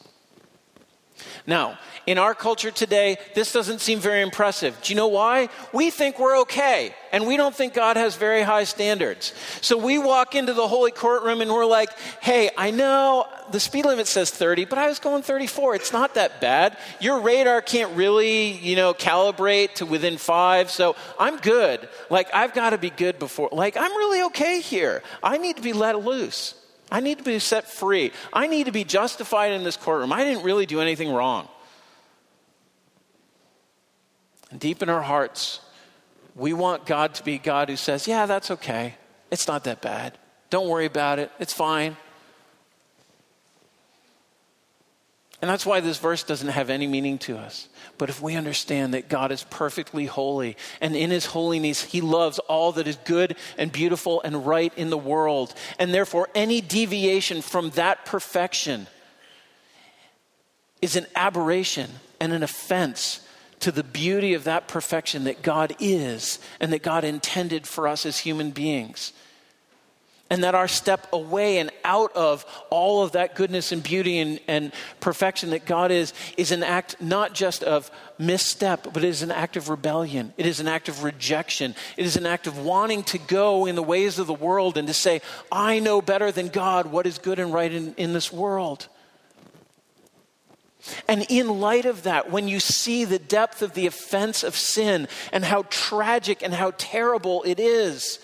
Now, 1.46 1.78
in 2.06 2.18
our 2.18 2.34
culture 2.34 2.70
today, 2.70 3.18
this 3.34 3.52
doesn't 3.52 3.80
seem 3.80 3.98
very 3.98 4.22
impressive. 4.22 4.80
Do 4.82 4.92
you 4.92 4.96
know 4.96 5.08
why? 5.08 5.48
We 5.72 5.90
think 5.90 6.18
we're 6.18 6.40
okay, 6.40 6.94
and 7.12 7.26
we 7.26 7.36
don't 7.36 7.54
think 7.54 7.74
God 7.74 7.96
has 7.96 8.16
very 8.16 8.42
high 8.42 8.64
standards. 8.64 9.32
So 9.60 9.76
we 9.76 9.98
walk 9.98 10.34
into 10.34 10.54
the 10.54 10.66
holy 10.66 10.90
courtroom 10.90 11.40
and 11.40 11.52
we're 11.52 11.66
like, 11.66 11.90
hey, 12.20 12.50
I 12.56 12.70
know 12.70 13.26
the 13.50 13.60
speed 13.60 13.84
limit 13.84 14.06
says 14.06 14.30
30, 14.30 14.64
but 14.64 14.78
I 14.78 14.88
was 14.88 14.98
going 14.98 15.22
34. 15.22 15.76
It's 15.76 15.92
not 15.92 16.14
that 16.14 16.40
bad. 16.40 16.78
Your 17.00 17.20
radar 17.20 17.60
can't 17.60 17.94
really, 17.94 18.52
you 18.52 18.74
know, 18.74 18.94
calibrate 18.94 19.74
to 19.74 19.86
within 19.86 20.16
five, 20.16 20.70
so 20.70 20.96
I'm 21.18 21.36
good. 21.38 21.88
Like, 22.10 22.34
I've 22.34 22.54
got 22.54 22.70
to 22.70 22.78
be 22.78 22.90
good 22.90 23.18
before. 23.18 23.50
Like, 23.52 23.76
I'm 23.76 23.92
really 23.92 24.22
okay 24.24 24.60
here. 24.60 25.02
I 25.22 25.38
need 25.38 25.56
to 25.56 25.62
be 25.62 25.72
let 25.74 26.02
loose. 26.02 26.54
I 26.90 27.00
need 27.00 27.18
to 27.18 27.24
be 27.24 27.38
set 27.38 27.70
free. 27.70 28.12
I 28.32 28.46
need 28.46 28.66
to 28.66 28.72
be 28.72 28.84
justified 28.84 29.52
in 29.52 29.64
this 29.64 29.76
courtroom. 29.76 30.12
I 30.12 30.24
didn't 30.24 30.44
really 30.44 30.66
do 30.66 30.80
anything 30.80 31.12
wrong. 31.12 31.48
And 34.50 34.60
deep 34.60 34.82
in 34.82 34.88
our 34.88 35.02
hearts, 35.02 35.60
we 36.36 36.52
want 36.52 36.86
God 36.86 37.14
to 37.14 37.24
be 37.24 37.38
God 37.38 37.68
who 37.68 37.76
says, 37.76 38.06
Yeah, 38.06 38.26
that's 38.26 38.50
okay. 38.50 38.94
It's 39.30 39.48
not 39.48 39.64
that 39.64 39.80
bad. 39.80 40.18
Don't 40.50 40.68
worry 40.68 40.86
about 40.86 41.18
it. 41.18 41.32
It's 41.40 41.52
fine. 41.52 41.96
And 45.42 45.50
that's 45.50 45.66
why 45.66 45.80
this 45.80 45.98
verse 45.98 46.22
doesn't 46.22 46.48
have 46.48 46.70
any 46.70 46.86
meaning 46.86 47.18
to 47.18 47.36
us. 47.36 47.68
But 47.98 48.08
if 48.08 48.22
we 48.22 48.34
understand 48.34 48.94
that 48.94 49.08
God 49.08 49.30
is 49.30 49.44
perfectly 49.44 50.06
holy, 50.06 50.56
and 50.80 50.96
in 50.96 51.10
his 51.10 51.26
holiness, 51.26 51.82
he 51.82 52.00
loves 52.00 52.38
all 52.38 52.72
that 52.72 52.86
is 52.86 52.96
good 53.04 53.36
and 53.58 53.70
beautiful 53.70 54.22
and 54.22 54.46
right 54.46 54.72
in 54.76 54.90
the 54.90 54.98
world, 54.98 55.54
and 55.78 55.92
therefore 55.92 56.28
any 56.34 56.60
deviation 56.60 57.42
from 57.42 57.70
that 57.70 58.06
perfection 58.06 58.86
is 60.80 60.96
an 60.96 61.06
aberration 61.16 61.90
and 62.20 62.32
an 62.32 62.42
offense 62.42 63.20
to 63.60 63.72
the 63.72 63.84
beauty 63.84 64.34
of 64.34 64.44
that 64.44 64.68
perfection 64.68 65.24
that 65.24 65.42
God 65.42 65.74
is 65.80 66.38
and 66.60 66.72
that 66.72 66.82
God 66.82 67.04
intended 67.04 67.66
for 67.66 67.88
us 67.88 68.04
as 68.04 68.18
human 68.18 68.50
beings 68.50 69.12
and 70.30 70.42
that 70.42 70.54
our 70.54 70.66
step 70.66 71.06
away 71.12 71.58
and 71.58 71.70
out 71.84 72.14
of 72.16 72.46
all 72.70 73.02
of 73.02 73.12
that 73.12 73.34
goodness 73.34 73.72
and 73.72 73.82
beauty 73.82 74.18
and, 74.18 74.40
and, 74.48 74.72
perfection 75.00 75.50
that 75.50 75.66
God 75.66 75.90
is, 75.90 76.14
is 76.38 76.50
an 76.50 76.62
act 76.62 76.96
not 77.00 77.34
just 77.34 77.62
of 77.62 77.90
misstep, 78.18 78.84
but 78.92 79.04
it 79.04 79.08
is 79.08 79.22
an 79.22 79.30
act 79.30 79.56
of 79.56 79.68
rebellion. 79.68 80.32
It 80.38 80.46
is 80.46 80.60
an 80.60 80.68
act 80.68 80.88
of 80.88 81.04
rejection. 81.04 81.74
It 81.98 82.06
is 82.06 82.16
an 82.16 82.24
act 82.24 82.46
of 82.46 82.58
wanting 82.58 83.02
to 83.04 83.18
go 83.18 83.66
in 83.66 83.74
the 83.74 83.82
ways 83.82 84.18
of 84.18 84.26
the 84.26 84.32
world 84.34 84.78
and 84.78 84.88
to 84.88 84.94
say, 84.94 85.20
I 85.52 85.78
know 85.78 86.00
better 86.00 86.32
than 86.32 86.48
God 86.48 86.86
what 86.86 87.06
is 87.06 87.18
good 87.18 87.38
and 87.38 87.52
right 87.52 87.72
in, 87.72 87.94
in 87.96 88.14
this 88.14 88.32
world. 88.32 88.88
And 91.08 91.26
in 91.28 91.60
light 91.60 91.84
of 91.84 92.02
that, 92.04 92.30
when 92.30 92.48
you 92.48 92.60
see 92.60 93.04
the 93.04 93.18
depth 93.18 93.62
of 93.62 93.74
the 93.74 93.86
offense 93.86 94.42
of 94.42 94.56
sin 94.56 95.08
and 95.32 95.44
how 95.44 95.64
tragic 95.70 96.42
and 96.42 96.52
how 96.52 96.72
terrible 96.76 97.42
it 97.44 97.58
is, 97.58 98.18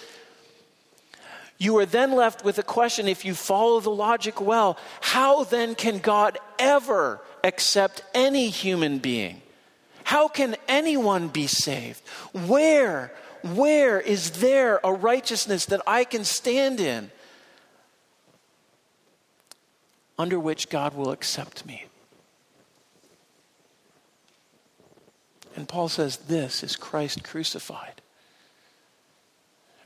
you 1.60 1.76
are 1.76 1.84
then 1.84 2.12
left 2.12 2.42
with 2.42 2.58
a 2.58 2.62
question 2.62 3.06
if 3.06 3.22
you 3.22 3.34
follow 3.34 3.80
the 3.80 3.90
logic 3.90 4.40
well, 4.40 4.78
how 5.02 5.44
then 5.44 5.74
can 5.74 5.98
God 5.98 6.38
ever 6.58 7.20
accept 7.44 8.02
any 8.14 8.48
human 8.48 8.98
being? 8.98 9.42
How 10.04 10.26
can 10.26 10.56
anyone 10.66 11.28
be 11.28 11.46
saved? 11.46 12.00
Where, 12.32 13.12
where 13.42 14.00
is 14.00 14.30
there 14.40 14.80
a 14.82 14.90
righteousness 14.90 15.66
that 15.66 15.82
I 15.86 16.04
can 16.04 16.24
stand 16.24 16.80
in 16.80 17.10
under 20.18 20.40
which 20.40 20.70
God 20.70 20.94
will 20.94 21.10
accept 21.10 21.66
me? 21.66 21.84
And 25.54 25.68
Paul 25.68 25.90
says 25.90 26.16
this 26.16 26.62
is 26.62 26.74
Christ 26.74 27.22
crucified. 27.22 27.99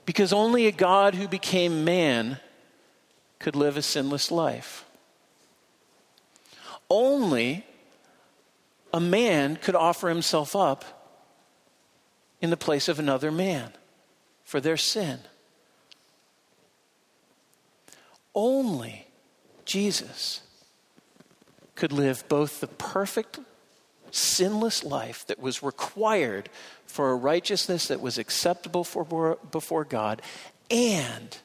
Because 0.06 0.32
only 0.32 0.66
a 0.66 0.72
God 0.72 1.14
who 1.14 1.26
became 1.26 1.84
man 1.84 2.38
could 3.38 3.56
live 3.56 3.76
a 3.76 3.82
sinless 3.82 4.30
life. 4.30 4.84
Only 6.90 7.64
a 8.92 9.00
man 9.00 9.56
could 9.56 9.74
offer 9.74 10.08
himself 10.08 10.54
up 10.54 10.84
in 12.40 12.50
the 12.50 12.56
place 12.56 12.88
of 12.88 12.98
another 12.98 13.32
man 13.32 13.72
for 14.44 14.60
their 14.60 14.76
sin. 14.76 15.20
Only 18.34 19.06
Jesus 19.64 20.40
could 21.74 21.92
live 21.92 22.28
both 22.28 22.60
the 22.60 22.66
perfect 22.66 23.38
sinless 24.14 24.84
life 24.84 25.26
that 25.26 25.40
was 25.40 25.62
required 25.62 26.48
for 26.86 27.10
a 27.10 27.16
righteousness 27.16 27.88
that 27.88 28.00
was 28.00 28.18
acceptable 28.18 28.84
for, 28.84 29.38
before 29.50 29.84
God 29.84 30.22
and 30.70 31.36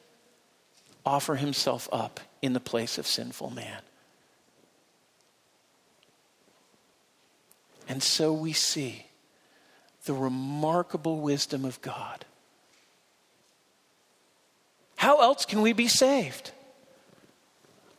offer 1.04 1.36
himself 1.36 1.88
up 1.92 2.20
in 2.42 2.52
the 2.52 2.60
place 2.60 2.98
of 2.98 3.06
sinful 3.06 3.50
man. 3.50 3.82
And 7.88 8.02
so 8.02 8.32
we 8.32 8.52
see 8.52 9.06
the 10.04 10.14
remarkable 10.14 11.20
wisdom 11.20 11.64
of 11.64 11.80
God. 11.82 12.24
How 14.96 15.22
else 15.22 15.44
can 15.44 15.60
we 15.60 15.72
be 15.72 15.88
saved? 15.88 16.52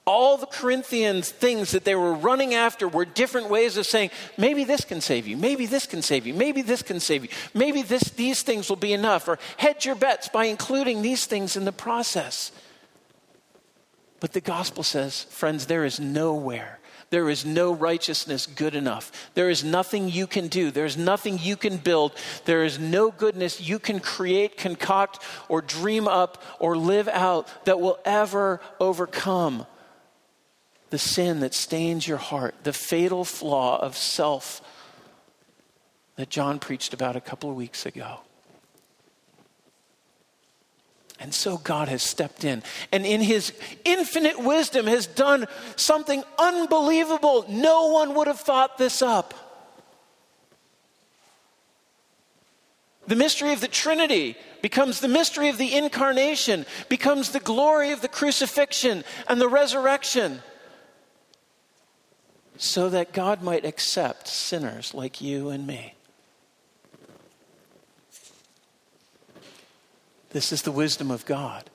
All 0.06 0.38
the 0.38 0.48
Corinthians 0.48 1.30
things 1.30 1.72
that 1.72 1.84
they 1.84 1.96
were 1.96 2.14
running 2.14 2.54
after 2.54 2.88
were 2.88 3.06
different 3.06 3.50
ways 3.50 3.78
of 3.78 3.86
saying, 3.86 4.10
maybe 4.38 4.64
this 4.64 4.84
can 4.84 5.00
save 5.00 5.28
you, 5.28 5.38
maybe 5.38 5.66
this 5.68 5.86
can 5.86 6.02
save 6.02 6.26
you, 6.26 6.34
maybe 6.34 6.62
this 6.62 6.82
can 6.82 7.00
save 7.00 7.24
you, 7.24 7.30
maybe 7.54 7.84
this, 7.84 8.04
these 8.12 8.42
things 8.42 8.68
will 8.68 8.76
be 8.78 8.94
enough, 8.94 9.28
or 9.28 9.38
hedge 9.58 9.86
your 9.86 9.96
bets 9.96 10.28
by 10.28 10.46
including 10.46 11.02
these 11.02 11.26
things 11.26 11.56
in 11.56 11.66
the 11.66 11.72
process. 11.72 12.52
But 14.20 14.34
the 14.34 14.42
gospel 14.42 14.84
says, 14.84 15.24
friends, 15.24 15.68
there 15.68 15.86
is 15.86 16.00
nowhere, 16.00 16.80
there 17.12 17.30
is 17.30 17.46
no 17.46 17.74
righteousness 17.74 18.48
good 18.48 18.74
enough. 18.74 19.12
There 19.34 19.50
is 19.50 19.66
nothing 19.66 20.08
you 20.08 20.28
can 20.28 20.48
do. 20.48 20.72
There's 20.72 20.96
nothing 20.96 21.38
you 21.40 21.58
can 21.58 21.76
build. 21.76 22.14
There 22.46 22.64
is 22.64 22.80
no 22.80 23.12
goodness 23.12 23.60
you 23.60 23.80
can 23.80 24.00
create, 24.00 24.56
concoct, 24.56 25.22
or 25.50 25.62
dream 25.62 26.08
up, 26.08 26.42
or 26.58 26.78
live 26.78 27.10
out 27.10 27.66
that 27.66 27.82
will 27.82 28.00
ever 28.06 28.62
overcome 28.80 29.66
the 30.92 31.00
sin 31.00 31.40
that 31.40 31.54
stains 31.54 32.08
your 32.08 32.18
heart, 32.18 32.54
the 32.64 32.74
fatal 32.74 33.26
flaw 33.26 33.80
of 33.82 33.98
self 33.98 34.62
that 36.18 36.30
John 36.30 36.60
preached 36.60 36.94
about 36.94 37.16
a 37.16 37.22
couple 37.22 37.50
of 37.50 37.56
weeks 37.56 37.86
ago. 37.86 38.20
And 41.20 41.34
so 41.34 41.58
God 41.58 41.88
has 41.88 42.04
stepped 42.04 42.44
in 42.44 42.62
and, 42.92 43.06
in 43.06 43.22
his 43.22 43.54
infinite 43.86 44.40
wisdom, 44.40 44.86
has 44.88 45.08
done 45.08 45.48
something 45.78 46.24
unbelievable. 46.38 47.46
No 47.48 47.88
one 47.88 48.14
would 48.16 48.28
have 48.28 48.40
thought 48.40 48.78
this 48.78 49.02
up. 49.02 49.34
The 53.08 53.16
mystery 53.16 53.54
of 53.54 53.62
the 53.62 53.68
Trinity 53.68 54.36
becomes 54.62 55.00
the 55.00 55.08
mystery 55.08 55.48
of 55.50 55.58
the 55.58 55.74
incarnation, 55.74 56.66
becomes 56.90 57.32
the 57.32 57.40
glory 57.40 57.92
of 57.92 58.02
the 58.02 58.08
crucifixion 58.08 59.04
and 59.28 59.40
the 59.40 59.50
resurrection 59.50 60.42
so 62.62 62.90
that 62.90 63.12
God 63.12 63.42
might 63.42 63.66
accept 63.66 64.28
sinners 64.28 64.94
like 64.94 65.20
you 65.20 65.50
and 65.50 65.66
me. 65.66 65.96
This 70.30 70.52
is 70.52 70.62
the 70.62 70.72
wisdom 70.72 71.10
of 71.10 71.26
God. 71.26 71.72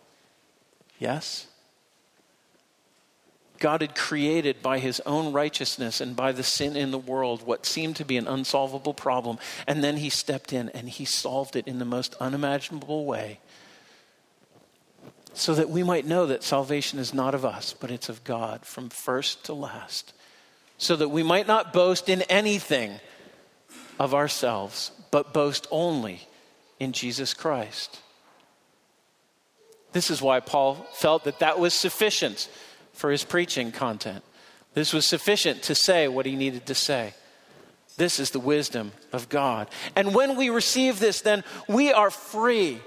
Yes? 1.01 1.49
God 3.59 3.81
had 3.81 3.97
created 3.97 4.63
by 4.63 4.79
his 4.79 5.01
own 5.05 5.33
righteousness 5.33 6.01
and 6.01 6.15
by 6.15 6.31
the 6.31 6.45
sin 6.45 6.77
in 6.77 6.93
the 6.93 6.99
world 6.99 7.45
what 7.45 7.67
seemed 7.67 7.97
to 7.97 8.05
be 8.05 8.17
an 8.17 8.29
unsolvable 8.29 8.95
problem. 8.95 9.41
And 9.67 9.83
then 9.83 9.97
he 9.97 10.09
stepped 10.09 10.53
in 10.53 10.69
and 10.69 10.89
he 10.89 11.05
solved 11.05 11.57
it 11.57 11.67
in 11.67 11.81
the 11.81 11.85
most 11.85 12.15
unimaginable 12.21 13.07
way 13.07 13.41
so 15.35 15.53
that 15.57 15.69
we 15.69 15.83
might 15.83 16.07
know 16.07 16.27
that 16.27 16.45
salvation 16.45 17.01
is 17.01 17.13
not 17.13 17.35
of 17.35 17.45
us, 17.45 17.75
but 17.79 17.91
it's 17.91 18.09
of 18.09 18.23
God 18.23 18.65
from 18.65 18.89
first 18.89 19.45
to 19.47 19.53
last 19.53 20.13
so 20.79 20.97
that 20.97 21.09
we 21.09 21.23
might 21.23 21.47
not 21.47 21.73
boast 21.73 22.09
in 22.09 22.23
anything 22.23 23.01
of 23.99 24.15
ourselves, 24.15 24.91
but 25.11 25.33
boast 25.33 25.67
only 25.71 26.27
in 26.79 26.93
Jesus 26.93 27.35
Christ. 27.35 28.01
This 29.93 30.11
is 30.11 30.21
why 30.21 30.41
Paul 30.41 30.87
felt 30.93 31.25
that 31.25 31.39
that 31.39 31.59
was 31.59 31.73
sufficient 31.73 32.51
for 32.93 33.11
his 33.11 33.25
preaching 33.25 33.73
content. 33.73 34.23
This 34.75 34.93
was 34.93 35.07
sufficient 35.07 35.63
to 35.65 35.75
say 35.75 36.07
what 36.09 36.27
he 36.27 36.37
needed 36.37 36.67
to 36.67 36.75
say. 36.75 37.15
This 37.97 38.21
is 38.21 38.31
the 38.31 38.41
wisdom 38.41 38.93
of 39.13 39.31
God. 39.31 39.69
And 39.95 40.15
when 40.15 40.37
we 40.37 40.51
receive 40.51 40.99
this, 40.99 41.23
then 41.23 41.45
we 41.67 41.93
are 41.93 42.11
free 42.11 42.81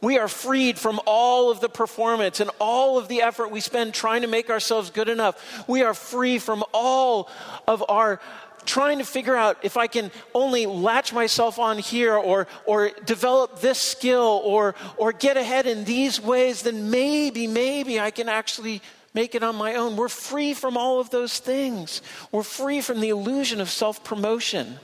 we 0.00 0.18
are 0.18 0.28
freed 0.28 0.78
from 0.78 1.00
all 1.06 1.50
of 1.50 1.60
the 1.60 1.68
performance 1.68 2.40
and 2.40 2.50
all 2.58 2.98
of 2.98 3.08
the 3.08 3.22
effort 3.22 3.50
we 3.50 3.60
spend 3.60 3.94
trying 3.94 4.22
to 4.22 4.28
make 4.28 4.50
ourselves 4.50 4.90
good 4.90 5.08
enough. 5.08 5.68
We 5.68 5.82
are 5.82 5.94
free 5.94 6.38
from 6.38 6.64
all 6.72 7.28
of 7.66 7.84
our 7.88 8.20
trying 8.64 8.98
to 8.98 9.04
figure 9.04 9.36
out 9.36 9.58
if 9.62 9.76
I 9.76 9.86
can 9.86 10.10
only 10.34 10.66
latch 10.66 11.12
myself 11.12 11.58
on 11.58 11.78
here 11.78 12.14
or, 12.14 12.46
or 12.66 12.90
develop 13.04 13.60
this 13.60 13.80
skill 13.80 14.42
or, 14.44 14.74
or 14.96 15.12
get 15.12 15.36
ahead 15.36 15.66
in 15.66 15.84
these 15.84 16.20
ways, 16.20 16.62
then 16.62 16.90
maybe, 16.90 17.46
maybe 17.46 17.98
I 17.98 18.10
can 18.10 18.28
actually 18.28 18.82
make 19.14 19.34
it 19.34 19.42
on 19.42 19.56
my 19.56 19.74
own. 19.74 19.96
We're 19.96 20.08
free 20.08 20.54
from 20.54 20.76
all 20.76 21.00
of 21.00 21.10
those 21.10 21.38
things. 21.38 22.02
We're 22.32 22.42
free 22.42 22.80
from 22.80 23.00
the 23.00 23.08
illusion 23.08 23.60
of 23.60 23.70
self 23.70 24.04
promotion 24.04 24.78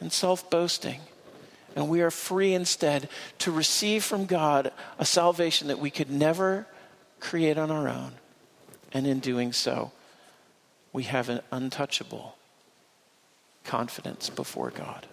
and 0.00 0.12
self 0.12 0.48
boasting. 0.50 1.00
And 1.74 1.88
we 1.88 2.02
are 2.02 2.10
free 2.10 2.54
instead 2.54 3.08
to 3.38 3.50
receive 3.50 4.04
from 4.04 4.26
God 4.26 4.72
a 4.98 5.04
salvation 5.04 5.68
that 5.68 5.80
we 5.80 5.90
could 5.90 6.10
never 6.10 6.66
create 7.20 7.58
on 7.58 7.70
our 7.70 7.88
own, 7.88 8.12
And 8.92 9.06
in 9.06 9.18
doing 9.18 9.52
so, 9.52 9.90
we 10.92 11.04
have 11.04 11.28
an 11.28 11.40
untouchable 11.50 12.36
confidence 13.64 14.30
before 14.30 14.70
God. 14.70 15.06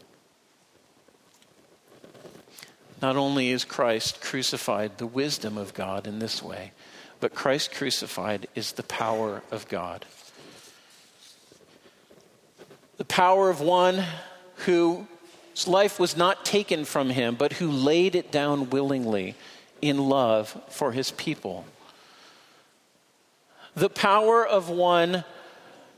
Not 3.01 3.15
only 3.15 3.49
is 3.49 3.65
Christ 3.65 4.21
crucified 4.21 4.99
the 4.99 5.07
wisdom 5.07 5.57
of 5.57 5.73
God 5.73 6.05
in 6.05 6.19
this 6.19 6.43
way, 6.43 6.73
but 7.19 7.33
Christ 7.33 7.73
crucified 7.73 8.47
is 8.53 8.73
the 8.73 8.83
power 8.83 9.41
of 9.49 9.67
God. 9.67 10.05
The 12.97 13.05
power 13.05 13.49
of 13.49 13.61
one 13.61 14.03
life 15.67 15.99
was 15.99 16.17
not 16.17 16.45
taken 16.45 16.85
from 16.85 17.09
him, 17.09 17.35
but 17.35 17.53
who 17.53 17.69
laid 17.69 18.15
it 18.15 18.31
down 18.31 18.69
willingly 18.69 19.35
in 19.81 19.97
love 19.97 20.59
for 20.69 20.91
his 20.91 21.11
people. 21.11 21.65
The 23.75 23.89
power 23.89 24.45
of 24.45 24.69
one 24.69 25.23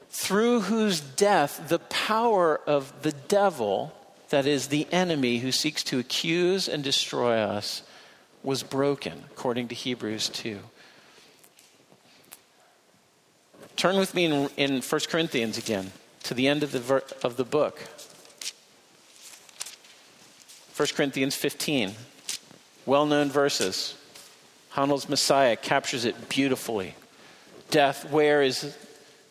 through 0.10 0.62
whose 0.62 1.02
death 1.02 1.70
the 1.70 1.80
power 1.80 2.62
of 2.68 2.94
the 3.02 3.12
devil, 3.12 3.94
that 4.30 4.46
is, 4.46 4.68
the 4.68 4.88
enemy 4.92 5.40
who 5.40 5.52
seeks 5.52 5.84
to 5.86 5.98
accuse 5.98 6.68
and 6.68 6.84
destroy 6.84 7.38
us, 7.38 7.82
was 8.44 8.62
broken, 8.62 9.24
according 9.32 9.70
to 9.70 9.76
Hebrews 9.76 10.30
2. 10.30 10.60
Turn 13.76 13.98
with 13.98 14.14
me 14.14 14.26
in, 14.26 14.50
in 14.56 14.82
1 14.82 15.02
Corinthians 15.10 15.58
again, 15.58 15.92
to 16.24 16.34
the 16.34 16.48
end 16.48 16.62
of 16.62 16.72
the, 16.72 16.80
ver- 16.80 17.04
of 17.24 17.38
the 17.38 17.44
book. 17.44 17.80
1 20.76 20.88
Corinthians 20.96 21.36
15, 21.36 21.94
well 22.86 23.06
known 23.06 23.30
verses. 23.30 23.96
Handel's 24.72 25.08
Messiah 25.08 25.56
captures 25.56 26.06
it 26.06 26.30
beautifully. 26.30 26.96
Death, 27.70 28.10
where 28.12 28.42
is 28.42 28.76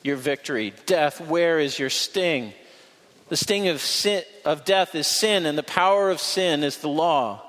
your 0.03 0.17
victory. 0.17 0.75
Death, 0.87 1.21
where 1.21 1.59
is 1.59 1.79
your 1.79 1.91
sting? 1.91 2.53
The 3.29 3.37
sting 3.37 3.69
of, 3.69 3.81
sin, 3.81 4.25
of 4.45 4.65
death 4.65 4.95
is 4.95 5.07
sin, 5.07 5.47
and 5.47 5.57
the 5.57 5.63
power 5.63 6.11
of 6.11 6.21
sin 6.21 6.63
is 6.63 6.79
the 6.79 6.89
law. 6.89 7.43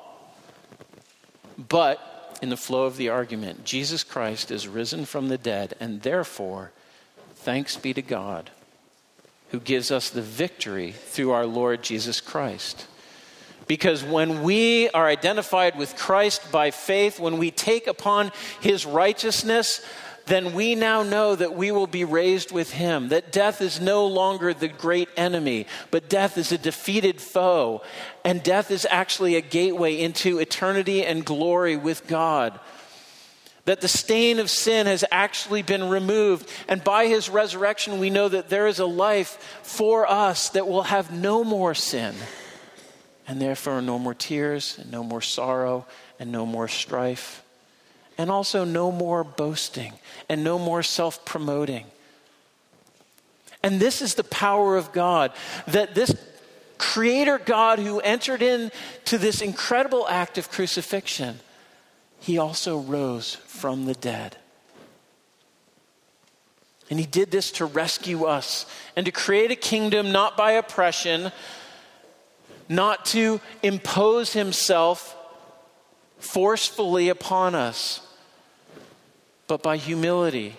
But 1.57 2.37
in 2.41 2.49
the 2.49 2.57
flow 2.57 2.85
of 2.85 2.97
the 2.97 3.09
argument, 3.09 3.65
Jesus 3.65 4.03
Christ 4.03 4.51
is 4.51 4.67
risen 4.67 5.05
from 5.05 5.27
the 5.27 5.37
dead, 5.37 5.75
and 5.79 6.01
therefore, 6.01 6.71
thanks 7.35 7.75
be 7.75 7.93
to 7.93 8.01
God 8.01 8.51
who 9.49 9.59
gives 9.59 9.91
us 9.91 10.09
the 10.09 10.21
victory 10.21 10.91
through 10.91 11.31
our 11.31 11.45
Lord 11.45 11.83
Jesus 11.83 12.21
Christ. 12.21 12.87
Because 13.67 14.03
when 14.03 14.43
we 14.43 14.89
are 14.89 15.07
identified 15.07 15.77
with 15.77 15.95
Christ 15.95 16.51
by 16.51 16.71
faith, 16.71 17.19
when 17.19 17.37
we 17.37 17.51
take 17.51 17.87
upon 17.87 18.31
his 18.61 18.85
righteousness, 18.85 19.81
then 20.25 20.53
we 20.53 20.75
now 20.75 21.03
know 21.03 21.35
that 21.35 21.55
we 21.55 21.71
will 21.71 21.87
be 21.87 22.05
raised 22.05 22.51
with 22.51 22.71
him, 22.71 23.09
that 23.09 23.31
death 23.31 23.61
is 23.61 23.81
no 23.81 24.05
longer 24.07 24.53
the 24.53 24.67
great 24.67 25.09
enemy, 25.17 25.67
but 25.91 26.09
death 26.09 26.37
is 26.37 26.51
a 26.51 26.57
defeated 26.57 27.19
foe, 27.19 27.81
and 28.23 28.41
death 28.41 28.71
is 28.71 28.87
actually 28.89 29.35
a 29.35 29.41
gateway 29.41 29.99
into 29.99 30.39
eternity 30.39 31.05
and 31.05 31.25
glory 31.25 31.75
with 31.75 32.07
God. 32.07 32.57
That 33.65 33.81
the 33.81 33.87
stain 33.87 34.39
of 34.39 34.49
sin 34.49 34.87
has 34.87 35.05
actually 35.11 35.61
been 35.61 35.89
removed, 35.89 36.49
and 36.67 36.83
by 36.83 37.07
his 37.07 37.29
resurrection, 37.29 37.99
we 37.99 38.09
know 38.09 38.29
that 38.29 38.49
there 38.49 38.67
is 38.67 38.79
a 38.79 38.85
life 38.85 39.59
for 39.63 40.09
us 40.09 40.49
that 40.49 40.67
will 40.67 40.83
have 40.83 41.13
no 41.13 41.43
more 41.43 41.73
sin, 41.73 42.15
and 43.27 43.41
therefore 43.41 43.81
no 43.81 43.97
more 43.97 44.13
tears, 44.13 44.77
and 44.79 44.91
no 44.91 45.03
more 45.03 45.21
sorrow, 45.21 45.85
and 46.19 46.31
no 46.31 46.45
more 46.45 46.67
strife 46.67 47.43
and 48.17 48.29
also 48.29 48.63
no 48.63 48.91
more 48.91 49.23
boasting 49.23 49.93
and 50.29 50.43
no 50.43 50.59
more 50.59 50.83
self 50.83 51.25
promoting. 51.25 51.85
And 53.61 53.79
this 53.79 54.01
is 54.01 54.15
the 54.15 54.23
power 54.23 54.75
of 54.75 54.91
God 54.91 55.31
that 55.67 55.95
this 55.95 56.15
creator 56.77 57.39
God 57.39 57.79
who 57.79 57.99
entered 57.99 58.41
into 58.41 59.17
this 59.17 59.41
incredible 59.41 60.07
act 60.07 60.37
of 60.37 60.51
crucifixion, 60.51 61.39
he 62.19 62.37
also 62.37 62.79
rose 62.79 63.35
from 63.35 63.85
the 63.85 63.93
dead. 63.93 64.37
And 66.89 66.99
he 66.99 67.05
did 67.05 67.31
this 67.31 67.51
to 67.53 67.65
rescue 67.65 68.25
us 68.25 68.65
and 68.95 69.05
to 69.05 69.11
create 69.11 69.49
a 69.49 69.55
kingdom 69.55 70.11
not 70.11 70.35
by 70.35 70.51
oppression, 70.51 71.31
not 72.69 73.05
to 73.05 73.41
impose 73.61 74.33
himself 74.33 75.15
forcefully 76.17 77.09
upon 77.09 77.55
us, 77.55 78.01
but 79.47 79.61
by 79.61 79.77
humility 79.77 80.55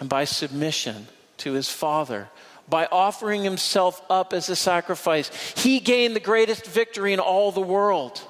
and 0.00 0.08
by 0.08 0.24
submission 0.24 1.08
to 1.38 1.52
his 1.52 1.68
Father. 1.68 2.28
By 2.68 2.86
offering 2.92 3.44
himself 3.44 4.02
up 4.10 4.34
as 4.34 4.50
a 4.50 4.56
sacrifice, 4.56 5.30
he 5.56 5.80
gained 5.80 6.14
the 6.14 6.20
greatest 6.20 6.66
victory 6.66 7.14
in 7.14 7.18
all 7.20 7.50
the 7.50 7.62
world. 7.62 8.20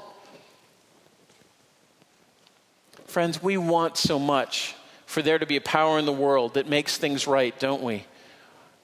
Friends, 3.07 3.43
we 3.43 3.57
want 3.57 3.97
so 3.97 4.19
much 4.19 4.77
for 5.07 5.23
there 5.23 5.39
to 5.39 5.47
be 5.47 5.57
a 5.57 5.61
power 5.61 5.99
in 5.99 6.07
the 6.07 6.13
world 6.13 6.55
that 6.55 6.69
makes 6.69 6.99
things 6.99 7.27
right, 7.27 7.59
don't 7.59 7.83
we? 7.83 8.05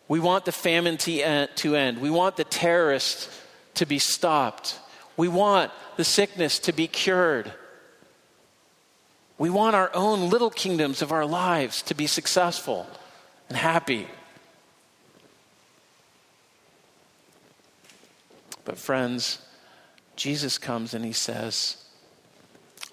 We 0.08 0.18
want 0.18 0.44
the 0.44 0.52
famine 0.52 0.96
to 0.96 1.20
end. 1.22 2.00
We 2.00 2.10
want 2.10 2.36
the 2.36 2.44
terrorists 2.44 3.28
to 3.74 3.86
be 3.86 3.98
stopped. 3.98 4.78
We 5.16 5.28
want 5.28 5.70
the 5.96 6.04
sickness 6.04 6.58
to 6.60 6.72
be 6.72 6.86
cured. 6.86 7.52
We 9.38 9.50
want 9.50 9.76
our 9.76 9.90
own 9.94 10.30
little 10.30 10.50
kingdoms 10.50 11.02
of 11.02 11.12
our 11.12 11.26
lives 11.26 11.82
to 11.82 11.94
be 11.94 12.06
successful 12.06 12.86
and 13.48 13.58
happy. 13.58 14.06
But, 18.64 18.78
friends, 18.78 19.38
Jesus 20.16 20.58
comes 20.58 20.94
and 20.94 21.04
he 21.04 21.12
says, 21.12 21.84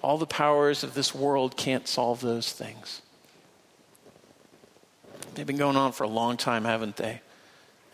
All 0.02 0.18
the 0.18 0.26
powers 0.26 0.84
of 0.84 0.94
this 0.94 1.16
world 1.16 1.56
can't 1.56 1.88
solve 1.88 2.22
those 2.22 2.52
things. 2.52 3.02
They've 5.36 5.48
been 5.48 5.58
going 5.58 5.78
on 5.78 5.94
for 5.94 6.04
a 6.04 6.10
long 6.10 6.38
time, 6.38 6.66
haven't 6.66 6.98
they? 6.98 7.22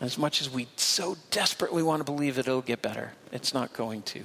As 0.00 0.16
much 0.16 0.40
as 0.40 0.48
we 0.48 0.68
so 0.76 1.16
desperately 1.30 1.82
want 1.82 2.00
to 2.00 2.04
believe 2.04 2.36
that 2.36 2.46
it'll 2.46 2.62
get 2.62 2.82
better, 2.82 3.12
it's 3.32 3.52
not 3.52 3.72
going 3.72 4.02
to. 4.02 4.24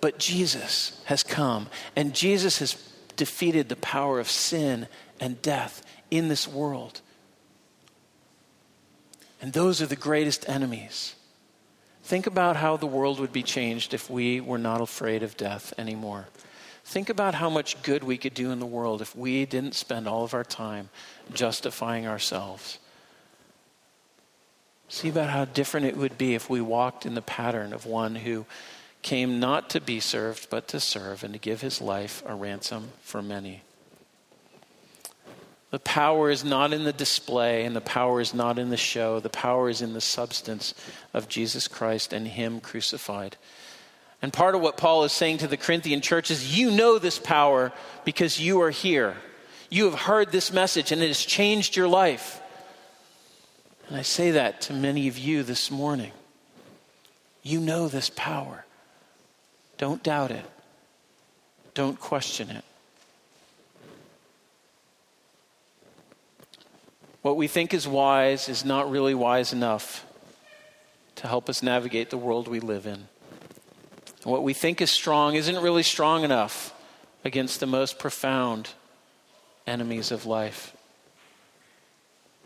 But 0.00 0.18
Jesus 0.18 1.00
has 1.04 1.22
come, 1.22 1.68
and 1.94 2.14
Jesus 2.14 2.58
has 2.58 2.74
defeated 3.16 3.68
the 3.68 3.76
power 3.76 4.18
of 4.18 4.28
sin 4.28 4.88
and 5.20 5.40
death 5.40 5.84
in 6.10 6.28
this 6.28 6.48
world. 6.48 7.00
And 9.40 9.52
those 9.52 9.80
are 9.80 9.86
the 9.86 9.96
greatest 9.96 10.48
enemies. 10.48 11.14
Think 12.02 12.26
about 12.26 12.56
how 12.56 12.76
the 12.76 12.86
world 12.86 13.20
would 13.20 13.32
be 13.32 13.44
changed 13.44 13.94
if 13.94 14.10
we 14.10 14.40
were 14.40 14.58
not 14.58 14.80
afraid 14.80 15.22
of 15.22 15.36
death 15.36 15.72
anymore. 15.78 16.26
Think 16.84 17.08
about 17.08 17.34
how 17.34 17.48
much 17.48 17.80
good 17.84 18.02
we 18.02 18.18
could 18.18 18.34
do 18.34 18.50
in 18.50 18.58
the 18.58 18.66
world 18.66 19.00
if 19.00 19.14
we 19.14 19.46
didn't 19.46 19.76
spend 19.76 20.08
all 20.08 20.24
of 20.24 20.34
our 20.34 20.42
time 20.42 20.88
justifying 21.32 22.08
ourselves 22.08 22.79
See 24.90 25.08
about 25.08 25.30
how 25.30 25.44
different 25.44 25.86
it 25.86 25.96
would 25.96 26.18
be 26.18 26.34
if 26.34 26.50
we 26.50 26.60
walked 26.60 27.06
in 27.06 27.14
the 27.14 27.22
pattern 27.22 27.72
of 27.72 27.86
one 27.86 28.16
who 28.16 28.44
came 29.02 29.38
not 29.38 29.70
to 29.70 29.80
be 29.80 30.00
served, 30.00 30.50
but 30.50 30.66
to 30.68 30.80
serve 30.80 31.22
and 31.22 31.32
to 31.32 31.38
give 31.38 31.60
his 31.60 31.80
life 31.80 32.24
a 32.26 32.34
ransom 32.34 32.88
for 33.00 33.22
many. 33.22 33.62
The 35.70 35.78
power 35.78 36.28
is 36.28 36.44
not 36.44 36.72
in 36.72 36.82
the 36.82 36.92
display, 36.92 37.64
and 37.64 37.76
the 37.76 37.80
power 37.80 38.20
is 38.20 38.34
not 38.34 38.58
in 38.58 38.70
the 38.70 38.76
show. 38.76 39.20
The 39.20 39.28
power 39.28 39.68
is 39.68 39.80
in 39.80 39.92
the 39.92 40.00
substance 40.00 40.74
of 41.14 41.28
Jesus 41.28 41.68
Christ 41.68 42.12
and 42.12 42.26
Him 42.26 42.60
crucified. 42.60 43.36
And 44.20 44.32
part 44.32 44.56
of 44.56 44.60
what 44.60 44.76
Paul 44.76 45.04
is 45.04 45.12
saying 45.12 45.38
to 45.38 45.46
the 45.46 45.56
Corinthian 45.56 46.00
church 46.00 46.32
is 46.32 46.58
you 46.58 46.72
know 46.72 46.98
this 46.98 47.20
power 47.20 47.72
because 48.04 48.40
you 48.40 48.60
are 48.62 48.70
here. 48.70 49.14
You 49.70 49.84
have 49.84 50.00
heard 50.00 50.32
this 50.32 50.52
message, 50.52 50.90
and 50.90 51.00
it 51.00 51.06
has 51.06 51.24
changed 51.24 51.76
your 51.76 51.86
life. 51.86 52.39
And 53.90 53.98
I 53.98 54.02
say 54.02 54.30
that 54.30 54.60
to 54.62 54.72
many 54.72 55.08
of 55.08 55.18
you 55.18 55.42
this 55.42 55.68
morning. 55.68 56.12
You 57.42 57.58
know 57.58 57.88
this 57.88 58.08
power. 58.14 58.64
Don't 59.78 60.00
doubt 60.00 60.30
it, 60.30 60.44
don't 61.74 61.98
question 61.98 62.50
it. 62.50 62.64
What 67.22 67.36
we 67.36 67.48
think 67.48 67.74
is 67.74 67.88
wise 67.88 68.48
is 68.48 68.64
not 68.64 68.88
really 68.90 69.14
wise 69.14 69.52
enough 69.52 70.06
to 71.16 71.26
help 71.26 71.50
us 71.50 71.60
navigate 71.60 72.10
the 72.10 72.16
world 72.16 72.46
we 72.46 72.60
live 72.60 72.86
in. 72.86 73.08
What 74.22 74.44
we 74.44 74.54
think 74.54 74.80
is 74.80 74.90
strong 74.90 75.34
isn't 75.34 75.62
really 75.62 75.82
strong 75.82 76.22
enough 76.22 76.72
against 77.24 77.58
the 77.58 77.66
most 77.66 77.98
profound 77.98 78.70
enemies 79.66 80.12
of 80.12 80.26
life. 80.26 80.76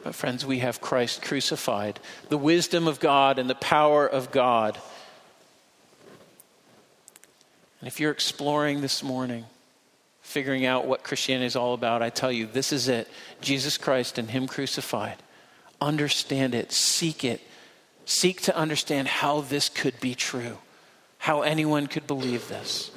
But, 0.05 0.15
friends, 0.15 0.45
we 0.45 0.59
have 0.59 0.83
Christ 0.83 1.23
crucified, 1.23 1.99
the 2.29 2.37
wisdom 2.37 2.87
of 2.87 3.01
God 3.01 3.39
and 3.39 3.49
the 3.49 3.55
power 3.55 4.07
of 4.07 4.31
God. 4.31 4.79
And 7.81 7.89
if 7.89 7.99
you're 7.99 8.11
exploring 8.11 8.83
this 8.83 9.03
morning, 9.03 9.47
figuring 10.21 10.67
out 10.67 10.87
what 10.87 11.05
Christianity 11.05 11.47
is 11.47 11.57
all 11.57 11.73
about, 11.73 12.03
I 12.03 12.11
tell 12.11 12.31
you, 12.31 12.47
this 12.47 12.71
is 12.71 12.87
it 12.87 13.09
Jesus 13.41 13.79
Christ 13.79 14.19
and 14.19 14.31
Him 14.31 14.47
crucified. 14.47 15.17
Understand 15.81 16.55
it, 16.55 16.71
seek 16.71 17.25
it, 17.25 17.41
seek 18.05 18.43
to 18.43 18.55
understand 18.55 19.09
how 19.09 19.41
this 19.41 19.71
could 19.71 19.99
be 20.01 20.15
true, 20.15 20.59
how 21.17 21.41
anyone 21.41 21.87
could 21.87 22.07
believe 22.07 22.49
this. 22.49 22.91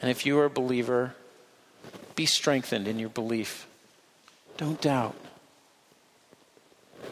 And 0.00 0.12
if 0.12 0.24
you 0.24 0.38
are 0.38 0.44
a 0.44 0.50
believer, 0.50 1.16
be 2.14 2.26
strengthened 2.26 2.86
in 2.86 3.00
your 3.00 3.08
belief. 3.08 3.66
Don't 4.56 4.80
doubt. 4.80 5.16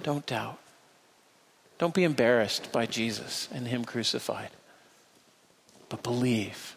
Don't 0.03 0.25
doubt. 0.27 0.59
Don't 1.79 1.95
be 1.95 2.05
embarrassed 2.05 2.73
by 2.73 2.87
Jesus 2.87 3.49
and 3.53 3.69
Him 3.69 3.85
crucified, 3.85 4.51
but 5.89 6.03
believe. 6.03 6.77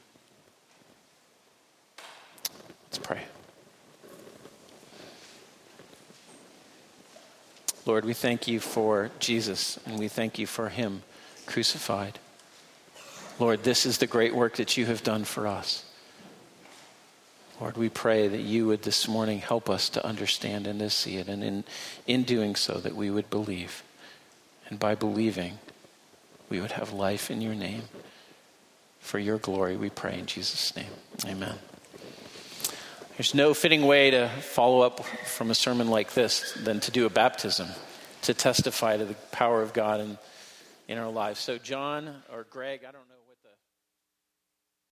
Let's 2.86 2.98
pray. 2.98 3.22
Lord, 7.86 8.04
we 8.04 8.14
thank 8.14 8.50
you 8.50 8.60
for 8.60 9.12
Jesus 9.20 9.80
and 9.86 9.98
we 9.98 10.10
thank 10.10 10.38
you 10.38 10.46
for 10.46 10.70
Him 10.70 11.04
crucified. 11.46 12.20
Lord, 13.40 13.64
this 13.64 13.86
is 13.86 14.00
the 14.00 14.08
great 14.08 14.36
work 14.36 14.58
that 14.58 14.76
you 14.76 14.86
have 14.88 15.04
done 15.04 15.24
for 15.24 15.48
us. 15.48 15.86
Lord, 17.60 17.76
we 17.76 17.90
pray 17.90 18.28
that 18.28 18.42
you 18.42 18.68
would 18.68 18.84
this 18.84 19.08
morning 19.08 19.40
help 19.40 19.70
us 19.70 19.90
to 19.90 20.06
understand 20.06 20.68
and 20.68 20.80
to 20.80 20.90
see 20.90 21.18
it, 21.18 21.28
and 21.28 21.44
in, 21.44 21.64
in 22.06 22.24
doing 22.24 22.56
so, 22.56 22.76
that 22.76 22.96
we 22.96 23.10
would 23.10 23.30
believe. 23.30 23.84
And 24.70 24.78
by 24.78 24.94
believing, 24.94 25.58
we 26.50 26.62
would 26.62 26.74
have 26.74 26.94
life 26.94 27.32
in 27.32 27.42
your 27.42 27.56
name. 27.56 27.84
For 29.00 29.18
your 29.18 29.38
glory, 29.38 29.76
we 29.76 29.90
pray 29.90 30.20
in 30.20 30.26
Jesus' 30.26 30.76
name. 30.76 30.92
Amen. 31.26 31.56
There's 33.16 33.34
no 33.34 33.56
fitting 33.56 33.88
way 33.88 34.12
to 34.12 34.30
follow 34.30 34.82
up 34.82 35.04
from 35.26 35.50
a 35.50 35.56
sermon 35.56 35.90
like 35.90 36.14
this 36.14 36.54
than 36.54 36.80
to 36.82 36.92
do 36.92 37.08
a 37.08 37.10
baptism, 37.10 37.68
to 38.24 38.34
testify 38.36 38.98
to 38.98 39.06
the 39.06 39.16
power 39.32 39.64
of 39.64 39.74
God 39.74 40.02
in, 40.02 40.18
in 40.88 40.98
our 41.00 41.10
lives. 41.10 41.40
So, 41.40 41.58
John 41.58 42.22
or 42.32 42.46
Greg, 42.52 42.82
I 42.82 42.92
don't 42.92 43.10
know. 43.10 43.17